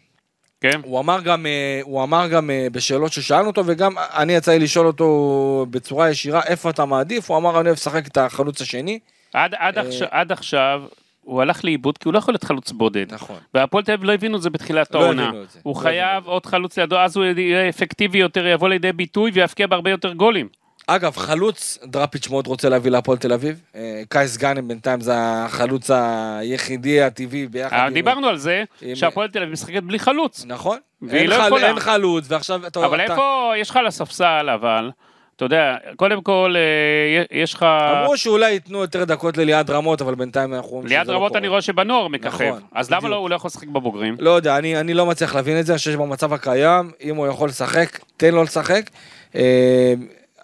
כן? 0.61 0.81
הוא 0.83 0.99
אמר 0.99 1.21
גם, 1.21 1.45
אה, 1.45 1.79
הוא 1.83 2.03
אמר 2.03 2.27
גם 2.27 2.49
אה, 2.49 2.67
בשאלות 2.71 3.11
ששאלנו 3.11 3.47
אותו, 3.47 3.63
וגם 3.65 3.93
אני 3.97 4.33
יצא 4.33 4.51
לי 4.51 4.59
לשאול 4.59 4.87
אותו 4.87 5.65
בצורה 5.69 6.09
ישירה, 6.09 6.41
איפה 6.43 6.69
אתה 6.69 6.85
מעדיף? 6.85 7.31
הוא 7.31 7.37
אמר, 7.37 7.49
אני 7.49 7.67
אוהב 7.69 7.77
לשחק 7.77 8.07
את 8.07 8.17
החלוץ 8.17 8.61
השני. 8.61 8.99
עד, 9.33 9.53
עד, 9.57 9.77
אה, 9.77 9.83
עכשיו, 9.83 10.07
עד 10.11 10.31
עכשיו 10.31 10.83
הוא 11.21 11.41
הלך 11.41 11.65
לאיבוד 11.65 11.97
כי 11.97 12.07
הוא 12.07 12.13
לא 12.13 12.17
יכול 12.17 12.33
להיות 12.33 12.43
חלוץ 12.43 12.71
בודד. 12.71 13.13
נכון. 13.13 13.35
והפועל 13.53 13.83
תל 13.83 13.91
אביב 13.91 14.03
לא 14.03 14.13
הבינו 14.13 14.37
את 14.37 14.41
זה 14.41 14.49
בתחילת 14.49 14.93
לא 14.93 15.03
העונה. 15.03 15.31
הוא 15.63 15.75
לא 15.75 15.79
חייב 15.79 16.27
עוד 16.27 16.45
חלוץ 16.45 16.79
לידו, 16.79 16.99
אז 16.99 17.17
הוא 17.17 17.25
יהיה 17.25 17.69
אפקטיבי 17.69 18.17
יותר, 18.17 18.47
יבוא 18.47 18.69
לידי 18.69 18.91
ביטוי 18.91 19.31
ויבקיע 19.33 19.67
בהרבה 19.67 19.91
יותר 19.91 20.13
גולים. 20.13 20.47
אגב, 20.89 21.17
חלוץ, 21.17 21.77
דראפיץ' 21.83 22.29
מאוד 22.29 22.47
רוצה 22.47 22.69
להביא 22.69 22.91
להפועל 22.91 23.17
תל 23.17 23.33
אביב. 23.33 23.61
אה, 23.75 24.01
קייס 24.09 24.37
גאנם 24.37 24.67
בינתיים 24.67 25.01
זה 25.01 25.13
החלוץ 25.15 25.91
היחידי 25.91 27.01
הטבעי 27.01 27.47
ביחד 27.47 27.75
אה. 27.75 27.89
דיברנו 27.89 28.27
על 28.27 28.37
זה 28.37 28.63
שהפועל 28.95 29.27
תל 29.27 29.39
אביב 29.39 29.51
משחקת 29.51 29.83
בלי 29.83 29.99
חלוץ. 29.99 30.45
נכון. 30.45 30.77
והיא 31.01 31.21
אין 31.21 31.29
לא 31.29 31.35
יכולה. 31.35 31.67
אין 31.67 31.79
חלוץ, 31.79 32.25
ועכשיו 32.27 32.67
אתה... 32.67 32.85
אבל 32.85 33.01
איפה, 33.01 33.51
יש 33.57 33.69
לך 33.69 33.77
על 33.77 33.87
הספסל, 33.87 34.49
אבל, 34.53 34.91
אתה 35.35 35.45
יודע, 35.45 35.75
קודם 35.95 36.21
כל, 36.21 36.55
אה, 36.57 37.23
יש 37.31 37.53
לך... 37.53 37.63
אמרו 37.63 38.17
שאולי 38.17 38.51
ייתנו 38.51 38.79
יותר 38.79 39.03
דקות 39.03 39.37
לליעד 39.37 39.69
רמות, 39.69 40.01
אבל 40.01 40.15
בינתיים 40.15 40.53
אנחנו 40.53 40.69
רואים 40.71 40.87
שזה 40.87 41.03
לא 41.11 41.17
רמות 41.17 41.27
קורה. 41.27 41.39
אני 41.39 41.47
רואה 41.47 41.61
שבנוער 41.61 42.07
מככב. 42.07 42.45
נכון, 42.45 42.61
אז 42.71 42.91
למה. 42.91 43.09
לא, 43.09 43.15
הוא 43.15 43.29
לא 43.29 43.35
יכול 43.35 43.47
לשחק 43.47 43.67
בבוגרים? 43.67 44.15
לא 44.19 44.29
יודע, 44.29 44.57
אני, 44.57 44.79
אני 44.79 44.93
לא 44.93 45.05
מצליח 45.05 45.35
להבין 45.35 45.59
את 45.59 45.65
זה, 45.65 45.73
אני 45.73 45.77
חושב 45.77 45.91
שבמצב 45.91 46.33
הקיים, 46.33 46.91
אם 47.01 47.15
הוא 47.15 47.27
יכול 47.27 47.49
לשחק, 47.49 47.99
תן 48.17 48.33
לו 48.33 48.43
לשחק. 48.43 48.89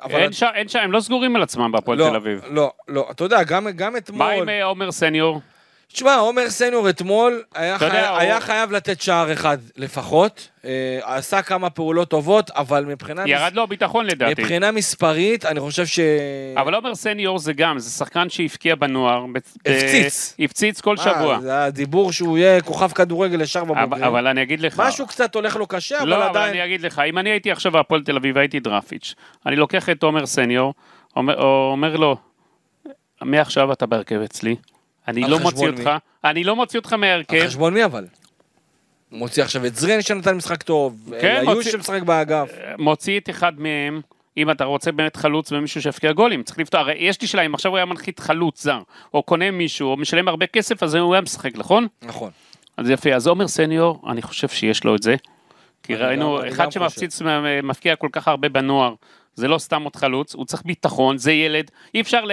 אבל... 0.03 0.29
אין 0.53 0.67
שם, 0.67 0.79
הם 0.79 0.91
לא 0.91 0.99
סגורים 0.99 1.35
על 1.35 1.43
עצמם 1.43 1.71
בהפועל 1.71 1.97
לא, 1.97 2.09
תל 2.09 2.15
אביב. 2.15 2.41
לא, 2.49 2.71
לא, 2.87 3.07
אתה 3.11 3.23
יודע, 3.23 3.43
גם, 3.43 3.67
גם 3.75 3.91
מה 3.91 3.97
אתמול... 3.97 4.31
עם 4.31 4.49
אה, 4.49 4.63
עומר 4.63 4.91
סניור? 4.91 5.41
תשמע, 5.93 6.15
עומר 6.15 6.49
סניור 6.49 6.89
אתמול 6.89 7.41
היה, 7.55 7.75
אתה 7.75 7.85
יודע, 7.85 8.01
חי... 8.03 8.09
הוא- 8.09 8.17
היה 8.17 8.39
חייב 8.41 8.71
לתת 8.71 9.01
שער 9.01 9.33
אחד 9.33 9.57
לפחות. 9.77 10.49
אה, 10.65 10.99
עשה 11.03 11.41
כמה 11.41 11.69
פעולות 11.69 12.09
טובות, 12.09 12.51
אבל 12.51 12.85
מבחינה, 12.85 13.23
ירד 13.25 13.53
לו 13.55 13.67
ביטחון 13.67 14.05
לדעתי. 14.05 14.41
מבחינה 14.41 14.71
מספרית, 14.71 15.45
אני 15.45 15.59
חושב 15.59 15.85
ש... 15.85 15.99
אבל 16.57 16.75
עומר 16.75 16.95
סניור 16.95 17.39
זה 17.39 17.53
גם, 17.53 17.79
זה 17.79 17.89
שחקן 17.89 18.29
שהבקיע 18.29 18.75
בנוער. 18.75 19.25
הפציץ. 19.65 20.35
ב- 20.39 20.43
הפציץ 20.43 20.81
כל 20.81 20.97
שבוע. 20.97 21.35
אה, 21.35 21.41
זה 21.41 21.63
הדיבור 21.63 22.11
שהוא 22.11 22.37
יהיה 22.37 22.61
כוכב 22.61 22.91
כדורגל 22.91 23.41
ישר 23.41 23.59
אבל, 23.61 23.81
בבוגרים. 23.85 24.03
אבל 24.03 24.27
אני 24.27 24.41
אגיד 24.41 24.59
לך... 24.61 24.79
משהו 24.85 25.07
קצת 25.07 25.35
הולך 25.35 25.55
לו 25.55 25.67
קשה, 25.67 25.99
אבל 25.99 26.09
לא, 26.09 26.15
אבל 26.15 26.23
עדיין... 26.23 26.49
אני 26.49 26.65
אגיד 26.65 26.81
לך, 26.81 26.99
אם 26.99 27.17
אני 27.17 27.29
הייתי 27.29 27.51
עכשיו 27.51 27.71
בהפועל 27.71 28.03
תל 28.03 28.15
אביב 28.15 28.35
והייתי 28.35 28.59
דרפיץ', 28.59 29.15
אני 29.45 29.55
לוקח 29.55 29.89
את 29.89 30.03
עומר 30.03 30.25
סניור, 30.25 30.73
אומר, 31.15 31.41
אומר 31.71 31.95
לו, 31.95 32.17
מעכשיו 33.21 33.73
אתה 33.73 33.85
בהרכב 33.85 34.21
אצלי, 34.21 34.55
אני 35.07 35.23
על 35.23 35.29
לא 35.31 35.39
מוציא? 35.39 35.67
אותך, 35.67 35.89
אני 36.23 36.43
לא 36.43 36.55
מוציא 36.55 36.79
אותך 36.79 36.93
על 36.93 36.99
מהרכב, 36.99 37.45
חשבון 37.45 37.73
מי 37.73 37.85
אבל? 37.85 38.05
הוא 39.09 39.19
מוציא 39.19 39.43
עכשיו 39.43 39.65
את 39.65 39.75
זרין 39.75 40.01
שנתן 40.01 40.35
משחק 40.35 40.63
טוב, 40.63 41.13
כן, 41.21 41.43
היו 41.47 41.63
שמשחק 41.63 42.01
באגף. 42.01 42.51
מוציא 42.77 43.19
את 43.19 43.29
אחד 43.29 43.59
מהם, 43.59 44.01
אם 44.37 44.51
אתה 44.51 44.63
רוצה 44.63 44.91
באמת 44.91 45.15
חלוץ 45.15 45.51
ומישהו 45.51 45.81
שיפקיע 45.81 46.11
גולים, 46.11 46.43
צריך 46.43 46.59
לפתור, 46.59 46.79
הרי 46.79 46.95
יש 46.97 47.21
לי 47.21 47.27
שאלה, 47.27 47.45
אם 47.45 47.53
עכשיו 47.53 47.71
הוא 47.71 47.77
היה 47.77 47.85
מנחית 47.85 48.19
חלוץ 48.19 48.63
זר, 48.63 48.81
או 49.13 49.23
קונה 49.23 49.51
מישהו, 49.51 49.91
או 49.91 49.97
משלם 49.97 50.27
הרבה 50.27 50.47
כסף, 50.47 50.83
אז 50.83 50.95
הוא 50.95 51.13
היה 51.13 51.21
משחק, 51.21 51.57
נכון? 51.57 51.87
נכון. 52.01 52.31
אז 52.77 52.89
יפה, 52.89 53.13
אז 53.13 53.27
עומר 53.27 53.47
סניור, 53.47 54.01
אני 54.07 54.21
חושב 54.21 54.47
שיש 54.47 54.83
לו 54.83 54.95
את 54.95 55.03
זה. 55.03 55.15
כי 55.83 55.95
ראינו, 55.95 56.47
אחד 56.47 56.71
שמפציץ, 56.71 57.21
מפקיע 57.63 57.95
כל 57.95 58.09
כך 58.11 58.27
הרבה 58.27 58.49
בנוער, 58.49 58.93
זה 59.35 59.47
לא 59.47 59.57
סתם 59.57 59.83
עוד 59.83 59.95
חלוץ, 59.95 60.35
הוא 60.35 60.45
צריך 60.45 60.63
ביטחון, 60.65 61.17
זה 61.17 61.31
ילד, 61.31 61.71
אי 61.95 62.01
אפשר 62.01 62.25
ל... 62.25 62.31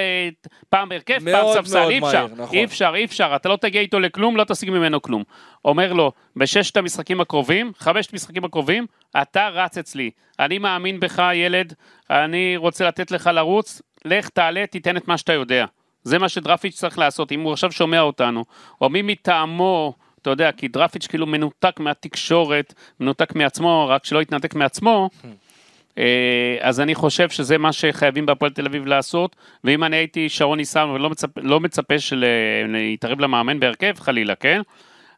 פעם 0.69 0.89
בהרכב, 0.89 1.19
פעם 1.33 1.47
ספסל, 1.55 1.91
אי 1.91 1.99
אפשר, 1.99 2.27
נכון. 2.37 2.57
אי 2.57 2.65
אפשר, 2.65 2.93
אי 2.95 3.05
אפשר, 3.05 3.33
אתה 3.37 3.49
לא 3.49 3.57
תגיע 3.57 3.81
איתו 3.81 4.01
לכלום, 4.01 4.37
לא 4.37 4.45
תשיג 4.45 4.71
ממנו 4.71 5.03
כלום. 5.03 5.23
אומר 5.65 5.93
לו, 5.93 6.13
בששת 6.37 6.77
המשחקים 6.77 7.21
הקרובים, 7.21 7.73
חמשת 7.79 8.13
המשחקים 8.13 8.45
הקרובים, 8.45 8.87
אתה 9.23 9.49
רץ 9.49 9.79
אצלי. 9.79 10.11
אני 10.39 10.59
מאמין 10.59 11.01
בך, 11.01 11.23
ילד, 11.35 11.75
אני 12.11 12.57
רוצה 12.57 12.89
לתת 12.89 13.11
לך 13.11 13.31
לרוץ, 13.33 13.83
לך 14.05 14.29
תעלה, 14.29 14.67
תיתן 14.67 14.97
את 14.97 15.09
מה 15.09 15.19
שאתה 15.19 15.33
יודע. 15.33 15.67
זה 16.03 16.19
מה 16.19 16.29
שדרפיץ' 16.29 16.75
צריך 16.75 16.99
לעשות, 16.99 17.33
אם 17.33 17.41
הוא 17.41 17.53
עכשיו 17.53 17.73
שומע 17.73 18.01
אותנו, 18.01 18.45
או 18.81 18.89
מי 18.89 19.03
מטעמו, 19.03 19.95
אתה 20.23 20.31
יודע, 20.31 20.53
כי 20.53 20.69
דרפיץ' 20.69 21.07
כאילו 21.07 21.27
מנותק 21.27 21.81
מהתקשורת, 21.81 22.75
מנותק 23.01 23.35
מעצמו, 23.35 23.87
רק 23.89 24.05
שלא 24.05 24.23
יתנתק 24.23 24.55
מעצמו, 24.55 25.11
אה, 25.25 25.31
אז 26.61 26.81
אני 26.81 26.95
חושב 26.95 27.29
שזה 27.29 27.59
מה 27.59 27.73
שחייבים 27.73 28.27
בהפועל 28.27 28.51
תל 28.51 28.67
אביב 28.67 28.87
לעשות, 28.87 29.37
ואם 29.65 29.85
אני 29.85 29.97
הייתי 29.97 30.29
שרון 30.29 30.59
ניסן 30.59 30.89
ולא 30.89 31.11
מצפה, 31.11 31.41
לא 31.45 31.61
מצפה 31.61 31.99
של- 31.99 32.25
להתערב 32.69 33.21
למאמן 33.21 33.61
בהרכב 33.61 33.95
חלילה, 34.01 34.35
כן? 34.35 34.61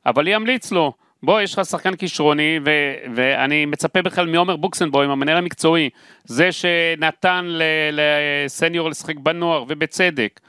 אבל 0.07 0.23
אני 0.23 0.37
אמליץ 0.37 0.73
לו, 0.73 0.93
בוא, 1.23 1.41
יש 1.41 1.59
לך 1.59 1.65
שחקן 1.67 1.97
כישרוני, 1.97 2.59
ו- 2.65 2.95
ואני 3.15 3.67
מצפה 3.67 4.03
בכלל 4.03 4.27
מעומר 4.27 4.57
בוקסנבוים, 4.57 5.11
המנהל 5.11 5.37
המקצועי, 5.37 5.91
זה 6.25 6.53
שנתן 6.53 7.45
ל- 7.49 7.63
לסניור 7.93 8.91
לשחק 8.91 9.17
בנוער, 9.17 9.65
ובצדק. 9.69 10.41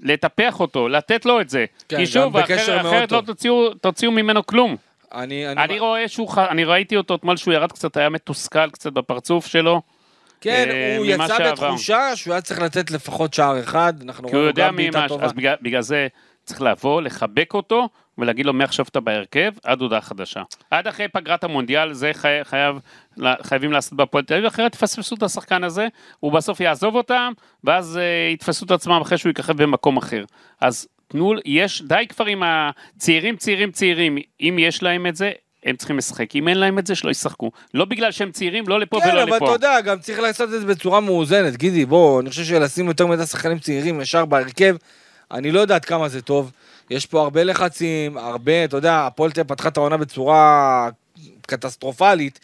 לטפח 0.00 0.60
אותו, 0.60 0.88
לתת 0.88 1.26
לו 1.26 1.40
את 1.40 1.50
זה. 1.50 1.64
כן, 1.88 1.96
כי 1.96 2.02
גם 2.02 2.06
שוב, 2.06 2.38
בקשר 2.38 2.80
אחרת, 2.80 3.12
לא. 3.12 3.20
תוציאו, 3.20 3.74
תוציאו 3.74 4.12
ממנו 4.12 4.46
כלום. 4.46 4.76
אני... 5.14 5.48
אני 5.48 5.78
רואה 5.78 6.08
שהוא, 6.08 6.28
ח- 6.28 6.38
אני 6.38 6.64
ראיתי 6.64 6.96
אותו 6.96 7.14
אתמול 7.14 7.36
שהוא 7.36 7.54
ירד 7.54 7.72
קצת, 7.72 7.96
היה 7.96 8.08
מתוסכל 8.08 8.70
קצת 8.70 8.92
בפרצוף 8.92 9.46
שלו. 9.46 9.82
כן, 10.40 10.68
אה, 10.70 10.96
הוא 10.96 11.06
יצא 11.06 11.26
שעבר. 11.26 11.52
בתחושה 11.52 12.16
שהוא 12.16 12.32
היה 12.34 12.40
צריך 12.40 12.60
לתת 12.60 12.90
לפחות 12.90 13.34
שער 13.34 13.60
אחד, 13.60 13.94
אנחנו 14.02 14.28
רואים 14.28 14.52
גם 14.54 14.76
בעיטה 14.76 15.04
טובה. 15.08 15.24
אז 15.24 15.32
בגלל, 15.32 15.54
בגלל 15.62 15.82
זה 15.82 16.08
צריך 16.44 16.62
לבוא, 16.62 17.02
לחבק 17.02 17.54
אותו, 17.54 17.88
ולהגיד 18.18 18.46
לו 18.46 18.52
מעכשיו 18.52 18.84
אתה 18.90 19.00
בהרכב, 19.00 19.52
עד 19.64 19.80
הודעה 19.80 20.00
חדשה. 20.00 20.42
עד 20.70 20.86
אחרי 20.86 21.08
פגרת 21.08 21.44
המונדיאל, 21.44 21.92
זה 21.92 22.10
חי, 22.14 22.38
חייב, 22.44 22.80
חייבים 23.42 23.72
לעשות 23.72 23.92
בהפועל 23.92 24.24
תל 24.24 24.34
אביב, 24.34 24.46
אחרת 24.46 24.72
תפספסו 24.72 25.14
את 25.14 25.22
השחקן 25.22 25.64
הזה, 25.64 25.88
הוא 26.20 26.32
בסוף 26.32 26.60
יעזוב 26.60 26.94
אותם, 26.94 27.32
ואז 27.64 27.98
uh, 27.98 28.32
יתפסו 28.34 28.64
את 28.64 28.70
עצמם 28.70 29.00
אחרי 29.00 29.18
שהוא 29.18 29.30
יככב 29.30 29.62
במקום 29.62 29.96
אחר. 29.96 30.24
אז 30.60 30.88
תנו, 31.08 31.32
יש, 31.44 31.82
די 31.82 32.06
כבר 32.08 32.24
עם 32.24 32.42
הצעירים, 32.46 33.36
צעירים, 33.36 33.72
צעירים, 33.72 34.18
אם 34.40 34.56
יש 34.58 34.82
להם 34.82 35.06
את 35.06 35.16
זה, 35.16 35.32
הם 35.64 35.76
צריכים 35.76 35.98
לשחק, 35.98 36.36
אם 36.36 36.48
אין 36.48 36.58
להם 36.58 36.78
את 36.78 36.86
זה, 36.86 36.94
שלא 36.94 37.10
ישחקו. 37.10 37.50
לא 37.74 37.84
בגלל 37.84 38.12
שהם 38.12 38.32
צעירים, 38.32 38.64
לא 38.68 38.80
לפה 38.80 39.00
כן, 39.00 39.08
ולא 39.08 39.22
אבל 39.22 39.36
לפה. 39.36 39.44
אתה 39.44 39.54
יודע, 39.54 39.80
גם 39.80 39.98
צריך 39.98 40.18
לעשות 40.18 40.54
את 40.54 40.60
זה 40.60 40.66
בצורה 40.66 41.00
מאוזנת. 41.00 41.56
גידי, 41.56 41.86
בוא, 41.86 42.20
אני 42.20 42.30
חושב 42.30 42.44
שלשים 42.44 42.86
יותר 42.88 43.06
מדי 43.06 43.26
שחקנים 43.26 43.58
צעירים 43.58 44.00
ישר 44.00 44.24
בהרכב, 44.24 44.76
אני 45.30 45.50
לא 45.50 45.60
יודע 45.60 45.74
עד 45.74 45.84
כמה 45.84 46.08
זה 46.08 46.22
טוב. 46.22 46.52
יש 46.90 47.06
פה 47.06 47.20
הרבה 47.20 47.44
לחצים, 47.44 48.18
הרבה, 48.18 48.64
אתה 48.64 48.76
יודע, 48.76 49.06
הפועל 49.06 49.30
תל 49.30 49.44
פתחה 49.44 49.68
את 49.68 49.76
העונה 49.76 49.96
בצורה 49.96 50.88
קטסטרופלית, 51.46 52.40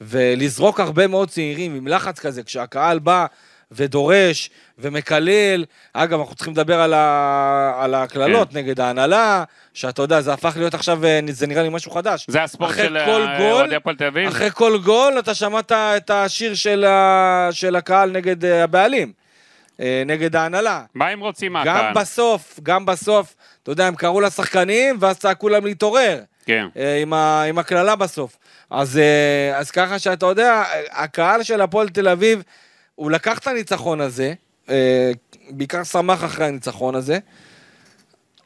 ולזרוק 0.00 0.80
הרבה 0.80 1.06
מאוד 1.06 1.28
צעירים 1.28 1.74
עם 1.74 1.88
לחץ 1.88 2.18
כזה, 2.18 2.42
כשהקהל 2.42 2.98
בא 2.98 3.26
ודורש 3.74 4.50
ומקלל, 4.78 5.64
אגב, 5.92 6.20
אנחנו 6.20 6.34
צריכים 6.34 6.52
לדבר 6.52 6.80
על, 6.80 6.94
ה... 6.94 7.72
על 7.80 7.94
הקללות 7.94 8.50
כן. 8.50 8.58
נגד 8.58 8.80
ההנהלה, 8.80 9.44
שאתה 9.74 10.02
יודע, 10.02 10.20
זה 10.20 10.32
הפך 10.32 10.56
להיות 10.56 10.74
עכשיו, 10.74 11.04
אה, 11.04 11.20
זה 11.30 11.46
נראה 11.46 11.62
לי 11.62 11.68
משהו 11.68 11.90
חדש. 11.90 12.26
זה 12.28 12.42
הספורט 12.42 12.76
של 12.76 12.96
אה, 12.96 13.06
גול, 13.06 13.52
אוהדי 13.52 13.76
הפועל 13.76 13.96
תל 13.96 14.04
אביב. 14.04 14.28
אחרי 14.28 14.50
כל 14.50 14.78
גול 14.84 15.18
אתה 15.18 15.34
שמעת 15.34 15.72
את 15.72 16.10
השיר 16.10 16.54
של, 16.54 16.84
ה... 16.84 17.48
של 17.52 17.76
הקהל 17.76 18.10
נגד 18.10 18.44
אה, 18.44 18.64
הבעלים, 18.64 19.12
אה, 19.80 20.02
נגד 20.06 20.36
ההנהלה. 20.36 20.82
מה 20.94 21.08
הם 21.08 21.20
רוצים 21.20 21.52
גם 21.52 21.74
מהקהל? 21.74 21.94
בסוף, 21.94 22.60
גם 22.62 22.86
בסוף, 22.86 23.34
אתה 23.62 23.70
יודע, 23.70 23.86
הם 23.86 23.94
קראו 23.94 24.20
לשחקנים 24.20 24.96
ואז 25.00 25.18
צעקו 25.18 25.48
להם 25.48 25.66
להתעורר. 25.66 26.20
כן. 26.46 26.66
אה, 26.76 27.00
עם, 27.48 27.58
הקללה 27.58 27.96
בסוף. 27.96 28.36
אז, 28.70 28.98
אה, 28.98 29.58
אז 29.58 29.70
ככה 29.70 29.98
שאתה 29.98 30.26
יודע, 30.26 30.64
הקהל 30.90 31.42
של 31.42 31.60
הפועל 31.60 31.88
תל 31.88 32.08
אביב, 32.08 32.42
הוא 32.94 33.10
לקח 33.10 33.38
את 33.38 33.46
הניצחון 33.46 34.00
הזה, 34.00 34.34
אה, 34.68 35.10
בעיקר 35.50 35.84
שמח 35.84 36.24
אחרי 36.24 36.46
הניצחון 36.46 36.94
הזה, 36.94 37.18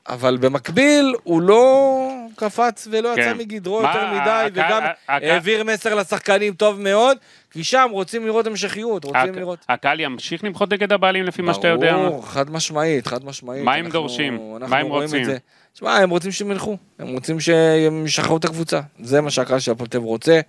אבל 0.08 0.36
במקביל 0.36 1.14
הוא 1.22 1.42
לא 1.42 1.98
קפץ 2.36 2.88
ולא 2.90 3.08
יצא 3.12 3.22
כן. 3.32 3.38
מגדרו 3.38 3.82
מה, 3.82 3.88
יותר 3.88 4.06
מדי, 4.12 4.20
הקהל- 4.30 4.50
וגם 4.52 4.82
הקהל- 5.08 5.24
העביר 5.30 5.64
מסר 5.64 5.94
לשחקנים 5.94 6.54
טוב 6.54 6.80
מאוד, 6.80 7.16
כי 7.50 7.64
שם 7.64 7.88
רוצים 7.92 8.26
לראות 8.26 8.46
המשכיות, 8.46 9.04
רוצים 9.04 9.20
הק- 9.20 9.36
לראות... 9.36 9.58
הקהל 9.68 10.00
ימשיך 10.00 10.44
למחות 10.44 10.72
נגד 10.72 10.92
הבעלים 10.92 11.24
לפי 11.24 11.42
מה 11.42 11.54
שאתה 11.54 11.68
יודע? 11.68 11.92
ברור, 11.96 12.26
חד 12.28 12.50
משמעית, 12.50 13.06
חד 13.06 13.24
משמעית. 13.24 13.64
מה 13.64 13.74
הם 13.74 13.84
אנחנו- 13.86 13.92
דורשים? 14.00 14.34
אנחנו 14.56 14.70
מה 14.74 14.78
הם 14.80 14.86
רוצים? 14.86 15.26
תשמע, 15.74 15.96
הם 15.96 16.10
רוצים 16.10 16.32
שהם 16.32 16.50
ילכו, 16.50 16.76
הם 16.98 17.08
רוצים 17.08 17.40
שהם 17.40 18.06
ישחררו 18.06 18.36
את 18.36 18.44
הקבוצה. 18.44 18.80
זה 19.02 19.20
מה 19.20 19.30
שהקהל 19.30 19.58
של 19.58 19.70
אביב 19.70 20.02
רוצה. 20.02 20.40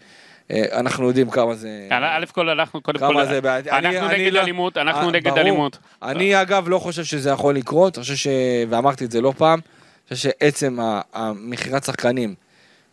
אה, 0.51 0.79
אנחנו 0.79 1.07
יודעים 1.07 1.29
כמה 1.29 1.55
זה... 1.55 1.87
א' 1.91 2.25
כל 2.33 2.49
אנחנו 2.49 2.81
קודם 2.81 2.99
כמה 2.99 3.13
כל, 3.13 3.25
זה 3.25 3.41
בעייתי. 3.41 3.71
אנחנו 3.71 4.07
נגד 4.07 4.33
לא- 4.33 4.41
אלימות, 4.41 4.77
אנחנו 4.77 5.07
אה, 5.07 5.11
נגד. 5.11 5.37
אלימות. 5.37 5.77
אני 6.03 6.41
אגב 6.41 6.69
לא 6.69 6.79
חושב 6.79 7.03
שזה 7.03 7.29
יכול 7.29 7.55
לקרות, 7.55 7.97
אני 7.97 8.01
חושב 8.03 8.15
ש... 8.15 8.27
ואמרתי 8.69 9.05
את 9.05 9.11
זה 9.11 9.21
לא 9.21 9.33
פעם, 9.37 9.59
אני 9.59 10.15
חושב 10.17 10.29
שעצם 10.29 10.77
המכירת 11.13 11.83
שחקנים 11.83 12.35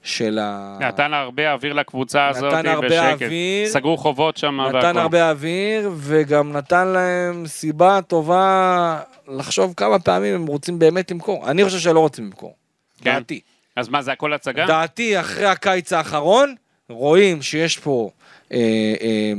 של 0.03 0.39
ה... 0.43 0.79
נתן 0.81 1.15
הרבה 1.15 1.53
אוויר 1.53 1.73
לקבוצה 1.73 2.29
הזאת 2.29 2.53
נתן 2.53 2.67
הרבה 2.69 2.87
בשקט. 2.87 3.23
אוויר. 3.23 3.69
סגרו 3.69 3.97
חובות 3.97 4.37
שם 4.37 4.61
נתן 4.61 4.75
והכל. 4.87 4.99
הרבה 4.99 5.31
אוויר, 5.31 5.91
וגם 5.97 6.53
נתן 6.53 6.89
להם 6.89 7.47
סיבה 7.47 8.01
טובה 8.07 8.99
לחשוב 9.29 9.75
כמה 9.77 9.99
פעמים 9.99 10.35
הם 10.35 10.47
רוצים 10.47 10.79
באמת 10.79 11.11
למכור. 11.11 11.51
אני 11.51 11.65
חושב 11.65 11.79
שלא 11.79 12.01
רוצים 12.01 12.25
למכור. 12.25 12.55
כן. 13.03 13.15
דעתי. 13.15 13.41
אז 13.77 13.89
מה, 13.89 14.03
זה 14.03 14.13
הכל 14.13 14.33
הצגה? 14.33 14.67
דעתי, 14.67 15.21
אחרי 15.21 15.47
הקיץ 15.47 15.93
האחרון, 15.93 16.55
רואים 16.89 17.43
שיש 17.43 17.79
פה, 17.79 18.11
אה, 18.53 18.59
אה, 19.01 19.33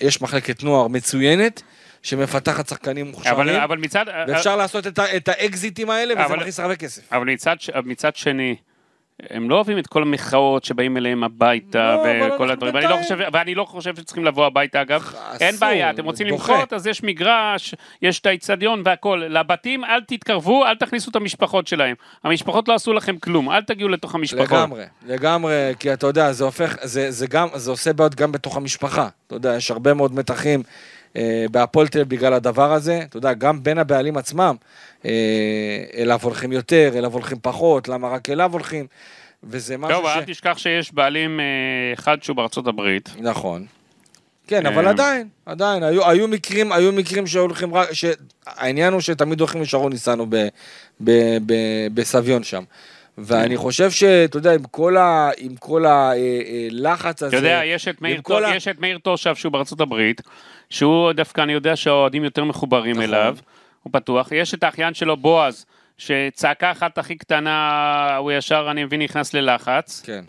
יש 0.00 0.22
מחלקת 0.22 0.62
נוער 0.62 0.88
מצוינת, 0.88 1.62
שמפתחת 2.02 2.68
שחקנים 2.68 3.06
מוכשרים, 3.06 3.34
אבל, 3.34 3.56
אבל 3.56 3.78
מצד... 3.78 4.04
ואפשר 4.28 4.56
לעשות 4.56 4.86
את, 4.86 4.98
ה- 4.98 5.16
את 5.16 5.28
האקזיטים 5.28 5.90
האלה, 5.90 6.14
וזה 6.14 6.24
אבל- 6.24 6.36
מכניס 6.36 6.60
הרבה 6.60 6.76
כסף. 6.76 7.12
אבל 7.12 7.26
מצד, 7.26 7.56
מצד 7.84 8.16
שני, 8.16 8.56
הם 9.30 9.50
לא 9.50 9.54
אוהבים 9.54 9.78
את 9.78 9.86
כל 9.86 10.02
המחאות 10.02 10.64
שבאים 10.64 10.96
אליהם 10.96 11.24
הביתה 11.24 11.96
לא, 11.96 12.34
וכל 12.34 12.50
הדברים. 12.50 12.76
אני 12.76 12.86
לא 12.86 12.96
חושב, 13.02 13.18
ואני 13.32 13.54
לא 13.54 13.64
חושב 13.64 13.96
שצריכים 13.96 14.24
לבוא 14.24 14.46
הביתה 14.46 14.82
אגב. 14.82 15.12
אין 15.40 15.54
אסור, 15.54 15.68
בעיה, 15.68 15.90
אתם 15.90 16.04
רוצים. 16.04 16.26
למחות, 16.26 16.72
אז 16.72 16.86
יש 16.86 17.02
מגרש, 17.02 17.74
יש 18.02 18.20
את 18.20 18.26
האיצטדיון 18.26 18.82
והכל. 18.84 19.22
לבתים 19.28 19.84
אל 19.84 20.00
תתקרבו, 20.00 20.66
אל 20.66 20.76
תכניסו 20.76 21.10
את 21.10 21.16
המשפחות 21.16 21.66
שלהם. 21.66 21.94
המשפחות 22.24 22.68
לא 22.68 22.74
עשו 22.74 22.92
לכם 22.92 23.18
כלום, 23.18 23.50
אל 23.50 23.62
תגיעו 23.62 23.88
לתוך 23.88 24.14
המשפחות. 24.14 24.50
לגמרי, 24.50 24.84
לגמרי, 25.06 25.72
כי 25.78 25.92
אתה 25.92 26.06
יודע, 26.06 26.32
זה 26.32 26.44
הופך, 26.44 26.76
זה, 26.82 27.10
זה 27.10 27.26
גם, 27.26 27.48
זה 27.54 27.70
עושה 27.70 27.92
בעיות 27.92 28.14
גם 28.14 28.32
בתוך 28.32 28.56
המשפחה. 28.56 29.08
אתה 29.26 29.36
יודע, 29.36 29.54
יש 29.56 29.70
הרבה 29.70 29.94
מאוד 29.94 30.14
מתחים 30.14 30.60
אה, 30.60 30.93
בהפועל 31.50 31.88
תל 31.88 32.00
אביב 32.00 32.16
בגלל 32.16 32.32
הדבר 32.32 32.72
הזה. 32.72 33.00
אתה 33.08 33.16
יודע, 33.16 33.32
גם 33.32 33.62
בין 33.62 33.78
הבעלים 33.78 34.16
עצמם, 34.16 34.56
אה, 35.04 35.10
אליו 35.96 36.18
הולכים 36.22 36.52
יותר, 36.52 36.90
אליו 36.94 37.12
הולכים 37.12 37.38
פחות, 37.42 37.88
למה 37.88 38.08
רק 38.08 38.30
אליו 38.30 38.52
הולכים, 38.52 38.86
וזה 39.44 39.76
משהו 39.76 39.96
טוב, 39.96 40.10
ש... 40.10 40.16
אל 40.16 40.24
תשכח 40.24 40.58
שיש 40.58 40.94
בעלים 40.94 41.40
אה, 41.40 41.44
אחד 41.94 42.22
שהוא 42.22 42.36
בארצות 42.36 42.66
הברית. 42.66 43.10
נכון. 43.18 43.66
כן, 44.46 44.66
אה. 44.66 44.72
אבל 44.72 44.88
עדיין, 44.88 45.28
עדיין, 45.46 45.82
היו, 45.82 46.10
היו 46.10 46.28
מקרים, 46.28 46.72
היו 46.72 46.92
מקרים 46.92 47.26
שהולכים 47.26 47.74
רק, 47.74 47.88
שהעניין 47.92 48.92
הוא 48.92 49.00
שתמיד 49.00 49.40
הולכים 49.40 49.62
לשרון 49.62 49.92
ניסנו 49.92 50.26
בסביון 51.94 52.42
שם. 52.42 52.62
ואני 53.18 53.56
חושב 53.56 53.90
שאתה 53.90 54.36
יודע, 54.36 54.52
עם 54.54 54.62
כל, 54.70 54.96
ה, 54.96 55.30
עם 55.38 55.56
כל 55.56 55.84
הלחץ 55.86 57.22
הזה, 57.22 57.38
אתה 57.38 57.46
יודע, 57.46 57.60
יש 57.64 57.88
את 57.88 58.02
מאיר 58.02 58.20
טו- 58.20 58.38
ה- 58.38 58.56
יש 58.56 58.68
את 58.68 58.80
מאיר 58.80 58.98
תושב 58.98 59.34
שהוא 59.34 59.52
בארצות 59.52 59.80
הברית, 59.80 60.20
שהוא 60.70 61.12
דווקא, 61.12 61.40
אני 61.40 61.52
יודע 61.52 61.76
שהאוהדים 61.76 62.24
יותר 62.24 62.44
מחוברים 62.44 62.90
נכון. 62.96 63.04
אליו, 63.04 63.36
הוא 63.82 63.92
פתוח. 63.92 64.32
יש 64.32 64.54
את 64.54 64.64
האחיין 64.64 64.94
שלו, 64.94 65.16
בועז, 65.16 65.66
שצעקה 65.98 66.70
אחת 66.70 66.98
הכי 66.98 67.16
קטנה, 67.16 68.16
הוא 68.16 68.32
ישר, 68.32 68.68
אני 68.70 68.84
מבין, 68.84 69.02
נכנס 69.02 69.34
ללחץ, 69.34 70.02
כן. 70.06 70.24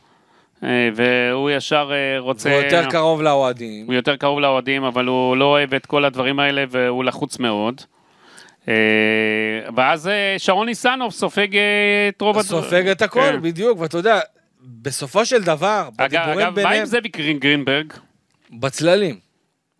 אה, 0.63 0.89
והוא 0.95 1.49
ישר 1.49 1.91
אה, 1.93 2.19
רוצה... 2.19 2.53
הוא 2.53 2.63
יותר 2.63 2.89
קרוב 2.89 3.21
לאוהדים. 3.21 3.85
הוא 3.85 3.93
יותר 3.93 4.15
קרוב 4.15 4.39
לאוהדים, 4.39 4.83
אבל 4.83 5.05
הוא 5.05 5.37
לא 5.37 5.45
אוהב 5.45 5.73
את 5.73 5.85
כל 5.85 6.05
הדברים 6.05 6.39
האלה, 6.39 6.63
והוא 6.69 7.03
לחוץ 7.03 7.39
מאוד. 7.39 7.81
אה, 8.67 8.73
ואז 9.75 10.07
אה, 10.07 10.35
שרון 10.37 10.65
ניסנוב 10.67 11.11
סופג 11.11 11.55
אה, 11.55 11.61
את 12.09 12.21
רוב 12.21 12.37
הדברים. 12.39 12.63
סופג 12.63 12.87
את 12.87 13.01
הכל, 13.01 13.19
כן. 13.19 13.41
בדיוק, 13.41 13.79
ואתה 13.79 13.97
יודע, 13.97 14.19
בסופו 14.81 15.25
של 15.25 15.43
דבר, 15.43 15.89
בדיבורים 15.97 16.29
אגב, 16.31 16.39
מה 16.39 16.47
עם 16.47 16.55
ביניהם, 16.55 16.85
זאביק 16.85 17.17
גרין- 17.17 17.39
גרינברג? 17.39 17.93
בצללים, 18.59 19.19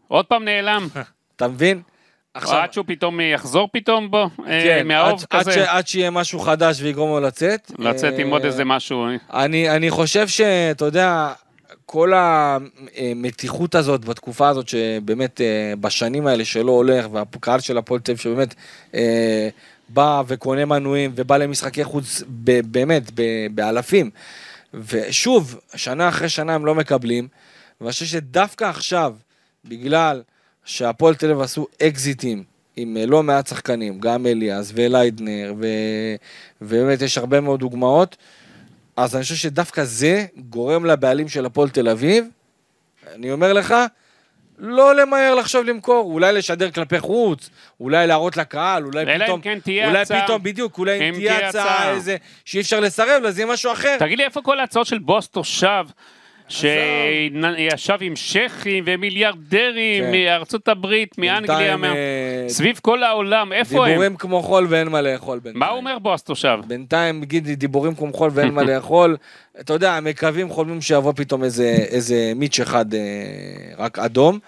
עוד 0.08 0.26
פעם 0.26 0.46
נעלם. 0.46 0.88
אתה 1.36 1.48
מבין? 1.48 1.82
עכשיו, 2.34 2.56
עד 2.58 2.74
שהוא 2.74 2.86
פתאום 2.88 3.20
יחזור 3.22 3.70
פתאום 3.74 4.12
בו, 4.12 4.30
כן, 4.46 4.88
מהאוב 4.88 5.20
עד, 5.32 5.40
עד, 5.40 5.44
ש, 5.44 5.48
כזה. 5.48 5.72
עד 5.72 5.88
שיהיה 5.88 6.10
משהו 6.12 6.40
חדש 6.40 6.82
ויגרום 6.82 7.10
לו 7.10 7.20
לצאת. 7.20 7.72
לצאת 7.80 8.14
עם 8.20 8.30
עוד 8.30 8.46
איזה 8.46 8.66
משהו. 8.66 9.08
אני, 9.34 9.70
אני 9.70 9.90
חושב 9.90 10.28
שאתה 10.28 10.86
יודע, 10.86 11.34
כל 11.86 12.14
המתיחות 12.16 13.76
הזאת 13.76 14.06
בתקופה 14.06 14.50
הזאת, 14.50 14.68
שבאמת 14.68 15.42
אה, 15.42 15.74
בשנים 15.80 16.28
האלה 16.28 16.46
שלא 16.46 16.72
הולך, 16.72 17.06
והקהל 17.12 17.60
של 17.60 17.78
הפועל 17.78 18.00
תל 18.00 18.12
אביב 18.12 18.22
שבאמת 18.22 18.56
אה, 18.96 19.50
בא 19.90 20.24
וקונה 20.28 20.66
מנויים 20.66 21.12
ובא 21.16 21.38
למשחקי 21.38 21.84
חוץ 21.84 22.24
באמת 22.66 23.12
באלפים. 23.52 24.10
ושוב, 24.74 25.60
שנה 25.76 26.10
אחרי 26.10 26.30
שנה 26.30 26.56
הם 26.56 26.66
לא 26.66 26.76
מקבלים, 26.76 27.28
ואני 27.82 27.92
חושב 27.92 28.06
שדווקא 28.06 28.66
עכשיו, 28.66 29.16
בגלל 29.66 30.22
שהפועל 30.66 31.16
תל 31.16 31.32
אביב 31.32 31.42
עשו 31.42 31.68
אקזיטים 31.82 32.44
עם 32.76 32.98
אה, 32.98 33.06
לא 33.06 33.24
מעט 33.24 33.48
שחקנים, 33.48 34.00
גם 34.00 34.26
אליאס 34.26 34.72
וליידנר. 34.76 35.54
ובאמת 36.62 37.02
יש 37.02 37.18
הרבה 37.18 37.42
מאוד 37.42 37.60
דוגמאות, 37.60 38.18
אז 38.98 39.16
אני 39.16 39.24
חושב 39.24 39.36
שדווקא 39.36 39.84
זה 39.84 40.26
גורם 40.38 40.86
לבעלים 40.86 41.28
של 41.30 41.46
הפועל 41.46 41.70
תל 41.70 41.90
אביב, 41.90 42.26
אני 43.16 43.32
אומר 43.32 43.54
לך, 43.54 43.76
לא 44.58 44.96
למהר 44.96 45.36
לחשוב 45.36 45.66
למכור, 45.66 46.12
אולי 46.14 46.34
לשדר 46.34 46.72
כלפי 46.72 47.00
חוץ, 47.00 47.50
אולי 47.80 48.08
להראות 48.08 48.38
לקהל, 48.38 48.86
אולי 48.86 49.02
אלא 49.02 49.14
אם 49.14 49.24
פתאום, 49.24 49.42
כן 49.42 49.60
תהיה 49.64 49.88
אולי 49.88 50.00
הצעה. 50.00 50.24
פתאום, 50.24 50.44
בדיוק, 50.44 50.78
אולי 50.78 51.10
אם 51.10 51.14
תהיה 51.16 51.50
הצעה 51.50 51.50
הצעה. 51.50 51.92
איזה, 51.92 52.18
שאי 52.46 52.62
אפשר 52.62 52.80
לסרב 52.80 53.24
לה, 53.24 53.32
זה 53.32 53.42
יהיה 53.42 53.54
משהו 53.54 53.72
אחר. 53.72 53.96
תגיד 54.00 54.18
לי, 54.18 54.24
איפה 54.26 54.42
כל 54.42 54.60
ההצעות 54.60 54.88
של 54.88 55.00
בוס 55.00 55.28
תושב? 55.30 55.86
שישב 56.48 57.98
עם 58.02 58.16
שייחים 58.16 58.84
ומיליארדרים 58.88 60.04
כן. 60.04 60.12
מארצות 60.12 60.68
הברית, 60.68 61.18
מאנגליה, 61.18 61.78
מה- 61.78 61.88
אה, 61.96 62.46
סביב 62.48 62.80
כל 62.82 63.04
העולם, 63.04 63.54
איפה 63.54 63.84
הם? 63.86 63.90
דיבורים 63.92 64.16
כמו 64.16 64.42
חול 64.44 64.68
ואין 64.70 64.88
מה 64.88 65.02
לאכול 65.02 65.40
בינתיים. 65.40 65.60
מה 65.60 65.68
הוא 65.68 65.78
אומר 65.78 66.00
בוס 66.00 66.24
תושב? 66.24 66.58
בינתיים, 66.68 67.24
גידי, 67.24 67.56
דיבורים 67.56 67.96
כמו 67.96 68.14
חול 68.14 68.32
ואין 68.34 68.50
מה 68.54 68.64
לאכול. 68.74 69.18
אתה 69.60 69.74
יודע, 69.74 70.00
מקווים, 70.02 70.50
חולמים 70.50 70.82
שיבוא 70.82 71.14
פתאום 71.16 71.44
איזה, 71.44 71.76
איזה 71.90 72.32
מיץ' 72.36 72.60
אחד 72.60 72.94
אה, 72.94 73.00
רק 73.78 74.00
אדום. 74.00 74.40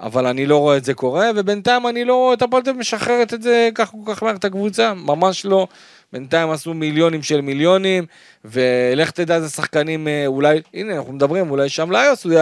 אבל 0.00 0.26
אני 0.26 0.46
לא 0.46 0.56
רואה 0.56 0.76
את 0.76 0.84
זה 0.84 0.94
קורה, 0.94 1.30
ובינתיים 1.36 1.86
אני 1.86 2.04
לא 2.04 2.14
רואה 2.14 2.34
את 2.34 2.42
הפועל 2.42 2.62
משחררת 2.76 3.34
את 3.34 3.42
זה 3.42 3.68
כך 3.74 3.90
כל 3.90 4.12
כך 4.14 4.22
מהר 4.22 4.34
את 4.36 4.44
הקבוצה, 4.44 4.94
ממש 4.94 5.44
לא. 5.44 5.66
בינתיים 6.12 6.50
עשו 6.50 6.74
מיליונים 6.74 7.22
של 7.22 7.40
מיליונים, 7.40 8.06
ולך 8.44 9.10
תדע 9.10 9.34
איזה 9.36 9.48
שחקנים, 9.48 10.08
אה, 10.08 10.26
אולי, 10.26 10.60
הנה 10.74 10.96
אנחנו 10.96 11.12
מדברים, 11.12 11.50
אולי 11.50 11.68
שם 11.68 11.90
לאיוס 11.90 12.24
הוא 12.24 12.32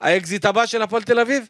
האקזיט 0.00 0.44
הבא 0.44 0.66
של 0.66 0.82
הפועל 0.82 1.02
תל 1.02 1.20
אביב. 1.20 1.48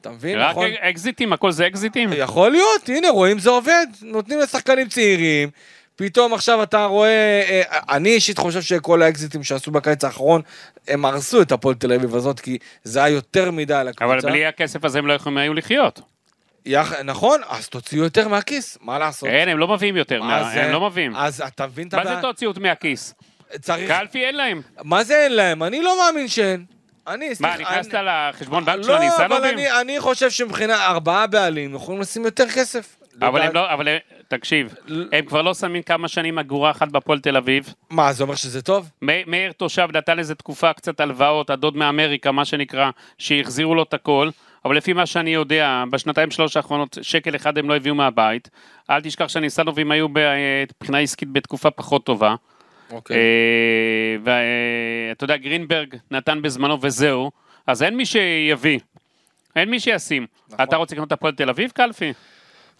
אתה 0.00 0.10
מבין, 0.10 0.38
רק 0.38 0.50
נכון? 0.50 0.70
אקזיטים, 0.80 1.32
הכל 1.32 1.52
זה 1.52 1.66
אקזיטים? 1.66 2.10
יכול 2.16 2.50
להיות, 2.50 2.88
הנה 2.88 3.10
רואים 3.10 3.38
זה 3.38 3.50
עובד, 3.50 3.86
נותנים 4.02 4.38
לשחקנים 4.38 4.88
צעירים, 4.88 5.50
פתאום 5.96 6.34
עכשיו 6.34 6.62
אתה 6.62 6.84
רואה, 6.84 7.42
אה, 7.48 7.62
אני 7.96 8.08
אישית 8.08 8.38
חושב 8.38 8.62
שכל 8.62 9.02
האקזיטים 9.02 9.44
שעשו 9.44 9.70
בקיץ 9.70 10.04
האחרון, 10.04 10.42
הם 10.88 11.04
הרסו 11.04 11.42
את 11.42 11.52
הפועל 11.52 11.74
תל 11.74 11.92
אביב 11.92 12.14
הזאת, 12.14 12.40
כי 12.40 12.58
זה 12.84 13.04
היה 13.04 13.14
יותר 13.14 13.50
מדי 13.50 13.82
לקבוצה. 13.86 14.04
אבל 14.04 14.20
בלי 14.20 14.46
הכסף 14.46 14.84
הזה 14.84 14.98
הם 14.98 15.06
לא 15.06 15.12
יכולים 15.12 15.38
היו 15.38 15.54
לחיות. 15.54 16.00
יח... 16.68 16.92
נכון, 16.92 17.40
אז 17.48 17.68
תוציאו 17.68 18.04
יותר 18.04 18.28
מהכיס, 18.28 18.78
מה 18.80 18.98
לעשות? 18.98 19.28
אין, 19.28 19.48
הם 19.48 19.58
לא 19.58 19.68
מביאים 19.68 19.96
יותר, 19.96 20.22
מה- 20.22 20.38
אז, 20.38 20.46
הם 20.56 20.58
אה, 20.58 20.72
לא 20.72 20.80
מביאים. 20.80 21.16
אז 21.16 21.40
אתה 21.46 21.66
מבין 21.66 21.88
את 21.88 21.94
מה 21.94 22.04
זה 22.04 22.08
הבעיה? 22.10 22.22
תוציאו 22.22 22.52
מהכיס? 22.60 23.14
צריך... 23.60 23.88
קלפי 23.90 24.24
אין 24.24 24.34
להם. 24.36 24.62
מה 24.84 25.04
זה 25.04 25.16
אין 25.24 25.32
להם? 25.36 25.62
אני 25.62 25.82
לא 25.82 25.96
מאמין 26.06 26.28
שאין. 26.28 26.64
אני, 27.06 27.28
מה, 27.28 27.34
סליחה, 27.34 27.58
נכנסת 27.72 27.94
אני- 27.94 28.06
לחשבון 28.32 28.64
בנק 28.64 28.82
של 28.82 28.88
לא, 28.88 28.96
אבל 28.96 29.02
הניסנובים? 29.04 29.44
אני, 29.58 29.80
אני 29.80 30.00
חושב 30.00 30.30
שמבחינה 30.30 30.86
ארבעה 30.86 31.26
בעלים 31.26 31.74
יכולים 31.74 32.00
לשים 32.00 32.24
יותר 32.24 32.48
כסף. 32.48 32.96
אבל 33.22 33.42
הם 33.42 33.54
לא, 33.54 33.72
אבל 33.72 33.88
הם- 33.88 33.98
תקשיב, 34.28 34.74
הם 35.12 35.24
כבר 35.24 35.42
לא 35.42 35.54
שמים 35.54 35.82
כמה 35.82 36.08
שנים 36.08 36.38
אגורה 36.38 36.70
אחת 36.70 36.88
בהפועל 36.88 37.20
תל 37.20 37.36
אביב. 37.36 37.74
מה, 37.90 38.12
זה 38.12 38.22
אומר 38.22 38.34
שזה 38.34 38.62
טוב? 38.62 38.90
מאיר 39.02 39.52
תושב 39.52 39.88
נתן 39.92 40.18
איזה 40.18 40.34
תקופה 40.34 40.72
קצת 40.72 41.00
הלוואות, 41.00 41.50
הדוד 41.50 41.76
מאמריקה, 41.76 42.32
מה 42.32 42.44
שנקרא, 42.44 42.90
שהחזירו 43.18 43.74
לו 43.74 43.82
את 43.82 43.94
הכל, 43.94 44.30
אבל 44.68 44.76
לפי 44.76 44.92
מה 44.92 45.06
שאני 45.06 45.30
יודע, 45.30 45.84
בשנתיים 45.90 46.30
שלוש 46.30 46.56
האחרונות, 46.56 46.98
שקל 47.02 47.36
אחד 47.36 47.58
הם 47.58 47.68
לא 47.68 47.76
הביאו 47.76 47.94
מהבית. 47.94 48.50
אל 48.90 49.00
תשכח 49.00 49.28
שהניסנובים 49.28 49.90
היו 49.90 50.06
מבחינה 50.08 50.98
עסקית 50.98 51.32
בתקופה 51.32 51.70
פחות 51.70 52.04
טובה. 52.04 52.34
אוקיי. 52.90 53.16
ואתה 54.24 55.24
יודע, 55.24 55.36
גרינברג 55.36 55.94
נתן 56.10 56.42
בזמנו 56.42 56.78
וזהו, 56.80 57.30
אז 57.66 57.82
אין 57.82 57.96
מי 57.96 58.06
שיביא. 58.06 58.78
אין 59.56 59.70
מי 59.70 59.80
שישים. 59.80 60.26
נכון. 60.48 60.64
אתה 60.66 60.76
רוצה 60.76 60.94
לקנות 60.94 61.08
את 61.08 61.12
הפועל 61.12 61.34
תל 61.34 61.50
אביב, 61.50 61.70
קלפי? 61.70 62.12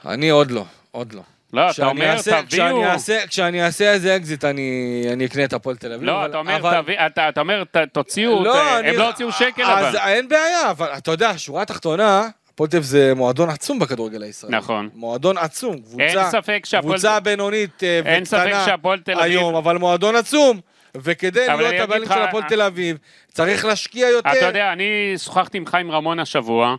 אני 0.06 0.30
עוד 0.30 0.50
לא, 0.50 0.64
עוד 0.90 1.12
לא. 1.12 1.22
לא, 1.52 1.70
אתה 1.70 1.86
אומר, 1.86 2.06
אעשה- 2.10 2.42
תביאו... 2.42 2.48
כשאני 2.48 2.86
אעשה- 2.86 3.26
כשאני 3.26 3.64
אעשה 3.64 3.92
איזה 3.92 4.16
אקזיט, 4.16 4.44
אני 4.44 4.70
אני 5.12 5.26
אקנה 5.26 5.44
את 5.44 5.52
הפועל 5.52 5.76
תל 5.76 5.92
אביב. 5.92 6.02
לא, 6.06 6.18
אבל- 6.20 6.30
אתה 6.30 6.38
אומר, 6.38 6.56
אבל- 6.56 6.80
תביא- 6.82 7.06
אתה 7.06 7.28
אתה 7.28 7.40
אומר, 7.40 7.64
ת- 7.64 7.76
תוציאו, 7.92 8.44
ת- 8.44 8.46
אני- 8.78 8.88
הם 8.88 8.96
לא 8.96 9.06
הוציאו 9.06 9.32
שקל 9.32 9.62
אז 9.62 9.94
אבל. 9.94 10.08
אין 10.08 10.28
בעיה, 10.28 10.70
אבל 10.70 10.86
אתה 10.98 11.10
יודע, 11.10 11.32
שורה 11.36 11.64
תחתונה, 11.64 12.28
הפועל 12.54 12.70
תל 12.70 12.76
אביב 12.76 12.86
זה 12.88 13.12
מועדון 13.16 13.50
עצום 13.50 13.78
בכדורגל 13.78 14.22
הישראלי. 14.22 14.56
נכון. 14.56 14.88
מועדון 14.94 15.38
עצום, 15.38 15.74
אין 15.74 15.82
קבוצה, 16.12 16.30
ספק 16.30 16.62
שהפועל... 16.66 16.92
קבוצה 16.94 17.20
בינונית 17.20 17.82
אה, 17.84 18.00
אין 18.04 18.24
ספק 18.24 18.52
וקטנה 18.98 19.22
היום, 19.22 19.54
אבל 19.54 19.78
מועדון 19.78 20.16
עצום. 20.16 20.60
וכדי 20.94 21.46
להיות 21.48 21.74
הבעלים 21.80 22.08
של 22.08 22.22
הפועל 22.22 22.42
תל 22.48 22.62
אביב, 22.62 22.96
צריך 23.32 23.64
להשקיע 23.64 24.08
יותר. 24.08 24.30
אתה 24.32 24.46
יודע, 24.46 24.72
אני 24.72 24.84
שוחחתי 25.18 25.58
עם 25.58 25.66
חיים 25.66 25.90
רמון 25.90 26.20
השבוע, 26.20 26.74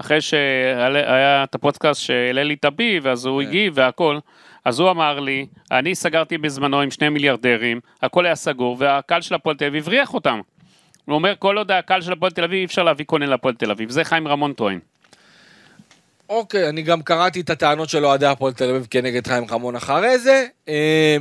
אחרי 0.00 0.20
שהיה 0.20 1.44
את 1.44 1.54
הפודקאסט 1.54 2.00
שהעלה 2.00 2.42
לי 2.42 2.54
את 2.54 2.64
הבי, 2.64 3.00
ואז 3.02 3.26
הוא 3.26 3.42
כן. 3.42 3.48
הגיב 3.48 3.72
והכל, 3.76 4.18
אז 4.64 4.78
הוא 4.78 4.90
אמר 4.90 5.20
לי, 5.20 5.46
אני 5.70 5.94
סגרתי 5.94 6.38
בזמנו 6.38 6.80
עם 6.80 6.90
שני 6.90 7.08
מיליארדרים, 7.08 7.80
הכל 8.02 8.26
היה 8.26 8.34
סגור, 8.34 8.76
והקהל 8.78 9.20
של 9.22 9.34
הפועל 9.34 9.56
תל 9.56 9.64
אביב 9.64 9.82
הבריח 9.82 10.14
אותם. 10.14 10.40
הוא 11.04 11.14
אומר, 11.14 11.34
כל 11.38 11.58
עוד 11.58 11.70
הקהל 11.70 12.02
של 12.02 12.12
הפועל 12.12 12.32
תל 12.32 12.44
אביב, 12.44 12.58
אי 12.58 12.64
אפשר 12.64 12.82
להביא 12.82 13.04
קונה 13.04 13.26
להפועל 13.26 13.54
תל 13.54 13.70
אביב. 13.70 13.90
זה 13.90 14.04
חיים 14.04 14.28
רמון 14.28 14.52
טוען. 14.52 14.78
אוקיי, 16.28 16.68
אני 16.68 16.82
גם 16.82 17.02
קראתי 17.02 17.40
את 17.40 17.50
הטענות 17.50 17.88
של 17.88 18.06
אוהדי 18.06 18.26
הפועל 18.26 18.52
תל 18.52 18.70
אביב 18.70 18.86
כנגד 18.90 19.26
חיים 19.26 19.48
חמון 19.48 19.76
אחרי 19.76 20.18
זה. 20.18 20.46
אה, 20.68 21.16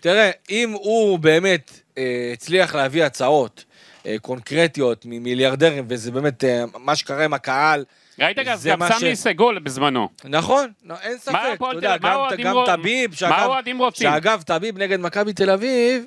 תראה, 0.00 0.30
אם 0.50 0.70
הוא 0.70 1.18
באמת 1.18 1.80
אה, 1.98 2.30
הצליח 2.32 2.74
להביא 2.74 3.04
הצעות 3.04 3.64
אה, 4.06 4.16
קונקרטיות 4.22 5.04
ממיליארדרים, 5.06 5.84
וזה 5.88 6.10
באמת 6.10 6.44
מה 6.78 6.96
שקרה 6.96 7.24
עם 7.24 7.34
הקהל, 7.34 7.84
ראית 8.20 8.38
גם, 8.38 8.56
סמי 8.98 9.16
סגול 9.16 9.58
בזמנו. 9.58 10.08
נכון, 10.24 10.70
לא, 10.84 10.94
אין 11.02 11.18
ספק, 11.18 11.34
אתה 11.44 11.52
הפועל 11.52 11.76
יודע, 11.76 11.90
מה 11.90 11.96
גם, 11.98 12.06
האוהדים 12.06 12.46
גם 12.46 12.56
רוצ- 12.56 12.66
טביב, 12.66 13.10
מה 13.10 13.16
שאגב, 13.16 13.32
האוהדים 13.32 13.78
רוצים? 13.78 14.10
שאגב, 14.10 14.42
טביב 14.42 14.78
נגד 14.78 15.00
מכבי 15.00 15.32
תל 15.32 15.50
אביב, 15.50 16.04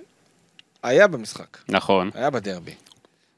היה 0.83 1.07
במשחק, 1.07 1.57
נכון, 1.69 2.09
היה 2.13 2.29
בדרבי. 2.29 2.71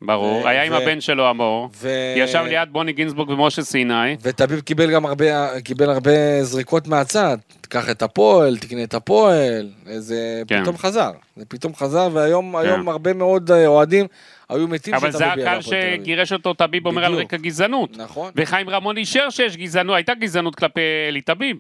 ברור. 0.06 0.44
ו- 0.44 0.48
היה 0.48 0.64
עם 0.64 0.74
הבן 0.74 1.02
שלו, 1.02 1.28
המור. 1.28 1.70
ו... 1.76 1.90
ישב 2.18 2.44
ליד 2.48 2.70
בוני 2.72 2.94
גינזבורג 2.94 3.30
ומשה 3.30 3.62
סיני. 3.62 4.16
וטביב 4.22 4.60
קיבל 4.60 4.92
גם 4.92 5.06
הרבה, 5.06 5.60
קיבל 5.60 5.90
הרבה 5.90 6.44
זריקות 6.44 6.88
מהצד. 6.88 7.38
תקח 7.62 7.90
את 7.90 8.02
הפועל, 8.02 8.58
תקנה 8.58 8.84
את 8.84 8.94
הפועל, 8.94 9.70
זה 9.98 10.44
כן. 10.48 10.62
פתאום 10.62 10.78
חזר. 10.78 11.12
זה 11.36 11.46
פתאום 11.46 11.76
חזר, 11.76 12.10
והיום 12.14 12.56
היום 12.56 12.90
הרבה 12.90 13.14
מאוד 13.14 13.52
אה, 13.52 13.68
אוהדים 13.68 14.06
היו 14.50 14.68
מתים 14.68 14.94
אבל 14.94 15.12
זה 15.12 15.28
הקהל. 15.32 15.62
שגירש 15.62 16.34
אותו, 16.34 16.54
טביב 16.54 16.86
אומר 16.86 17.06
על. 17.06 17.14
רקע 17.14 17.38
גזענות. 17.38 17.98
נכון. 17.98 18.32
וחיים 18.36 18.70
רמון 18.70 18.98
אישר 18.98 19.30
שיש 19.30 19.58
גזענות, 19.58 19.96
הייתה 19.96 20.14
גזענות 20.14 20.56
כלפי 20.56 20.82
אלי 21.10 21.22
טביב. 21.22 21.58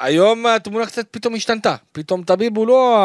היום 0.00 0.46
התמונה 0.46 0.86
קצת 0.86 1.06
פתאום 1.10 1.34
השתנתה. 1.34 1.76
פתאום 1.92 2.22
טביב 2.22 2.56
הוא 2.56 2.66
לא 2.66 2.96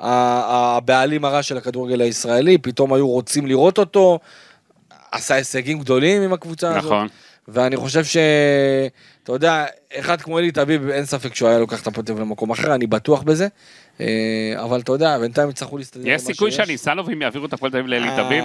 הבעלים 0.00 1.24
הרע 1.24 1.42
של 1.42 1.56
הכדורגל 1.56 2.00
הישראלי, 2.00 2.58
פתאום 2.58 2.92
היו 2.92 3.08
רוצים 3.08 3.46
לראות 3.46 3.78
אותו, 3.78 4.18
עשה 5.12 5.34
הישגים 5.34 5.78
גדולים 5.78 6.22
עם 6.22 6.32
הקבוצה 6.32 6.70
הזאת. 6.70 6.84
נכון. 6.84 7.08
ואני 7.48 7.76
חושב 7.76 8.04
ש... 8.04 8.16
אתה 9.22 9.32
יודע, 9.32 9.64
אחד 9.94 10.20
כמו 10.20 10.38
אלי 10.38 10.52
טביב, 10.52 10.88
אין 10.88 11.04
ספק 11.04 11.34
שהוא 11.34 11.48
היה 11.48 11.58
לוקח 11.58 11.82
את 11.82 11.98
אביב 11.98 12.20
למקום 12.20 12.50
אחר, 12.50 12.74
אני 12.74 12.86
בטוח 12.86 13.22
בזה. 13.22 13.48
אה, 14.00 14.54
אבל 14.56 14.80
אתה 14.80 14.92
יודע, 14.92 15.18
בינתיים 15.18 15.50
יצטרכו 15.50 15.78
להסתדר 15.78 16.02
עם 16.02 16.08
מה 16.08 16.14
יש 16.14 16.22
סיכוי 16.22 16.50
שיש. 16.50 16.56
שהניסנובים 16.56 17.22
יעבירו 17.22 17.46
את 17.46 17.52
הפועל 17.52 17.72
תל 17.72 17.78
אביב 17.78 17.90
לאלי 17.90 18.08
אה, 18.08 18.24
טביב? 18.24 18.44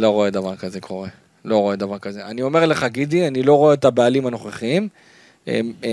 לא 0.00 0.10
רואה 0.10 0.30
דבר 0.30 0.56
כזה 0.56 0.80
קורה. 0.80 1.08
לא 1.44 1.58
רואה 1.58 1.76
דבר 1.76 1.98
כזה. 1.98 2.26
אני 2.26 2.42
אומר 2.42 2.66
לך, 2.66 2.84
גידי, 2.84 3.28
אני 3.28 3.42
לא 3.42 3.54
רואה 3.54 3.74
את 3.74 3.84
הבעלים 3.84 4.26
הנוכחיים. 4.26 4.88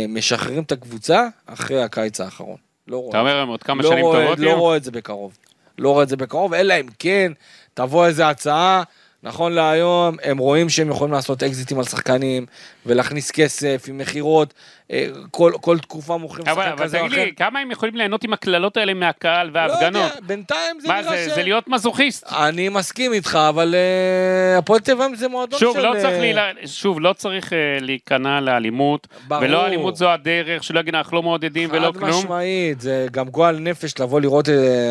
משחררים 0.09 0.63
את 0.63 0.71
הקבוצה 0.71 1.27
אחרי 1.45 1.83
הקיץ 1.83 2.21
האחרון. 2.21 2.57
לא 2.87 2.97
רואה. 2.97 3.09
אתה 3.09 3.19
אומר 3.19 3.45
עוד 3.47 3.63
כמה 3.63 3.83
לא 3.83 3.89
שנים 3.89 4.05
רואה, 4.05 4.23
טובות 4.23 4.39
לא 4.39 4.47
יהיו? 4.47 4.59
רואה 4.59 4.77
את 4.77 4.83
זה 4.83 4.91
בקרוב. 4.91 5.37
לא 5.77 5.89
רואה 5.89 6.03
את 6.03 6.09
זה 6.09 6.17
בקרוב, 6.17 6.53
אלא 6.53 6.73
אם 6.79 6.87
כן 6.99 7.31
תבוא 7.73 8.05
איזה 8.05 8.29
הצעה, 8.29 8.83
נכון 9.23 9.53
להיום, 9.53 10.17
הם 10.23 10.37
רואים 10.37 10.69
שהם 10.69 10.89
יכולים 10.89 11.13
לעשות 11.13 11.43
אקזיטים 11.43 11.79
על 11.79 11.85
שחקנים, 11.85 12.45
ולהכניס 12.85 13.31
כסף 13.31 13.85
עם 13.87 13.97
מכירות, 13.97 14.53
אה, 14.91 15.07
כל, 15.31 15.51
כל 15.61 15.79
תקופה 15.79 16.17
מוכרים 16.17 16.47
אבל 16.47 16.61
שחקן 16.63 16.71
אבל 16.71 16.83
כזה 16.83 16.99
או 17.01 17.05
תגיד 17.07 17.17
אחר. 17.19 17.25
לי, 17.25 17.35
כמה 17.35 17.59
הם 17.59 17.71
יכולים 17.71 17.95
ליהנות 17.95 18.23
עם 18.23 18.33
הקללות 18.33 18.77
האלה 18.77 18.93
מהקהל 18.93 19.47
לא 19.47 19.51
וההפגנות? 19.53 19.83
יודע, 20.03 20.15
בינתיים 20.27 20.79
זה 20.79 20.87
מה 20.87 21.01
נראה 21.01 21.11
זה, 21.25 21.29
ש... 21.31 21.35
זה 21.35 21.43
להיות 21.43 21.67
מזוכיסט. 21.67 22.27
אני 22.33 22.69
מסכים 22.69 23.13
איתך, 23.13 23.39
אבל 23.49 23.75
אה, 23.75 24.57
הפועל 24.57 24.79
תל 24.79 24.91
אביב 24.91 25.15
זה 25.15 25.27
מועדון 25.27 25.59
שוב, 25.59 25.73
של... 25.77 25.81
לא 25.81 25.93
צריך, 26.01 26.05
אה, 26.13 26.19
להילה- 26.19 26.51
שוב, 26.65 26.99
לא 27.01 27.13
צריך 27.13 27.53
להיכנע 27.81 28.39
לאלימות, 28.41 29.07
ברור. 29.27 29.43
ולא 29.43 29.65
אלימות 29.65 29.95
זו 29.95 30.09
הדרך, 30.09 30.63
שלא 30.63 30.79
יגיד 30.79 30.95
אנחנו 30.95 31.17
לא 31.17 31.23
מעודדים 31.23 31.69
ולא 31.71 31.87
חד 31.93 31.97
כלום. 31.97 32.09
משמעית, 32.09 32.81
זה 32.81 33.07
גם 33.11 33.29
גועל 33.29 33.59
נפש 33.59 33.99
לבוא 33.99 34.21
לראות 34.21 34.49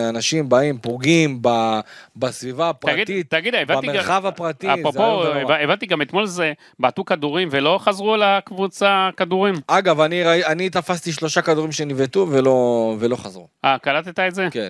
אנשים 0.09 0.49
באים, 0.49 0.78
פוגעים 0.78 1.38
ב- 1.43 1.80
בסביבה 2.16 2.70
תגיד, 2.80 2.95
הפרטית, 2.99 3.30
תגיד, 3.30 3.55
גם... 3.55 3.80
במרחב 3.82 4.26
הפרטי, 4.26 4.66
זה 4.66 4.74
אפרופו, 4.80 5.22
הבנתי 5.62 5.86
גם 5.86 6.03
אתמול 6.03 6.26
זה, 6.26 6.53
בעטו 6.78 7.05
כדורים 7.05 7.49
ולא 7.51 7.78
חזרו 7.83 8.16
לקבוצה 8.16 9.11
כדורים. 9.16 9.55
אגב, 9.66 10.01
אני, 10.01 10.45
אני 10.45 10.70
תפסתי 10.70 11.12
שלושה 11.12 11.43
כדורים 11.43 11.72
שניבטו 11.72 12.26
ולא, 12.30 12.97
ולא 12.99 13.16
חזרו. 13.16 13.49
אה, 13.64 13.78
קלטת 13.78 14.18
את 14.18 14.35
זה? 14.35 14.49
כן. 14.51 14.68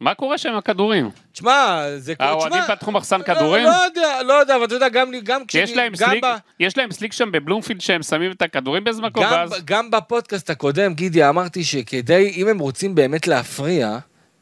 מה 0.00 0.14
קורה 0.14 0.38
שם 0.38 0.48
עם 0.48 0.56
הכדורים? 0.56 1.10
תשמע, 1.32 1.82
זה... 1.96 2.14
האוהדים 2.18 2.62
תשמע, 2.62 2.76
פתחו 2.76 2.92
מחסן 2.92 3.18
לא- 3.18 3.24
כדורים? 3.24 3.64
לא 3.64 3.84
יודע, 3.84 4.22
לא 4.22 4.32
יודע, 4.32 4.56
אבל 4.56 4.64
אתה 4.64 4.74
יודע, 4.74 4.88
גם, 4.88 5.46
כי 5.48 5.58
יש 5.58 5.76
להם 5.76 5.92
גם 5.98 6.08
סליק, 6.08 6.24
ב- 6.24 6.36
יש 6.60 6.78
להם 6.78 6.92
סליק 6.92 7.12
שם 7.12 7.32
בבלומפילד 7.32 7.80
שהם 7.80 8.02
שמים 8.02 8.32
את 8.32 8.42
הכדורים 8.42 8.84
באיזה 8.84 9.02
מקום, 9.02 9.24
גם, 9.24 9.32
ואז... 9.32 9.54
גם 9.64 9.90
בפודקאסט 9.90 10.50
הקודם, 10.50 10.94
גידי, 10.94 11.28
אמרתי 11.28 11.64
שכדי, 11.64 12.32
אם 12.36 12.48
הם 12.48 12.58
רוצים 12.58 12.94
באמת 12.94 13.26
להפריע, 13.26 13.98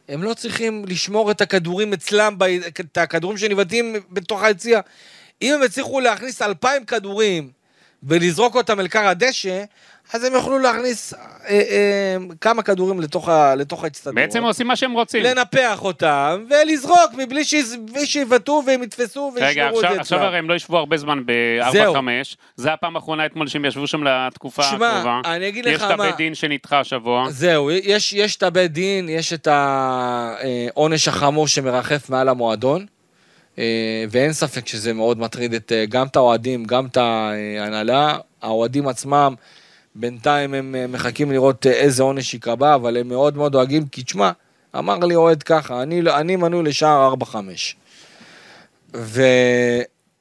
הם 0.09 0.23
לא 0.23 0.35
צריכים 0.35 0.85
לשמור 0.89 1.31
את 1.31 1.41
הכדורים 1.41 1.93
אצלם, 1.93 2.37
את 2.81 2.99
הכדורים 2.99 3.39
שניבטים 3.39 3.97
בתוך 4.11 4.43
היציע. 4.43 4.81
אם 5.43 5.55
הם 5.55 5.63
הצליחו 5.63 6.01
להכניס 6.01 6.43
אלפיים 6.43 6.85
כדורים 6.85 7.51
ולזרוק 8.03 8.55
אותם 8.57 8.81
אל 8.81 8.89
כר 8.89 9.07
הדשא, 9.07 9.63
אז 10.13 10.25
הם 10.25 10.33
יוכלו 10.33 10.59
להכניס 10.59 11.15
אה, 11.15 11.19
אה, 11.49 12.17
כמה 12.41 12.63
כדורים 12.63 13.01
לתוך, 13.01 13.29
ה- 13.29 13.55
לתוך 13.55 13.85
האצטדיון. 13.85 14.15
בעצם 14.15 14.43
עושים 14.43 14.67
מה 14.67 14.77
שהם 14.77 14.93
רוצים. 14.93 15.23
לנפח 15.23 15.83
אותם 15.85 16.45
ולזרוק 16.51 17.11
מבלי 17.19 17.43
שיבטאו 18.05 18.63
והם 18.67 18.83
יתפסו 18.83 19.33
וישמרו 19.35 19.51
את 19.81 19.85
עכשיו, 19.85 19.95
זה 19.95 20.01
עכשיו 20.01 20.19
אצלם. 20.19 20.23
הרי 20.29 20.39
הם 20.39 20.49
לא 20.51 20.55
ישבו 20.55 20.79
הרבה 20.79 20.97
זמן 20.97 21.19
זהו. 21.73 21.95
ב-4-5, 21.95 21.99
זה 22.57 22.73
הפעם 22.73 22.97
האחרונה 22.97 23.27
אתמול 23.27 23.47
שהם 23.49 23.65
ישבו 23.65 23.87
שם 23.87 24.05
לתקופה 24.05 24.63
שמע, 24.63 24.91
הקרובה. 24.91 25.21
אני 25.25 25.49
אגיד 25.49 25.67
יש 25.67 25.75
לך 25.77 25.83
את 25.83 25.89
מה- 25.89 25.95
הבית 26.05 26.17
דין 26.17 26.35
שנדחה 26.35 26.81
השבוע. 26.81 27.31
זהו, 27.31 27.71
יש, 27.71 28.13
יש 28.13 28.37
את 28.37 28.43
הבית 28.43 28.73
דין, 28.73 29.09
יש 29.09 29.33
את 29.33 29.49
העונש 29.51 31.09
החמור 31.09 31.49
שמרחף 31.49 32.11
מעל 32.11 32.29
המועדון, 32.29 32.81
אה, 32.81 32.87
ואין 34.11 34.33
ספק 34.33 34.67
שזה 34.67 34.93
מאוד 34.93 35.19
מטריד 35.19 35.55
את, 35.55 35.73
אה, 35.73 35.87
גם 35.87 36.07
את 36.07 36.17
האוהדים, 36.17 36.65
גם 36.65 36.87
את 36.87 36.97
ההנהלה. 36.97 38.19
האוהדים 38.43 38.89
עצמם, 38.89 39.35
בינתיים 39.95 40.55
הם 40.55 40.75
אה, 40.75 40.87
מחכים 40.87 41.33
לראות 41.33 41.67
אה, 41.67 41.73
איזה 41.73 42.03
עונש 42.03 42.35
ייקבע, 42.35 42.75
אבל 42.75 42.97
הם 42.97 43.09
מאוד 43.09 43.37
מאוד 43.37 43.53
דואגים, 43.53 43.87
כי 43.87 44.03
תשמע, 44.03 44.31
אמר 44.79 44.99
לי 44.99 45.15
אוהד 45.15 45.43
ככה, 45.43 45.83
אני, 45.83 46.03
לא- 46.03 46.19
אני 46.19 46.37
מנוי 46.37 46.63
לשער 46.65 47.15
4-5. 47.15 47.37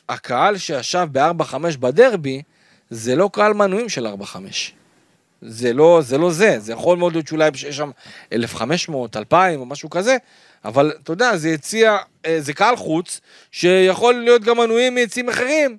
והקהל 0.09 0.57
שישב 0.57 1.07
ב-4-5 1.11 1.55
בדרבי, 1.79 2.41
זה 2.89 3.15
לא 3.15 3.29
קהל 3.33 3.53
מנויים 3.53 3.89
של 3.89 4.07
4-5. 4.07 4.37
זה 5.41 5.73
לא 5.73 5.99
זה, 6.01 6.17
לא 6.17 6.31
זה, 6.31 6.59
זה 6.59 6.73
יכול 6.73 6.97
מאוד 6.97 7.13
להיות 7.13 7.27
שאולי 7.27 7.49
יש 7.53 7.77
שם 7.77 7.91
1,500, 8.33 9.17
2,000 9.17 9.59
או 9.59 9.65
משהו 9.65 9.89
כזה, 9.89 10.17
אבל 10.65 10.93
אתה 11.03 11.11
יודע, 11.11 11.37
זה 11.37 11.49
יציע, 11.49 11.97
אה, 12.25 12.37
זה 12.41 12.53
קהל 12.53 12.75
חוץ, 12.75 13.21
שיכול 13.51 14.13
להיות 14.13 14.43
גם 14.43 14.57
מנויים 14.57 14.95
מיציעים 14.95 15.29
אחרים, 15.29 15.77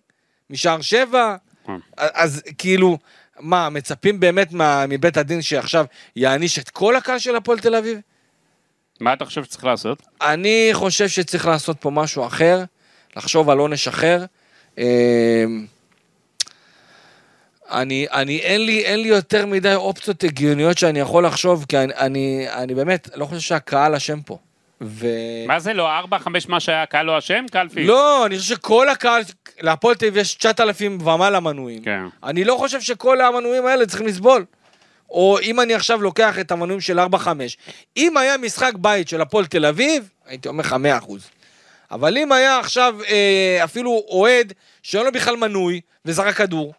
משער 0.50 0.80
שבע, 0.80 1.36
כן. 1.66 1.72
אז 1.96 2.42
כאילו, 2.58 2.98
מה, 3.40 3.70
מצפים 3.70 4.20
באמת 4.20 4.52
מה, 4.52 4.84
מבית 4.88 5.16
הדין 5.16 5.42
שעכשיו 5.42 5.84
יעניש 6.16 6.58
את 6.58 6.70
כל 6.70 6.96
הקהל 6.96 7.18
של 7.18 7.36
הפועל 7.36 7.58
תל 7.58 7.74
אביב? 7.74 7.98
מה 9.00 9.12
אתה 9.12 9.24
חושב 9.24 9.44
שצריך 9.44 9.64
לעשות? 9.64 10.02
אני 10.22 10.70
חושב 10.72 11.08
שצריך 11.08 11.46
לעשות 11.46 11.76
פה 11.80 11.90
משהו 11.90 12.26
אחר, 12.26 12.64
לחשוב 13.16 13.50
על 13.50 13.58
עונש 13.58 13.88
אחר. 13.88 14.24
אמ, 14.78 14.84
אני, 17.70 18.06
אני, 18.12 18.38
אין 18.38 18.66
לי, 18.66 18.84
אין 18.84 19.00
לי 19.00 19.08
יותר 19.08 19.46
מדי 19.46 19.74
אופציות 19.74 20.24
הגיוניות 20.24 20.78
שאני 20.78 21.00
יכול 21.00 21.26
לחשוב, 21.26 21.64
כי 21.68 21.78
אני, 21.78 21.94
אני, 21.94 22.46
אני 22.50 22.74
באמת 22.74 23.08
לא 23.14 23.24
חושב 23.24 23.40
שהקהל 23.40 23.94
אשם 23.94 24.20
פה. 24.20 24.38
ו... 24.82 25.06
מה 25.46 25.58
זה 25.60 25.72
לא 25.72 25.88
4-5 26.00 26.04
מה 26.48 26.60
שהיה, 26.60 26.86
קהל 26.86 27.06
לא 27.06 27.18
אשם? 27.18 27.44
קלפי. 27.52 27.84
לא, 27.84 28.26
אני 28.26 28.38
חושב 28.38 28.54
שכל 28.54 28.88
הקהל, 28.88 29.22
להפועל 29.60 29.94
תל 29.94 30.06
אביב 30.06 30.16
יש 30.16 30.34
9,000 30.34 30.98
ומעלה 31.00 31.40
מנויים. 31.40 31.82
כן. 31.82 32.02
אני 32.24 32.44
לא 32.44 32.54
חושב 32.58 32.80
שכל 32.80 33.20
המנויים 33.20 33.66
האלה 33.66 33.86
צריכים 33.86 34.06
לסבול. 34.06 34.44
או 35.10 35.38
אם 35.42 35.60
אני 35.60 35.74
עכשיו 35.74 36.02
לוקח 36.02 36.38
את 36.38 36.50
המנויים 36.50 36.80
של 36.80 36.98
4-5, 37.00 37.02
אם 37.96 38.16
היה 38.16 38.36
משחק 38.38 38.72
בית 38.76 39.08
של 39.08 39.20
הפועל 39.20 39.46
תל 39.46 39.66
אביב, 39.66 40.08
הייתי 40.26 40.48
אומר 40.48 40.60
לך 40.64 40.76
100%. 41.06 41.12
אבל 41.90 42.16
אם 42.18 42.32
היה 42.32 42.58
עכשיו 42.58 42.94
אה, 43.08 43.60
אפילו 43.64 44.02
אוהד 44.08 44.52
שאין 44.82 45.04
לו 45.04 45.12
בכלל 45.12 45.36
מנוי 45.36 45.80
וזרק 46.04 46.34
כדור, 46.34 46.74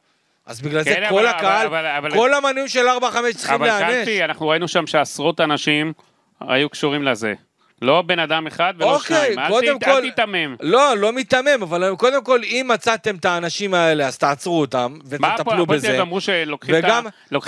אז 0.46 0.62
בגלל 0.62 0.84
זה 0.84 0.90
כן, 0.94 1.06
כל 1.10 1.28
אבל- 1.28 1.38
הקהל, 1.38 1.68
אבל- 1.68 1.86
אבל- 1.86 2.12
כל 2.12 2.34
המנויים 2.34 2.68
של 2.68 2.88
4-5 2.88 2.92
צריכים 3.38 3.56
אבל 3.56 3.66
להיענש. 3.68 3.94
קלפי, 3.94 4.24
אנחנו 4.24 4.48
ראינו 4.48 4.68
שם 4.68 4.88
שעשרות 4.88 5.42
אנשים 5.42 5.94
היו 6.42 6.70
קשורים 6.70 7.04
לזה. 7.04 7.34
לא 7.82 8.02
בן 8.02 8.20
אדם 8.20 8.48
אחד 8.48 8.74
ולא 8.78 8.96
אוקיי, 8.96 9.18
שניים. 9.34 9.40
אל 9.40 9.48
קודם 9.48 9.78
ת- 9.80 9.84
כל- 9.84 9.92
אל 9.92 10.02
תיתמם. 10.02 10.56
לא, 10.62 10.98
לא 10.98 11.14
מיתמם, 11.14 11.62
אבל 11.62 11.96
קודם 11.98 12.24
כל, 12.24 12.42
אם 12.44 12.70
מצאתם 12.74 13.16
את 13.16 13.26
האנשים 13.26 13.74
האלה, 13.74 14.08
אז 14.08 14.18
תעצרו 14.18 14.60
אותם 14.62 14.98
מה 15.20 15.28
ותטפלו 15.36 15.64
הפועל 15.64 15.78
בזה. 15.78 15.88
אביב 15.88 16.02
אמרו 16.02 16.22
שלוקחים 16.22 16.76
וגם- 16.78 17.06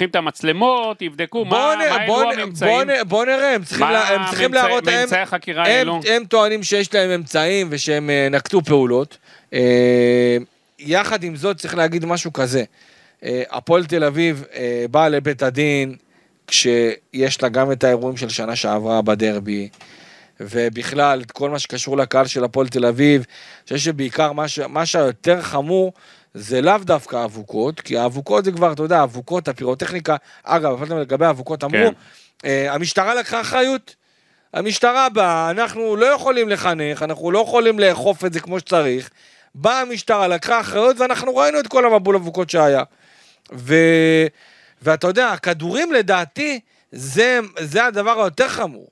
את 0.10 0.16
המצלמות, 0.16 1.02
יבדקו 1.02 1.46
מה 1.46 1.76
מה 1.80 2.04
נ- 2.04 2.08
בוא 2.08 2.24
נ- 2.34 2.40
הממצאים. 2.40 2.88
בוא 2.88 3.04
בוא 3.08 3.26
נראה, 3.26 3.56
הם 3.56 3.64
צריכים 3.64 3.86
מה 3.86 3.92
לה- 3.92 4.08
הם 4.16 4.22
צריכים 4.30 4.46
הממצא- 4.46 4.64
להראות, 4.68 4.88
הם- 4.88 5.00
ממצאי 5.02 5.20
החקירה 5.20 5.68
הם-? 5.68 5.90
הם 6.10 6.26
טוענים 6.26 6.64
שיש 6.64 6.94
להם 6.94 7.10
אמצעים 7.10 7.68
ושהם 7.70 8.10
אה, 8.10 8.28
נקטו 8.32 8.62
פעולות. 8.64 9.18
אה, 9.54 10.38
יחד 10.80 11.24
עם 11.24 11.36
זאת 11.36 11.58
צריך 11.58 11.76
להגיד 11.76 12.06
משהו 12.06 12.34
כזה, 12.34 12.64
אה, 13.26 13.44
הפועל 13.52 13.86
תל 13.86 14.04
אביב 14.04 14.44
באה 14.92 15.10
לבית 15.10 15.44
הדין 15.44 15.96
כשיש 16.48 17.44
לה 17.44 17.50
גם 17.50 17.72
את 17.72 17.84
האירועים 17.84 18.18
של 18.18 18.30
שנה 18.30 18.56
שעברה 18.56 19.02
בדרבי. 19.02 19.70
ובכלל, 20.40 21.22
כל 21.34 21.50
מה 21.50 21.60
שקשור 21.60 21.98
לקהל 21.98 22.28
של 22.28 22.44
הפועל 22.44 22.68
תל 22.68 22.86
אביב, 22.86 23.22
אני 23.22 23.64
חושב 23.64 23.78
שבעיקר 23.78 24.32
מה, 24.32 24.48
ש... 24.48 24.60
מה 24.60 24.86
שהיותר 24.86 25.42
חמור 25.42 25.94
זה 26.34 26.62
לאו 26.62 26.78
דווקא 26.78 27.26
אבוקות, 27.26 27.82
כי 27.82 27.98
האבוקות 27.98 28.46
זה 28.46 28.52
כבר, 28.52 28.72
אתה 28.72 28.84
יודע, 28.84 29.04
אבוקות, 29.04 29.48
הפירוטכניקה, 29.48 30.16
אגב, 30.44 30.94
לגבי 30.94 31.26
האבוקות 31.26 31.64
אמרו, 31.64 31.90
כן. 31.90 31.94
אה, 32.46 32.74
המשטרה 32.74 33.16
לקחה 33.16 33.42
אחריות. 33.42 33.96
המשטרה 34.54 35.10
באה, 35.10 35.50
אנחנו 35.50 35.96
לא 35.96 36.06
יכולים 36.06 36.50
לחנך, 36.50 37.04
אנחנו 37.04 37.32
לא 37.32 37.40
יכולים 37.40 37.80
לאכוף 37.80 38.26
את 38.26 38.34
זה 38.34 38.40
כמו 38.40 38.60
שצריך. 38.60 39.10
באה 39.56 39.82
המשטרה, 39.82 40.28
לקחה 40.28 40.60
אחריות, 40.60 41.00
ואנחנו 41.00 41.36
ראינו 41.36 41.60
את 41.60 41.68
כל 41.68 41.86
המבול 41.86 42.16
אבוקות 42.16 42.50
שהיה. 42.50 42.84
ו... 43.54 43.76
ואתה 44.82 45.08
יודע, 45.08 45.30
הכדורים 45.30 45.92
לדעתי, 45.92 46.60
זה, 46.92 47.40
זה 47.60 47.86
הדבר 47.86 48.22
היותר 48.22 48.48
חמור. 48.48 48.88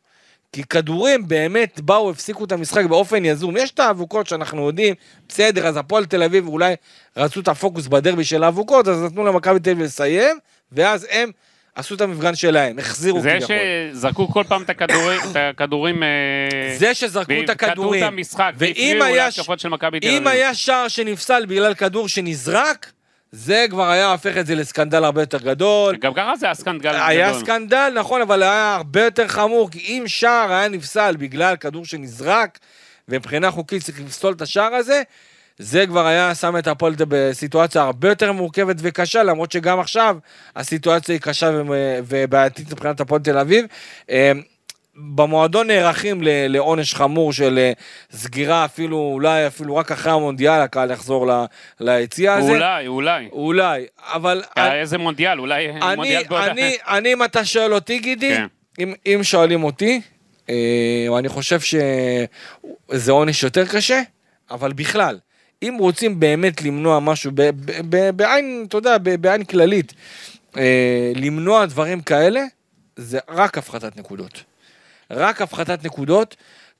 כי 0.54 0.64
כדורים 0.64 1.28
באמת 1.28 1.80
באו, 1.80 2.10
הפסיקו 2.10 2.46
את 2.46 2.52
המשחק 2.52 2.86
באופן 2.86 3.26
יזום. 3.26 3.58
יש 3.58 3.72
את 3.72 3.80
האבוקות 3.80 4.28
שאנחנו 4.28 4.68
יודעים, 4.68 4.96
בסדר, 5.30 5.68
אז 5.68 5.78
הפועל 5.78 6.06
תל 6.06 6.24
אביב 6.24 6.48
אולי 6.48 6.76
רצו 7.18 7.40
את 7.40 7.48
הפוקוס 7.48 7.88
בדרבי 7.88 8.24
של 8.24 8.44
האבוקות, 8.44 8.88
אז 8.88 9.04
נתנו 9.04 9.26
למכבי 9.26 9.60
תל 9.60 9.70
אביב 9.70 9.84
לסיים, 9.84 10.40
ואז 10.72 11.08
הם 11.12 11.32
עשו 11.76 11.96
את 11.96 12.02
המפגן 12.02 12.36
שלהם, 12.36 12.80
החזירו 12.80 13.22
זה 13.22 13.38
כביכול. 13.38 13.56
שזרקו 13.94 14.28
כל 14.28 14.44
פעם 14.48 14.62
את 14.62 14.70
הכדורים, 14.70 15.20
את 15.32 15.36
הכדורים... 15.36 16.04
אה, 16.04 16.76
זה 16.78 16.94
שזרקו 16.94 17.34
את 17.44 17.50
הכדורים, 17.50 17.90
וקטעו 17.90 18.08
את 18.08 18.14
המשחק, 18.14 18.54
והפריעו 18.58 19.00
להתקפות 19.00 19.60
של 19.60 19.70
מכבי 19.70 20.00
תל 20.00 20.08
אם 20.08 20.16
אביב. 20.16 20.28
היה 20.28 20.54
שער 20.54 20.88
שנפסל 20.88 21.46
בגלל 21.46 21.74
כדור 21.74 22.08
שנזרק, 22.08 22.92
זה 23.32 23.66
כבר 23.70 23.90
היה 23.90 24.12
הופך 24.12 24.38
את 24.38 24.46
זה 24.46 24.56
לסקנדל 24.56 25.04
הרבה 25.04 25.22
יותר 25.22 25.38
גדול. 25.38 25.96
גם 25.96 26.14
ככה 26.14 26.36
זה 26.36 26.46
היה 26.46 26.56
סקנדל 26.56 26.96
היה 26.96 27.30
גדול. 27.30 27.42
סקנדל, 27.42 27.94
נכון, 27.96 28.22
אבל 28.22 28.44
היה 28.44 28.76
הרבה 28.76 29.04
יותר 29.04 29.28
חמור, 29.28 29.72
כי 29.72 29.80
אם 29.80 30.04
שער 30.08 30.52
היה 30.52 30.68
נפסל 30.68 31.16
בגלל 31.20 31.56
כדור 31.56 31.86
שנזרק, 31.86 32.60
ומבחינה 33.10 33.52
חוקית 33.52 33.84
צריך 33.84 34.00
לפסול 34.02 34.34
את 34.34 34.42
השער 34.42 34.74
הזה, 34.74 35.02
זה 35.58 35.88
כבר 35.88 36.06
היה 36.08 36.36
שם 36.36 36.58
את 36.58 36.68
הפועל 36.68 36.94
בסיטואציה 36.98 37.82
הרבה 37.82 38.10
יותר 38.10 38.32
מורכבת 38.32 38.76
וקשה, 38.80 39.24
למרות 39.24 39.52
שגם 39.52 39.80
עכשיו 39.80 40.18
הסיטואציה 40.56 41.16
היא 41.16 41.22
קשה 41.22 41.62
ובעייתית 42.08 42.72
מבחינת 42.72 43.00
הפועל 43.00 43.22
תל 43.22 43.38
אביב. 43.38 43.66
במועדון 44.96 45.68
נערכים 45.68 46.22
לעונש 46.24 46.96
חמור 46.96 47.34
של 47.34 47.58
אה, 47.58 47.72
סגירה 48.12 48.66
אפילו, 48.66 48.98
אולי 48.98 49.48
אפילו 49.48 49.76
רק 49.76 49.92
אחרי 49.92 50.12
המונדיאל 50.12 50.62
הקהל 50.62 50.92
יחזור 50.92 51.28
ליציע 51.80 52.34
הזה. 52.34 52.52
אולי, 52.52 52.88
אולי. 52.88 53.30
אולי, 53.32 53.86
אבל... 54.00 54.44
אה, 54.58 54.80
איזה 54.80 54.98
מונדיאל, 54.98 55.40
אולי 55.40 55.70
אני, 55.70 55.96
מונדיאל 55.96 56.24
בעוד... 56.30 56.42
אני, 56.42 56.78
אני, 56.88 57.14
אם 57.14 57.24
אתה 57.24 57.46
שואל 57.46 57.74
אותי, 57.74 58.00
גידי, 58.00 58.36
כן. 58.36 58.46
אם, 58.80 58.94
אם 59.06 59.20
שואלים 59.24 59.64
אותי, 59.64 60.02
אה, 60.50 61.20
אני 61.20 61.30
חושב 61.30 61.60
שזה 61.60 63.12
עונש 63.12 63.44
יותר 63.44 63.68
קשה, 63.68 64.02
אבל 64.52 64.74
בכלל, 64.74 65.20
אם 65.64 65.76
רוצים 65.80 66.20
באמת 66.20 66.62
למנוע 66.62 67.00
משהו 67.00 67.32
ב, 67.36 67.42
ב, 67.42 67.72
ב, 67.90 68.10
בעין, 68.10 68.66
אתה 68.68 68.78
יודע, 68.78 68.98
ב, 68.98 69.16
בעין 69.16 69.44
כללית, 69.44 69.94
אה, 70.58 71.12
למנוע 71.16 71.66
דברים 71.66 72.02
כאלה, 72.02 72.42
זה 72.96 73.20
רק 73.30 73.58
הפחתת 73.58 73.98
נקודות. 73.98 74.51
רק 75.12 75.42
הפחתת 75.42 75.86
נקודות, 75.86 76.36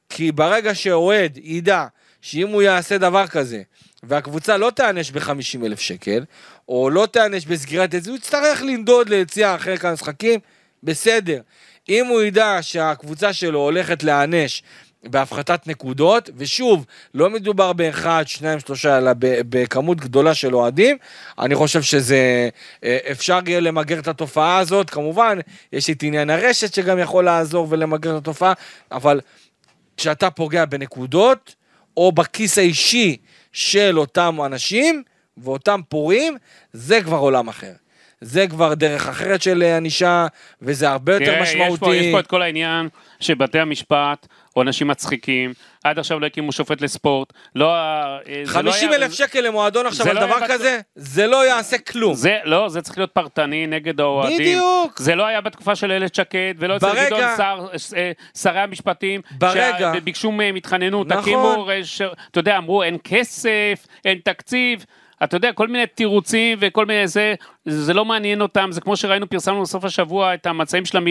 כי 0.10 0.32
ברגע 0.32 0.76
שאוהד 0.76 1.38
ידע 1.44 1.86
שאם 2.22 2.48
הוא 2.48 2.62
יעשה 2.62 2.98
דבר 2.98 3.28
כזה, 3.28 3.62
והקבוצה 4.04 4.58
לא 4.58 4.72
תיענש 4.76 5.12
ב-50 5.12 5.66
אלף 5.66 5.80
שקל, 5.80 6.24
או 6.70 6.90
לא 6.90 7.06
תיענש 7.06 7.46
בסגירת 7.46 7.92
זה, 7.92 8.10
הוא 8.10 8.18
יצטרך 8.18 8.62
לנדוד 8.62 9.10
ליציאה 9.10 9.56
אחרי 9.56 9.78
כמה 9.78 9.94
משחקים, 9.94 10.40
בסדר. 10.84 11.42
אם 11.90 12.06
הוא 12.06 12.22
ידע 12.22 12.58
שהקבוצה 12.62 13.34
שלו 13.34 13.60
הולכת 13.60 14.04
להיענש 14.04 14.64
בהפחתת 15.04 15.68
נקודות, 15.68 16.30
ושוב, 16.38 16.86
לא 17.14 17.30
מדובר 17.30 17.74
באחד, 17.74 18.24
שניים, 18.28 18.60
שלושה, 18.60 18.98
אלא 18.98 19.12
בכמות 19.20 19.98
גדולה 19.98 20.34
של 20.34 20.56
אוהדים, 20.56 20.98
אני 21.40 21.56
חושב 21.56 21.82
שזה, 21.82 22.50
אה, 22.84 22.98
אפשר 23.12 23.40
יהיה 23.48 23.60
למגר 23.60 24.00
את 24.00 24.08
התופעה 24.08 24.58
הזאת, 24.58 24.90
כמובן, 24.90 25.40
יש 25.74 25.90
את 25.90 26.04
עניין 26.04 26.30
הרשת 26.30 26.74
שגם 26.74 27.00
יכול 27.00 27.26
לעזור 27.26 27.68
ולמגר 27.70 28.18
את 28.18 28.22
התופעה, 28.22 28.54
אבל 28.92 29.22
כשאתה 29.98 30.30
פוגע 30.30 30.66
בנקודות, 30.66 31.56
או 31.98 32.12
בכיס 32.12 32.58
האישי 32.58 33.18
של 33.52 34.00
אותם 34.00 34.38
אנשים, 34.46 35.04
ואותם 35.38 35.82
פורעים, 35.90 36.38
זה 36.74 37.02
כבר 37.02 37.18
עולם 37.18 37.48
אחר. 37.48 37.72
זה 38.22 38.48
כבר 38.48 38.74
דרך 38.74 39.08
אחרת 39.08 39.42
של 39.42 39.64
אה, 39.64 39.78
ענישה, 39.78 40.28
וזה 40.62 40.90
הרבה 40.90 41.14
יותר 41.14 41.26
תראה, 41.26 41.42
משמעותי. 41.42 41.74
יש 41.74 41.80
פה, 41.80 41.96
יש 41.96 42.12
פה 42.12 42.20
את 42.20 42.28
כל 42.28 42.42
העניין 42.42 42.90
שבתי 43.20 43.60
המשפט 43.60 44.28
עונשים 44.54 44.88
מצחיקים, 44.88 45.54
עד 45.84 46.00
עכשיו 46.00 46.20
לא 46.20 46.26
הקימו 46.26 46.52
שופט 46.52 46.82
לספורט, 46.82 47.34
לא... 47.56 47.76
ה- 47.76 48.18
אה, 48.28 48.42
זה 48.46 48.62
לא 48.62 48.72
50 48.72 48.90
היה- 48.90 48.98
אלף 48.98 49.12
שקל 49.14 49.42
למועדון 49.42 49.86
עכשיו 49.86 50.08
על 50.10 50.16
לא 50.16 50.26
דבר 50.26 50.36
בטוח- 50.36 50.48
כזה, 50.52 50.80
זה 50.96 51.28
לא 51.28 51.48
יעשה 51.48 51.78
כלום. 51.78 52.14
זה, 52.14 52.38
לא, 52.44 52.70
זה 52.70 52.82
צריך 52.82 52.98
להיות 52.98 53.12
פרטני 53.12 53.68
נגד 53.68 54.00
האוהדים. 54.00 54.38
בדיוק. 54.40 55.00
זה 55.00 55.16
לא 55.16 55.26
היה 55.26 55.42
בתקופה 55.42 55.76
של 55.76 55.92
איילת 55.92 56.16
שקד, 56.16 56.54
ולא 56.58 56.78
אצל 56.78 56.88
ברגע- 56.88 57.06
גדעון 57.06 57.36
סער, 57.38 57.68
אה, 57.98 58.12
שרי 58.38 58.60
המשפטים, 58.60 59.22
ברגע- 59.32 59.94
שביקשו 59.98 60.32
מהם 60.32 60.56
התחננות, 60.56 61.08
נכון. 61.08 61.22
תקימו, 61.22 61.68
ש- 61.84 62.02
אתה 62.32 62.40
יודע, 62.40 62.58
אמרו 62.58 62.84
אין 62.84 62.98
כסף, 63.04 63.86
אין 64.06 64.20
תקציב. 64.24 64.86
אתה 65.24 65.38
יודע, 65.38 65.52
כל 65.54 65.68
מיני 65.68 65.88
תירוצים 65.88 66.58
וכל 66.62 66.86
מיני 66.86 67.08
זה, 67.08 67.34
זה 67.66 67.94
לא 67.94 68.06
מעניין 68.06 68.42
אותם, 68.42 68.72
זה 68.72 68.82
כמו 68.82 68.98
שראינו, 68.98 69.30
פרסמנו 69.30 69.62
בסוף 69.62 69.86
השבוע 69.86 70.34
את 70.34 70.46
המצעים 70.46 70.86
של, 70.86 70.98
המ, 70.98 71.06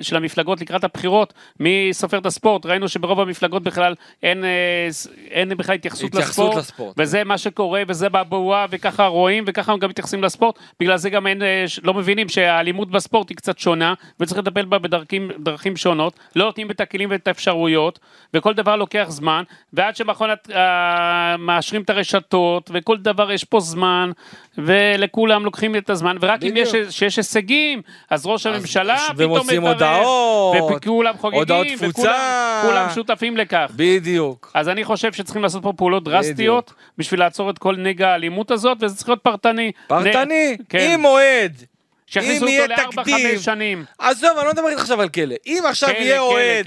של 0.00 0.16
המפלגות 0.16 0.60
לקראת 0.60 0.84
הבחירות, 0.84 1.32
מי 1.60 1.88
סופר 1.92 2.18
את 2.18 2.26
הספורט, 2.26 2.66
ראינו 2.66 2.88
שברוב 2.88 3.20
המפלגות 3.20 3.62
בכלל 3.62 3.94
אין, 4.22 4.44
אה, 4.44 4.88
אין 5.30 5.48
בכלל 5.48 5.74
התייחסות, 5.74 6.10
התייחסות 6.14 6.48
לספורט, 6.48 6.56
לספורט. 6.64 6.94
וזה 6.98 7.24
מה 7.24 7.38
שקורה, 7.38 7.82
וזה 7.88 8.08
בבועה, 8.08 8.66
וככה 8.70 9.06
רואים, 9.06 9.44
וככה 9.46 9.72
הם 9.72 9.78
גם 9.78 9.88
מתייחסים 9.88 10.22
לספורט, 10.24 10.58
בגלל 10.80 10.96
זה 10.96 11.10
גם 11.10 11.26
אין, 11.26 11.42
אה, 11.42 11.64
לא 11.82 11.94
מבינים 11.94 12.28
שהאלימות 12.28 12.90
בספורט 12.90 13.28
היא 13.28 13.36
קצת 13.36 13.58
שונה, 13.58 13.94
וצריך 14.20 14.38
לטפל 14.40 14.64
בה 14.64 14.78
בדרכים 14.78 15.30
דרכים 15.38 15.76
שונות, 15.76 16.18
לא 16.36 16.44
נותנים 16.44 16.70
את 16.70 16.80
הכלים 16.80 17.10
ואת 17.10 17.28
האפשרויות, 17.28 17.98
וכל 18.34 18.54
דבר 18.54 18.76
לוקח 18.76 19.06
זמן, 19.08 19.42
ועד 19.72 19.96
שמכון 19.96 20.30
הת- 20.30 20.50
אה, 20.50 21.36
מאשרים 21.36 21.82
את 21.82 21.90
הרשתות, 21.90 22.70
וכל 22.74 22.96
דבר 22.98 23.32
יש 23.32 23.44
פה 23.44 23.60
זמן, 23.60 24.10
ולכולם 24.58 25.44
לוקחים 25.44 25.73
את 25.78 25.90
הזמן, 25.90 26.16
ורק 26.20 26.42
אם 26.42 26.50
בדיוק. 26.50 26.68
יש 26.74 26.96
שיש 26.96 27.16
הישגים, 27.16 27.82
אז 28.10 28.26
ראש 28.26 28.46
הממשלה 28.46 28.96
פתאום 29.14 29.32
ומוציאים 29.32 29.62
מתערב, 29.62 30.04
הודעות, 30.04 30.76
וכולם 30.82 31.14
חוגגים, 31.18 31.38
הודעות 31.38 31.66
וכולם 31.76 31.90
תפוצה. 31.92 32.62
כולם 32.66 32.86
שותפים 32.94 33.36
לכך. 33.36 33.70
בדיוק. 33.76 34.50
אז 34.54 34.68
אני 34.68 34.84
חושב 34.84 35.12
שצריכים 35.12 35.42
לעשות 35.42 35.62
פה 35.62 35.72
פעולות 35.76 36.04
דרסטיות 36.04 36.72
בשביל 36.98 37.20
לעצור 37.20 37.50
את 37.50 37.58
כל 37.58 37.76
נגע 37.76 38.08
האלימות 38.08 38.50
הזאת, 38.50 38.78
וזה 38.80 38.96
צריך 38.96 39.08
להיות 39.08 39.20
פרטני. 39.22 39.72
פרטני, 39.86 40.56
נ- 40.60 40.64
כן. 40.68 40.78
אם 40.78 41.04
אוהד, 41.04 41.52
שיכניסו 42.06 42.46
אם 42.46 42.60
אותו 42.60 42.68
לארבע, 42.68 43.02
תקדים, 43.02 43.28
חמש 43.36 43.44
שנים. 43.44 43.84
עזוב, 43.98 44.30
אני 44.38 44.46
לא 44.46 44.52
מדבר 44.52 44.68
איתך 44.68 44.80
עכשיו 44.80 45.00
על 45.00 45.08
כלא. 45.08 45.34
אם 45.46 45.62
עכשיו 45.68 45.88
כלא, 45.88 45.98
יהיה 45.98 46.20
אוהד. 46.20 46.66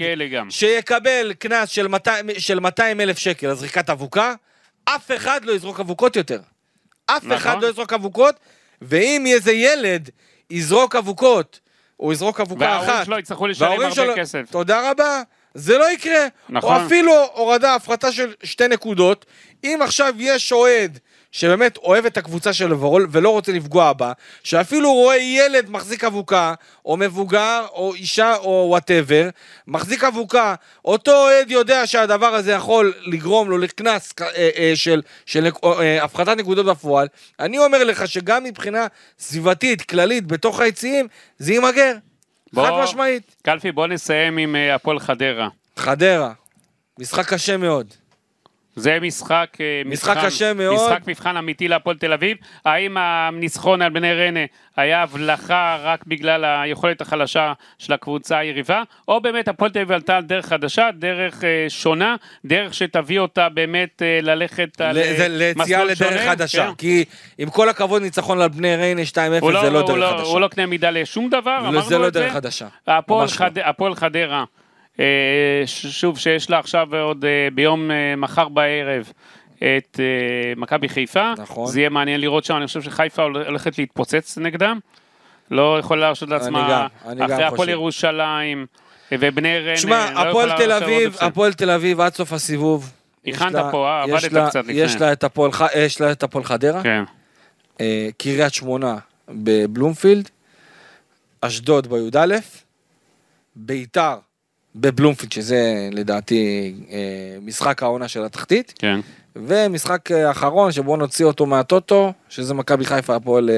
שיקבל 0.50 1.32
קנס 1.38 1.68
של 1.68 1.88
200 1.88 2.26
של 2.38 2.60
200 2.60 3.00
אלף 3.00 3.18
שקל 3.18 3.46
על 3.46 3.54
זריקת 3.54 3.90
אבוקה, 3.90 4.34
אף 4.84 5.10
אחד 5.16 5.44
לא 5.44 5.52
יזרוק 5.52 5.80
אבוקות 5.80 6.16
יותר. 6.16 6.38
אף 7.06 7.16
נכון. 7.24 7.32
אחד 7.32 7.62
לא 7.62 7.68
יזרוק 7.68 7.92
אבוקות, 7.92 8.34
ואם 8.82 9.24
איזה 9.26 9.52
ילד 9.52 10.08
יזרוק 10.50 10.96
אבוקות, 10.96 11.60
הוא 11.96 12.12
יזרוק 12.12 12.40
אבוקה 12.40 12.64
וההורים 12.64 12.90
אחת, 12.90 13.04
שלו 13.06 13.18
יצטרכו 13.18 13.46
לשלם 13.46 13.66
וההורים 13.68 13.88
הרבה 13.88 13.94
שלו- 13.94 14.14
כסף. 14.16 14.42
תודה 14.50 14.90
רבה, 14.90 15.22
זה 15.54 15.78
לא 15.78 15.90
יקרה. 15.92 16.26
נכון. 16.48 16.76
או 16.80 16.86
אפילו 16.86 17.12
הורדה, 17.34 17.74
הפחתה 17.74 18.12
של 18.12 18.32
שתי 18.42 18.68
נקודות. 18.68 19.26
אם 19.64 19.78
עכשיו 19.82 20.14
יש 20.18 20.52
אוהד 20.52 20.98
שבאמת 21.32 21.76
אוהב 21.76 22.06
את 22.06 22.16
הקבוצה 22.16 22.52
שלו 22.52 22.80
ורול- 22.80 23.06
ולא 23.10 23.30
רוצה 23.30 23.52
לפגוע 23.52 23.92
בה, 23.92 24.12
שאפילו 24.44 24.92
רואה 24.92 25.16
ילד 25.16 25.70
מחזיק 25.70 26.04
אבוקה, 26.04 26.54
או 26.84 26.96
מבוגר, 26.96 27.66
או 27.72 27.94
אישה, 27.94 28.36
או 28.36 28.66
whatever, 28.68 29.28
מחזיק 29.66 30.04
אבוקה, 30.04 30.54
אותו 30.84 31.12
אוהד 31.12 31.50
יודע 31.50 31.86
שהדבר 31.86 32.26
הזה 32.34 32.52
יכול 32.52 32.94
לגרום 33.00 33.50
לו 33.50 33.58
לקנס 33.58 34.12
אה, 34.20 34.26
אה, 34.56 34.72
של, 34.74 35.02
של 35.26 35.48
אה, 35.64 36.04
הפחתת 36.04 36.36
נקודות 36.36 36.66
בפועל. 36.66 37.08
אני 37.40 37.58
אומר 37.58 37.84
לך 37.84 38.08
שגם 38.08 38.44
מבחינה 38.44 38.86
סביבתית, 39.18 39.82
כללית, 39.82 40.26
בתוך 40.26 40.60
היציעים, 40.60 41.08
זה 41.38 41.52
ימוגר. 41.52 41.94
חד 42.56 42.82
משמעית. 42.82 43.36
קלפי, 43.42 43.72
בוא 43.72 43.86
נסיים 43.86 44.38
עם 44.38 44.56
אה, 44.56 44.74
הפועל 44.74 44.98
חדרה. 45.00 45.48
חדרה, 45.76 46.32
משחק 46.98 47.28
קשה 47.28 47.56
מאוד. 47.56 47.94
זה 48.78 48.98
משחק, 49.02 49.48
אה, 49.60 49.82
משחק 49.86 50.16
מבחן- 50.16 50.26
קשה 50.26 50.54
מאוד. 50.54 50.74
משחק 50.74 51.00
מבחן 51.06 51.36
אמיתי 51.36 51.68
להפועל 51.68 51.96
תל 51.96 52.12
אביב. 52.12 52.36
האם 52.64 52.96
הניצחון 53.00 53.82
על 53.82 53.90
בני 53.90 54.12
ריינה 54.14 54.40
היה 54.76 55.02
הבלחה 55.02 55.78
רק 55.82 56.00
בגלל 56.06 56.44
היכולת 56.44 57.00
החלשה 57.00 57.52
של 57.78 57.92
הקבוצה 57.92 58.38
היריבה, 58.38 58.82
או 59.08 59.20
באמת 59.20 59.48
הפועל 59.48 59.70
תל 59.70 59.78
אביב 59.78 59.92
עלתה 59.92 60.16
על 60.16 60.22
דרך 60.22 60.46
חדשה, 60.46 60.88
דרך 60.98 61.44
אה, 61.44 61.48
שונה, 61.68 62.16
דרך 62.44 62.74
שתביא 62.74 63.18
אותה 63.20 63.48
באמת 63.48 64.02
אה, 64.02 64.18
ללכת 64.22 64.80
על 64.80 64.96
ל- 64.96 64.98
אה, 64.98 65.14
זה 65.16 65.28
ליציאה 65.28 65.64
מסלול 65.64 65.84
לדרך 65.86 65.98
שונה? 65.98 66.30
חדשה. 66.30 66.66
כן. 66.66 66.74
כי 66.74 67.04
עם 67.38 67.50
כל 67.50 67.68
הכבוד 67.68 68.02
ניצחון 68.02 68.40
על 68.40 68.48
בני 68.48 68.76
ריינה 68.76 69.02
2-0 69.04 69.16
הוא 69.40 69.52
זה 69.62 69.70
לא 69.70 69.82
דרך 69.86 69.96
לא- 69.96 70.10
חדשה. 70.16 70.22
הוא 70.30 70.40
לא 70.40 70.48
קנה 70.48 70.66
מידה 70.66 70.90
לשום 70.90 71.28
דבר, 71.30 71.58
אמרנו 71.60 71.78
את 71.78 71.82
זה. 71.84 71.88
זה 71.88 71.98
לא 71.98 72.10
דרך 72.10 72.32
חדשה. 72.32 72.66
הפועל 72.86 73.26
לא. 73.92 73.94
חדרה, 73.94 74.44
שוב, 75.66 76.18
שיש 76.18 76.50
לה 76.50 76.58
עכשיו 76.58 76.96
עוד 76.96 77.24
אה, 77.24 77.48
ביום 77.54 77.90
אה, 77.90 78.16
מחר 78.16 78.48
בערב 78.48 79.12
את 79.56 80.00
אה, 80.00 80.04
מכבי 80.56 80.88
חיפה. 80.88 81.32
נכון. 81.38 81.66
זה 81.66 81.80
יהיה 81.80 81.90
מעניין 81.90 82.20
לראות 82.20 82.44
שם, 82.44 82.56
אני 82.56 82.66
חושב 82.66 82.82
שחיפה 82.82 83.22
הול- 83.22 83.46
הולכת 83.46 83.78
להתפוצץ 83.78 84.38
נגדם. 84.38 84.78
לא 85.50 85.76
יכולה 85.78 86.00
להרשות 86.00 86.28
לעצמה, 86.28 86.68
גם, 86.70 86.86
אני 87.10 87.20
גם 87.20 87.30
אחרי 87.32 87.44
הפועל 87.44 87.56
חושב. 87.58 87.70
ירושלים 87.70 88.66
ובני 89.12 89.58
ריינה, 89.58 89.76
שמע, 89.76 90.10
לא 90.14 90.20
הפועל 90.20 90.56
תל 90.56 90.72
אביב. 90.72 91.16
הפועל 91.20 91.52
תל 91.52 91.70
אביב 91.70 92.00
עד 92.00 92.14
סוף 92.14 92.32
הסיבוב. 92.32 92.92
הכנת 93.26 93.56
פה, 93.70 93.88
אה? 93.88 94.02
עבדת 94.02 94.48
קצת 94.48 94.60
לפני. 94.64 94.72
יש 94.72 94.96
לה 95.00 95.12
את 95.12 95.24
הפועל 95.24 95.50
הפועל 96.22 96.44
חדרה, 96.44 96.82
כן. 96.82 97.04
אה, 97.80 98.08
קריית 98.18 98.54
שמונה 98.54 98.96
בבלומפילד, 99.28 100.30
אשדוד 101.40 101.86
בי"א, 101.86 102.36
ביתר 103.56 104.14
בבלומפילד, 104.74 105.32
שזה 105.32 105.88
לדעתי 105.92 106.74
אה, 106.90 106.96
משחק 107.42 107.82
העונה 107.82 108.08
של 108.08 108.24
התחתית, 108.24 108.74
כן. 108.78 109.00
ומשחק 109.36 110.12
אה, 110.12 110.30
אחרון 110.30 110.72
שבו 110.72 110.96
נוציא 110.96 111.24
אותו 111.24 111.46
מהטוטו, 111.46 112.12
שזה 112.28 112.54
מכבי 112.54 112.84
חיפה 112.84 113.16
הפועל 113.16 113.50
אה, 113.50 113.54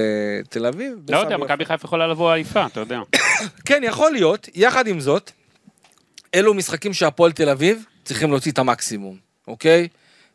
תל 0.48 0.66
אביב. 0.66 0.92
לא 1.08 1.18
יודע, 1.18 1.36
מכבי 1.36 1.64
חיפה 1.64 1.86
יכולה 1.86 2.06
לבוא 2.06 2.32
עייפה, 2.32 2.66
אתה 2.66 2.80
יודע. 2.80 3.00
כן, 3.66 3.80
יכול 3.84 4.12
להיות. 4.12 4.48
יחד 4.54 4.86
עם 4.86 5.00
זאת, 5.00 5.30
אלו 6.34 6.54
משחקים 6.54 6.92
שהפועל 6.92 7.32
תל 7.32 7.48
אביב 7.48 7.84
צריכים 8.04 8.30
להוציא 8.30 8.52
את 8.52 8.58
המקסימום, 8.58 9.16
אוקיי? 9.48 9.88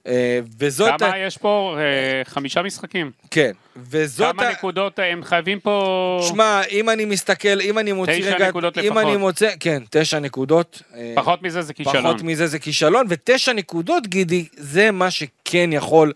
אה, 0.08 0.40
וזאת... 0.60 1.00
כמה 1.00 1.18
יש 1.18 1.38
פה? 1.38 1.78
אה, 1.80 2.24
חמישה 2.26 2.62
משחקים. 2.62 3.12
כן. 3.32 3.52
וזאת... 3.78 4.36
כמה 4.36 4.52
נקודות 4.52 5.00
הם 5.00 5.24
חייבים 5.24 5.60
פה... 5.60 6.20
שמע, 6.30 6.62
אם 6.72 6.90
אני 6.90 7.06
מסתכל, 7.06 7.62
אם 7.62 7.80
אני 7.80 7.92
מוציא 7.92 8.22
תשע 8.22 8.36
רגע... 8.36 8.48
נקודות 8.48 8.78
אם 8.78 8.84
לפחות. 8.84 9.04
אני 9.04 9.18
מוצא... 9.18 9.50
כן, 9.60 9.84
תשע 9.90 10.20
נקודות. 10.20 10.82
אה, 10.96 11.14
פחות 11.16 11.42
מזה 11.42 11.62
זה 11.62 11.74
כישלון. 11.74 12.04
פחות 12.04 12.22
מזה 12.22 12.48
זה 12.48 12.60
כישלון, 12.60 13.06
ותשע 13.10 13.54
נקודות, 13.54 14.08
גידי, 14.08 14.48
זה 14.58 14.92
מה 14.92 15.12
שכן 15.12 15.70
יכול 15.74 16.14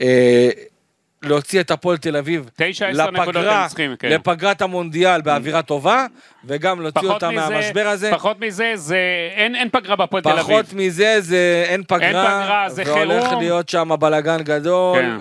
אה, 0.00 0.50
להוציא 1.22 1.60
את 1.60 1.70
הפועל 1.70 1.96
תל 1.96 2.16
אביב 2.16 2.50
הם 2.58 3.68
צריכים, 3.68 3.96
כן. 3.98 4.08
לפגרת 4.08 4.62
המונדיאל 4.62 5.20
באווירה 5.20 5.62
טובה, 5.62 6.06
וגם 6.44 6.80
להוציא 6.82 7.08
אותה 7.08 7.30
מזה- 7.30 7.48
מהמשבר 7.48 7.86
הזה. 7.88 8.10
פחות 8.12 8.40
מזה, 8.40 8.72
זה... 8.74 8.98
אין 9.34 9.54
אין 9.56 9.68
פגרה 9.72 9.96
בהפועל 9.96 10.22
תל 10.22 10.28
אביב. 10.28 10.42
פחות 10.42 10.72
מזה 10.72 11.16
זה 11.20 11.64
אין 11.68 11.82
פגרה, 11.88 12.06
אין 12.06 12.12
פגרה, 12.12 12.64
זה 12.70 12.82
והולך 12.86 13.24
חירום. 13.24 13.42
להיות 13.42 13.68
שם 13.68 13.90
בלאגן 14.00 14.42
גדול, 14.42 14.98
כן. 15.02 15.16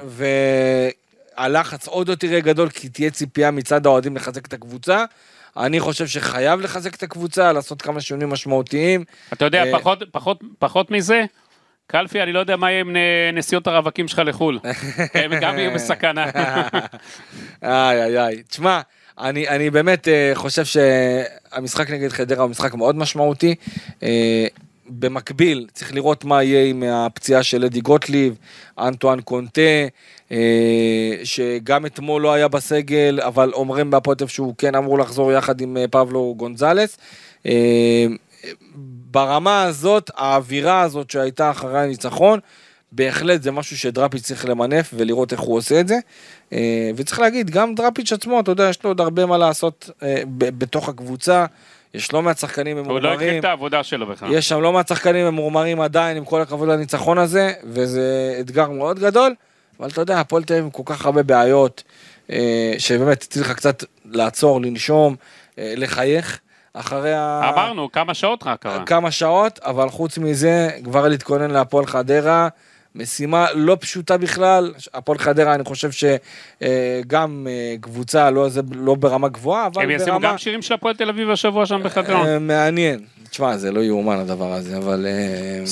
והלחץ 1.37 1.87
עוד 1.87 2.09
יותר 2.09 2.27
יהיה 2.27 2.39
גדול, 2.39 2.69
כי 2.69 2.89
תהיה 2.89 3.11
ציפייה 3.11 3.51
מצד 3.51 3.85
האוהדים 3.85 4.15
לחזק 4.15 4.45
את 4.45 4.53
הקבוצה. 4.53 5.05
אני 5.57 5.79
חושב 5.79 6.07
שחייב 6.07 6.59
לחזק 6.61 6.95
את 6.95 7.03
הקבוצה, 7.03 7.51
לעשות 7.53 7.81
כמה 7.81 8.01
שינויים 8.01 8.29
משמעותיים. 8.29 9.03
אתה 9.33 9.45
יודע, 9.45 9.63
אה, 9.65 9.71
פחות- 9.79 10.03
פחות- 10.11 10.41
פחות 10.59 10.91
מזה, 10.91 11.23
קלפי, 11.91 12.21
אני 12.21 12.33
לא 12.33 12.39
יודע 12.39 12.55
מה 12.55 12.71
יהיה 12.71 12.81
עם 12.81 12.95
נסיעות 13.33 13.67
הרווקים 13.67 14.07
שלך 14.07 14.21
לחו"ל. 14.25 14.59
הם 15.13 15.31
גם 15.41 15.57
יהיו 15.57 15.71
בסכנה. 15.73 16.25
איי 17.63 18.03
איי 18.03 18.19
איי. 18.19 18.43
תשמע, 18.43 18.81
אני, 19.19 19.47
אני 19.47 19.69
באמת 19.69 20.07
אה, 20.07 20.31
חושב 20.33 20.65
שהמשחק 20.65 21.89
נגד 21.89 22.09
חדרה 22.09 22.43
הוא 22.43 22.51
משחק 22.51 22.73
מאוד 22.73 22.95
משמעותי. 22.95 23.55
אה, 24.03 24.47
במקביל, 24.89 25.67
צריך 25.73 25.93
לראות 25.93 26.25
מה 26.25 26.43
יהיה 26.43 26.69
עם 26.69 26.83
הפציעה 26.83 27.43
של 27.43 27.65
אדי 27.65 27.81
גוטליב, 27.81 28.35
אנטואן 28.79 29.21
קונטה, 29.21 29.61
אה, 30.31 31.15
שגם 31.23 31.85
אתמול 31.85 32.21
לא 32.21 32.33
היה 32.33 32.47
בסגל, 32.47 33.19
אבל 33.21 33.51
אומרים 33.53 33.91
אביב 33.93 34.27
שהוא 34.27 34.53
כן 34.57 34.75
אמור 34.75 34.99
לחזור 34.99 35.31
יחד 35.31 35.61
עם 35.61 35.77
פבלו 35.91 36.33
גונזלס. 36.37 36.97
אה, 37.45 38.05
ברמה 39.11 39.63
הזאת, 39.63 40.11
האווירה 40.15 40.81
הזאת 40.81 41.09
שהייתה 41.09 41.51
אחרי 41.51 41.79
הניצחון, 41.79 42.39
בהחלט 42.91 43.43
זה 43.43 43.51
משהו 43.51 43.77
שדראפיץ' 43.77 44.23
צריך 44.23 44.45
למנף 44.45 44.93
ולראות 44.93 45.31
איך 45.31 45.39
הוא 45.39 45.57
עושה 45.57 45.79
את 45.79 45.87
זה. 45.87 45.95
אה, 46.53 46.91
וצריך 46.95 47.19
להגיד, 47.19 47.49
גם 47.49 47.75
דראפיץ' 47.75 48.13
עצמו, 48.13 48.39
אתה 48.39 48.51
יודע, 48.51 48.69
יש 48.69 48.83
לו 48.83 48.89
עוד 48.89 49.01
הרבה 49.01 49.25
מה 49.25 49.37
לעשות 49.37 49.89
אה, 50.03 50.21
בתוך 50.37 50.89
הקבוצה. 50.89 51.45
יש 51.93 52.13
לא 52.13 52.21
מעט 52.21 52.37
שחקנים 52.37 52.77
הוא 52.77 52.85
לא 52.85 52.97
התחיל 52.97 53.09
ממורמרים. 53.09 53.39
את 53.39 53.45
העבודה 53.45 53.83
שלו 53.83 54.07
בכלל. 54.07 54.33
יש 54.33 54.49
שם 54.49 54.61
לא 54.61 54.73
מעט 54.73 54.87
שחקנים 54.87 55.25
ממורמרים 55.25 55.81
עדיין, 55.81 56.17
עם 56.17 56.25
כל 56.25 56.41
הכבוד 56.41 56.69
לניצחון 56.69 57.17
הזה, 57.17 57.53
וזה 57.63 58.37
אתגר 58.39 58.69
מאוד 58.69 58.99
גדול. 58.99 59.35
אבל 59.79 59.89
אתה 59.89 60.01
יודע, 60.01 60.19
הפועל 60.19 60.43
תל 60.43 60.53
אביב 60.53 60.65
עם 60.65 60.71
כל 60.71 60.83
כך 60.85 61.05
הרבה 61.05 61.23
בעיות, 61.23 61.83
אה, 62.31 62.73
שבאמת 62.77 63.19
צריך 63.19 63.51
קצת 63.51 63.83
לעצור, 64.05 64.61
לנשום, 64.61 65.15
לחייך. 65.57 66.39
אחרי 66.73 67.13
ה... 67.13 67.51
אמרנו, 67.53 67.91
כמה 67.91 68.13
שעות 68.13 68.43
רק 68.43 68.61
קרה. 68.61 68.85
כמה 68.85 69.11
שעות, 69.11 69.59
אבל 69.63 69.89
חוץ 69.89 70.17
מזה, 70.17 70.69
כבר 70.83 71.07
להתכונן 71.07 71.51
להפועל 71.51 71.85
חדרה, 71.85 72.47
משימה 72.95 73.45
לא 73.53 73.77
פשוטה 73.79 74.17
בכלל. 74.17 74.73
הפועל 74.93 75.17
חדרה, 75.17 75.55
אני 75.55 75.63
חושב 75.63 75.89
שגם 75.91 77.47
קבוצה 77.81 78.29
לא, 78.31 78.49
זה, 78.49 78.61
לא 78.75 78.95
ברמה 78.95 79.27
גבוהה, 79.27 79.65
אבל 79.67 79.83
הם 79.83 79.89
ישימו 79.91 80.11
ברמה 80.19 80.31
גם 80.31 80.37
שירים 80.37 80.61
של 80.61 80.73
הפועל 80.73 80.95
תל 80.95 81.09
אביב 81.09 81.29
השבוע 81.29 81.65
שם 81.65 81.81
בחדרה. 81.83 82.27
אה, 82.27 82.39
מעניין. 82.39 82.99
תשמע, 83.29 83.57
זה 83.57 83.71
לא 83.71 83.79
יאומן 83.79 84.17
הדבר 84.17 84.51
הזה, 84.53 84.77
אבל... 84.77 85.05
אה, 85.09 85.63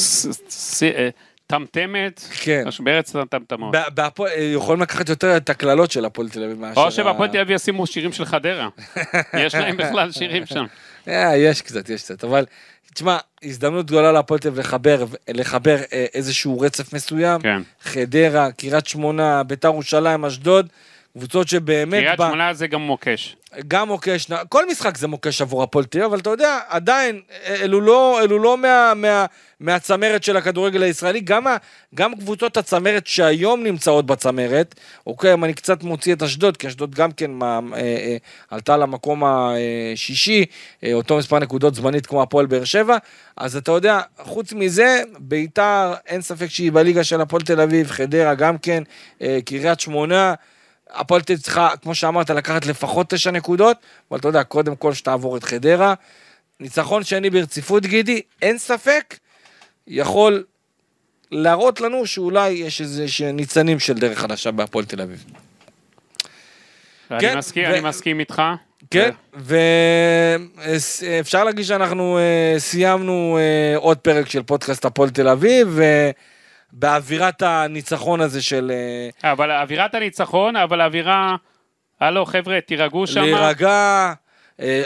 אה, 0.97 1.09
טמטמת, 1.47 2.21
כן. 2.41 2.63
בארץ 2.79 3.13
טמטמות. 3.29 3.75
בהפועל- 3.95 4.31
אה, 4.31 4.43
יכולים 4.53 4.81
לקחת 4.81 5.09
יותר 5.09 5.37
את 5.37 5.49
הקללות 5.49 5.91
של 5.91 6.05
הפועל 6.05 6.29
תל 6.29 6.43
אביב 6.43 6.59
מאשר... 6.59 6.81
או 6.81 6.91
שבהפועל 6.91 7.29
תל 7.29 7.37
אביב 7.39 7.55
ישימו 7.55 7.87
שירים 7.87 8.11
של 8.13 8.25
חדרה. 8.25 8.67
יש 9.43 9.55
להם 9.55 9.77
בכלל 9.77 10.11
שירים 10.11 10.45
שם. 10.45 10.65
אה, 11.07 11.37
יש 11.37 11.61
קצת, 11.61 11.89
יש 11.89 12.03
קצת, 12.03 12.23
אבל 12.23 12.45
תשמע, 12.93 13.17
הזדמנות 13.43 13.85
גדולה 13.85 14.11
להפועל 14.11 14.39
תל 14.39 14.47
אביב 14.47 14.59
לחבר, 14.59 15.05
לחבר 15.27 15.77
אה, 15.93 16.05
איזשהו 16.13 16.59
רצף 16.59 16.93
מסוים. 16.93 17.41
כן. 17.41 17.61
חדרה, 17.81 18.51
קריית 18.51 18.87
שמונה, 18.87 19.43
ביתר 19.43 19.67
ירושלים, 19.67 20.25
אשדוד, 20.25 20.67
קבוצות 21.17 21.47
שבאמת... 21.47 22.03
קריית 22.03 22.19
ב- 22.19 22.25
שמונה 22.27 22.53
זה 22.53 22.67
גם 22.67 22.81
מוקש. 22.81 23.35
גם 23.67 23.87
מוקש, 23.87 24.27
כל 24.49 24.67
משחק 24.67 24.97
זה 24.97 25.07
מוקש 25.07 25.41
עבור 25.41 25.63
הפועל 25.63 25.85
תל 25.85 25.97
אביב, 25.97 26.11
אבל 26.11 26.19
אתה 26.19 26.29
יודע, 26.29 26.59
עדיין, 26.67 27.21
אלו 27.45 27.81
לא, 27.81 28.19
אלו 28.23 28.39
לא 28.39 28.57
מה, 28.57 28.93
מה, 28.95 29.25
מהצמרת 29.59 30.23
של 30.23 30.37
הכדורגל 30.37 30.83
הישראלי, 30.83 31.19
גם, 31.19 31.47
ה- 31.47 31.57
גם 31.95 32.15
קבוצות 32.15 32.57
הצמרת 32.57 33.07
שהיום 33.07 33.63
נמצאות 33.63 34.05
בצמרת, 34.05 34.75
אוקיי, 35.07 35.33
אם 35.33 35.43
אני 35.43 35.53
קצת 35.53 35.83
מוציא 35.83 36.13
את 36.13 36.21
אשדוד, 36.23 36.57
כי 36.57 36.67
אשדוד 36.67 36.95
גם 36.95 37.11
כן 37.11 37.31
מה, 37.31 37.59
אה, 37.73 37.79
אה, 37.79 38.17
עלתה 38.49 38.77
למקום 38.77 39.23
השישי, 39.25 40.45
אה, 40.83 40.93
אותו 40.93 41.17
מספר 41.17 41.39
נקודות 41.39 41.75
זמנית 41.75 42.05
כמו 42.05 42.21
הפועל 42.21 42.45
באר 42.45 42.63
שבע, 42.63 42.97
אז 43.37 43.57
אתה 43.57 43.71
יודע, 43.71 43.99
חוץ 44.19 44.53
מזה, 44.53 45.01
ביתר, 45.19 45.93
אין 46.07 46.21
ספק 46.21 46.47
שהיא 46.47 46.71
בליגה 46.71 47.03
של 47.03 47.21
הפועל 47.21 47.41
תל 47.41 47.61
אביב, 47.61 47.87
חדרה 47.87 48.35
גם 48.35 48.57
כן, 48.57 48.83
אה, 49.21 49.37
קריית 49.45 49.79
שמונה, 49.79 50.33
הפועל 50.89 51.21
תל 51.21 51.33
אביב 51.33 51.43
צריכה, 51.43 51.69
כמו 51.81 51.95
שאמרת, 51.95 52.29
לקחת 52.29 52.65
לפחות 52.65 53.09
תשע 53.09 53.31
נקודות, 53.31 53.77
אבל 54.11 54.19
אתה 54.19 54.27
יודע, 54.27 54.43
קודם 54.43 54.75
כל 54.75 54.93
שתעבור 54.93 55.37
את 55.37 55.43
חדרה. 55.43 55.93
ניצחון 56.59 57.03
שני 57.03 57.29
ברציפות, 57.29 57.85
גידי, 57.85 58.21
אין 58.41 58.57
ספק, 58.57 59.17
יכול 59.87 60.43
להראות 61.31 61.81
לנו 61.81 62.05
שאולי 62.05 62.49
יש 62.49 62.81
איזה 62.81 63.05
ניצנים 63.33 63.79
של 63.79 63.93
דרך 63.93 64.19
חדשה 64.19 64.51
בהפועל 64.51 64.85
תל 64.85 65.01
אביב. 65.01 65.25
אני 67.11 67.35
מסכים, 67.35 67.63
ו- 67.63 67.73
אני 67.73 67.79
מסכים 67.79 68.19
איתך. 68.19 68.41
כן, 68.91 69.09
ואפשר 70.63 71.43
להגיד 71.43 71.65
שאנחנו 71.65 72.17
אה, 72.17 72.55
סיימנו 72.59 73.37
אה, 73.39 73.77
עוד 73.77 73.97
פרק 73.97 74.29
של 74.29 74.43
פודקאסט 74.43 74.85
הפועל 74.85 75.09
תל 75.09 75.27
אביב, 75.27 75.79
ובאווירת 76.73 77.41
הניצחון 77.41 78.21
הזה 78.21 78.41
של 78.41 78.71
אה, 79.23 79.31
אבל 79.31 79.51
אווירת 79.51 79.95
הניצחון, 79.95 80.55
אבל 80.55 80.81
האווירה... 80.81 81.35
הלו, 81.99 82.25
חבר'ה, 82.25 82.61
תירגעו 82.61 83.07
שם. 83.07 83.21
להירגע, 83.21 84.13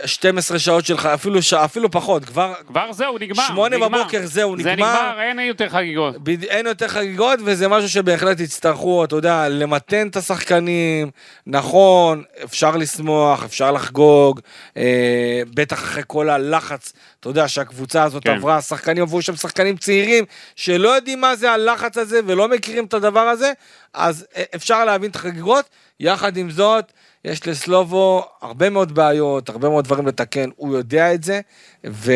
12 0.05 0.59
שעות 0.59 0.85
שלך, 0.85 1.05
אפילו, 1.05 1.41
ש... 1.41 1.53
אפילו 1.53 1.91
פחות, 1.91 2.25
כבר 2.25 2.53
כבר 2.67 2.91
זהו, 2.93 3.17
נגמר. 3.17 3.43
שמונה 3.47 3.75
נגמר. 3.77 3.99
בבוקר 4.01 4.21
זהו, 4.25 4.55
זה 4.57 4.71
נגמר. 4.73 4.73
נגמר, 4.73 5.21
אין 5.21 5.39
יותר 5.39 5.69
חגיגות. 5.69 6.17
בד- 6.23 6.43
אין 6.43 6.65
יותר 6.65 6.87
חגיגות, 6.87 7.39
וזה 7.45 7.67
משהו 7.67 7.89
שבהחלט 7.89 8.39
יצטרכו, 8.39 9.03
אתה 9.05 9.15
יודע, 9.15 9.49
למתן 9.49 10.07
את 10.07 10.15
השחקנים. 10.17 11.11
נכון, 11.47 12.23
אפשר 12.43 12.77
לשמוח, 12.77 13.43
אפשר 13.43 13.71
לחגוג, 13.71 14.39
אה, 14.77 15.41
בטח 15.53 15.79
אחרי 15.79 16.03
כל 16.07 16.29
הלחץ, 16.29 16.93
אתה 17.19 17.29
יודע, 17.29 17.47
שהקבוצה 17.47 18.03
הזאת 18.03 18.23
כן. 18.23 18.35
עברה, 18.35 18.57
השחקנים 18.57 19.03
עברו 19.03 19.21
שם 19.21 19.35
שחקנים 19.35 19.77
צעירים, 19.77 20.25
שלא 20.55 20.89
יודעים 20.89 21.21
מה 21.21 21.35
זה 21.35 21.51
הלחץ 21.51 21.97
הזה 21.97 22.19
ולא 22.25 22.47
מכירים 22.47 22.85
את 22.85 22.93
הדבר 22.93 23.19
הזה, 23.19 23.51
אז 23.93 24.25
אה, 24.35 24.43
אפשר 24.55 24.85
להבין 24.85 25.09
את 25.09 25.15
החגיגות. 25.15 25.65
יחד 25.99 26.37
עם 26.37 26.51
זאת, 26.51 26.91
יש 27.25 27.47
לסלובו 27.47 28.25
הרבה 28.41 28.69
מאוד 28.69 28.91
בעיות, 28.95 29.49
הרבה 29.49 29.69
מאוד 29.69 29.85
דברים 29.85 30.07
לתקן, 30.07 30.49
הוא 30.55 30.77
יודע 30.77 31.13
את 31.13 31.23
זה, 31.23 31.41
ו... 31.85 32.11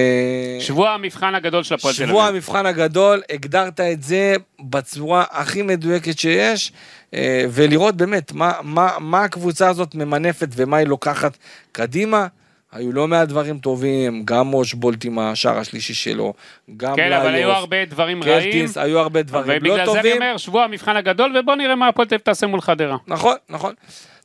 שבוע 0.60 0.90
המבחן 0.90 1.36
הגדול 1.36 1.64
של 1.64 1.76
הפועל 1.76 1.94
תל 1.94 2.04
אביב. 2.04 2.10
שבוע 2.10 2.28
המבחן 2.28 2.66
הגדול, 2.66 3.22
הגדרת 3.30 3.80
את 3.80 4.04
זה 4.04 4.36
בצורה 4.60 5.24
הכי 5.32 5.62
מדויקת 5.62 6.20
שיש, 6.20 6.72
אה, 7.14 7.46
ולראות 7.52 7.96
באמת 7.96 8.32
מה, 8.32 8.54
מה, 8.64 8.90
מה 9.00 9.24
הקבוצה 9.24 9.70
הזאת 9.70 9.96
ממנפת 9.96 10.48
ומה 10.56 10.78
היא 10.78 10.88
לוקחת 10.88 11.38
קדימה. 11.72 12.28
היו 12.76 12.92
לא 12.92 13.08
מעט 13.08 13.28
דברים 13.28 13.58
טובים, 13.58 14.22
גם 14.26 14.54
אושבולט 14.54 15.06
עם 15.06 15.20
השער 15.20 15.58
השלישי 15.58 15.94
שלו, 15.94 16.34
גם 16.78 16.96
כן, 16.96 17.12
אבל 17.12 17.36
היו 17.36 17.52
הרבה 17.52 17.86
דברים 17.86 18.24
רעים. 18.24 18.52
קלטיס, 18.52 18.78
היו 18.78 19.00
הרבה 19.00 19.22
דברים 19.22 19.48
לא 19.50 19.54
ובגלל 19.56 19.76
זה 19.76 19.82
אני 19.92 19.96
טובים. 19.96 20.16
אומר, 20.16 20.38
שבוע 20.38 20.64
המבחן 20.64 20.98
הגדול, 20.98 21.38
ובוא 21.40 21.56
נראה 21.56 21.76
מה 21.76 21.88
הפועל 21.88 22.08
תעשה 22.08 22.48
מול 22.48 22.62
חדרה. 22.62 22.98
נכון, 23.08 23.36
נכון. 23.50 23.74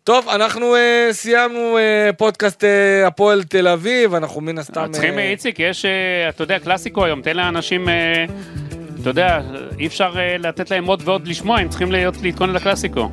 טוב, 0.05 0.29
אנחנו 0.29 0.77
אה, 0.77 1.09
סיימנו 1.13 1.79
אה, 1.79 2.11
פודקאסט 2.19 2.65
אה, 2.65 3.07
הפועל 3.07 3.43
תל 3.43 3.69
אביב, 3.69 4.15
אנחנו 4.15 4.41
מן 4.41 4.59
הסתם... 4.59 4.87
צריכים, 4.93 5.19
אה, 5.19 5.31
איציק, 5.31 5.61
יש, 5.61 5.85
אה, 5.85 6.29
אתה 6.29 6.43
יודע, 6.43 6.59
קלאסיקו 6.59 7.05
היום, 7.05 7.23
תן 7.23 7.37
לאנשים, 7.37 7.89
אה, 7.89 8.25
אתה 9.01 9.11
יודע, 9.11 9.41
אי 9.79 9.87
אפשר 9.87 10.13
אה, 10.19 10.37
לתת 10.39 10.71
להם 10.71 10.87
עוד 10.87 11.03
ועוד 11.05 11.29
לשמוע, 11.29 11.59
הם 11.59 11.69
צריכים 11.69 11.93
להיות, 11.93 12.15
להתכונן 12.23 12.53
לקלאסיקו. 12.55 13.11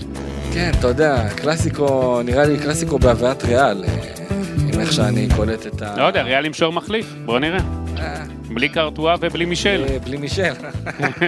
כן, 0.57 0.71
אתה 0.79 0.87
יודע, 0.87 1.29
קלאסיקו, 1.35 2.21
נראה 2.25 2.45
לי 2.45 2.59
קלאסיקו 2.59 2.99
בהבאת 2.99 3.43
ריאל, 3.43 3.83
אה, 3.87 3.93
עם 4.73 4.79
איך 4.79 4.93
שאני 4.93 5.27
קולט 5.35 5.67
את 5.67 5.81
ה... 5.81 5.97
לא 5.97 6.03
יודע, 6.03 6.21
ריאל 6.21 6.45
עם 6.45 6.53
שוער 6.53 6.71
מחליף, 6.71 7.13
בוא 7.25 7.39
נראה. 7.39 7.59
אה, 7.99 8.23
בלי 8.53 8.69
קרטואה 8.69 9.15
ובלי 9.19 9.45
מישל. 9.45 9.85
אה, 9.89 9.97
בלי 9.99 10.17
מישל. 10.17 10.53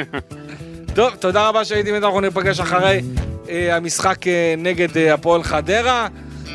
טוב, 0.95 1.15
תודה 1.19 1.49
רבה 1.49 1.65
שהייתם 1.65 1.93
איתנו, 1.93 2.05
אנחנו 2.05 2.21
ניפגש 2.21 2.59
אחרי 2.59 3.01
המשחק 3.71 4.17
נגד 4.57 4.97
הפועל 4.97 5.43
חדרה, 5.43 6.07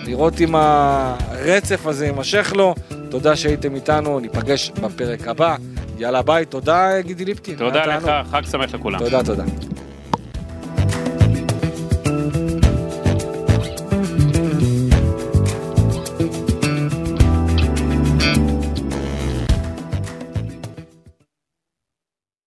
לראות 0.05 0.41
אם 0.41 0.55
הרצף 0.55 1.87
הזה 1.87 2.07
יימשך 2.07 2.53
לו. 2.57 2.75
תודה 3.11 3.37
שהייתם 3.37 3.75
איתנו, 3.75 4.21
ניפגש 4.21 4.71
בפרק 4.71 5.29
הבא. 5.29 5.57
יאללה 5.99 6.23
ביי, 6.23 6.45
תודה 6.45 7.01
גידי 7.01 7.25
ליפקין. 7.25 7.57
תודה 7.57 7.87
לך. 7.87 8.11
חג 8.31 8.43
שמח 8.51 8.75
לכולם. 8.75 8.99
תודה, 8.99 9.23
תודה. 9.25 9.45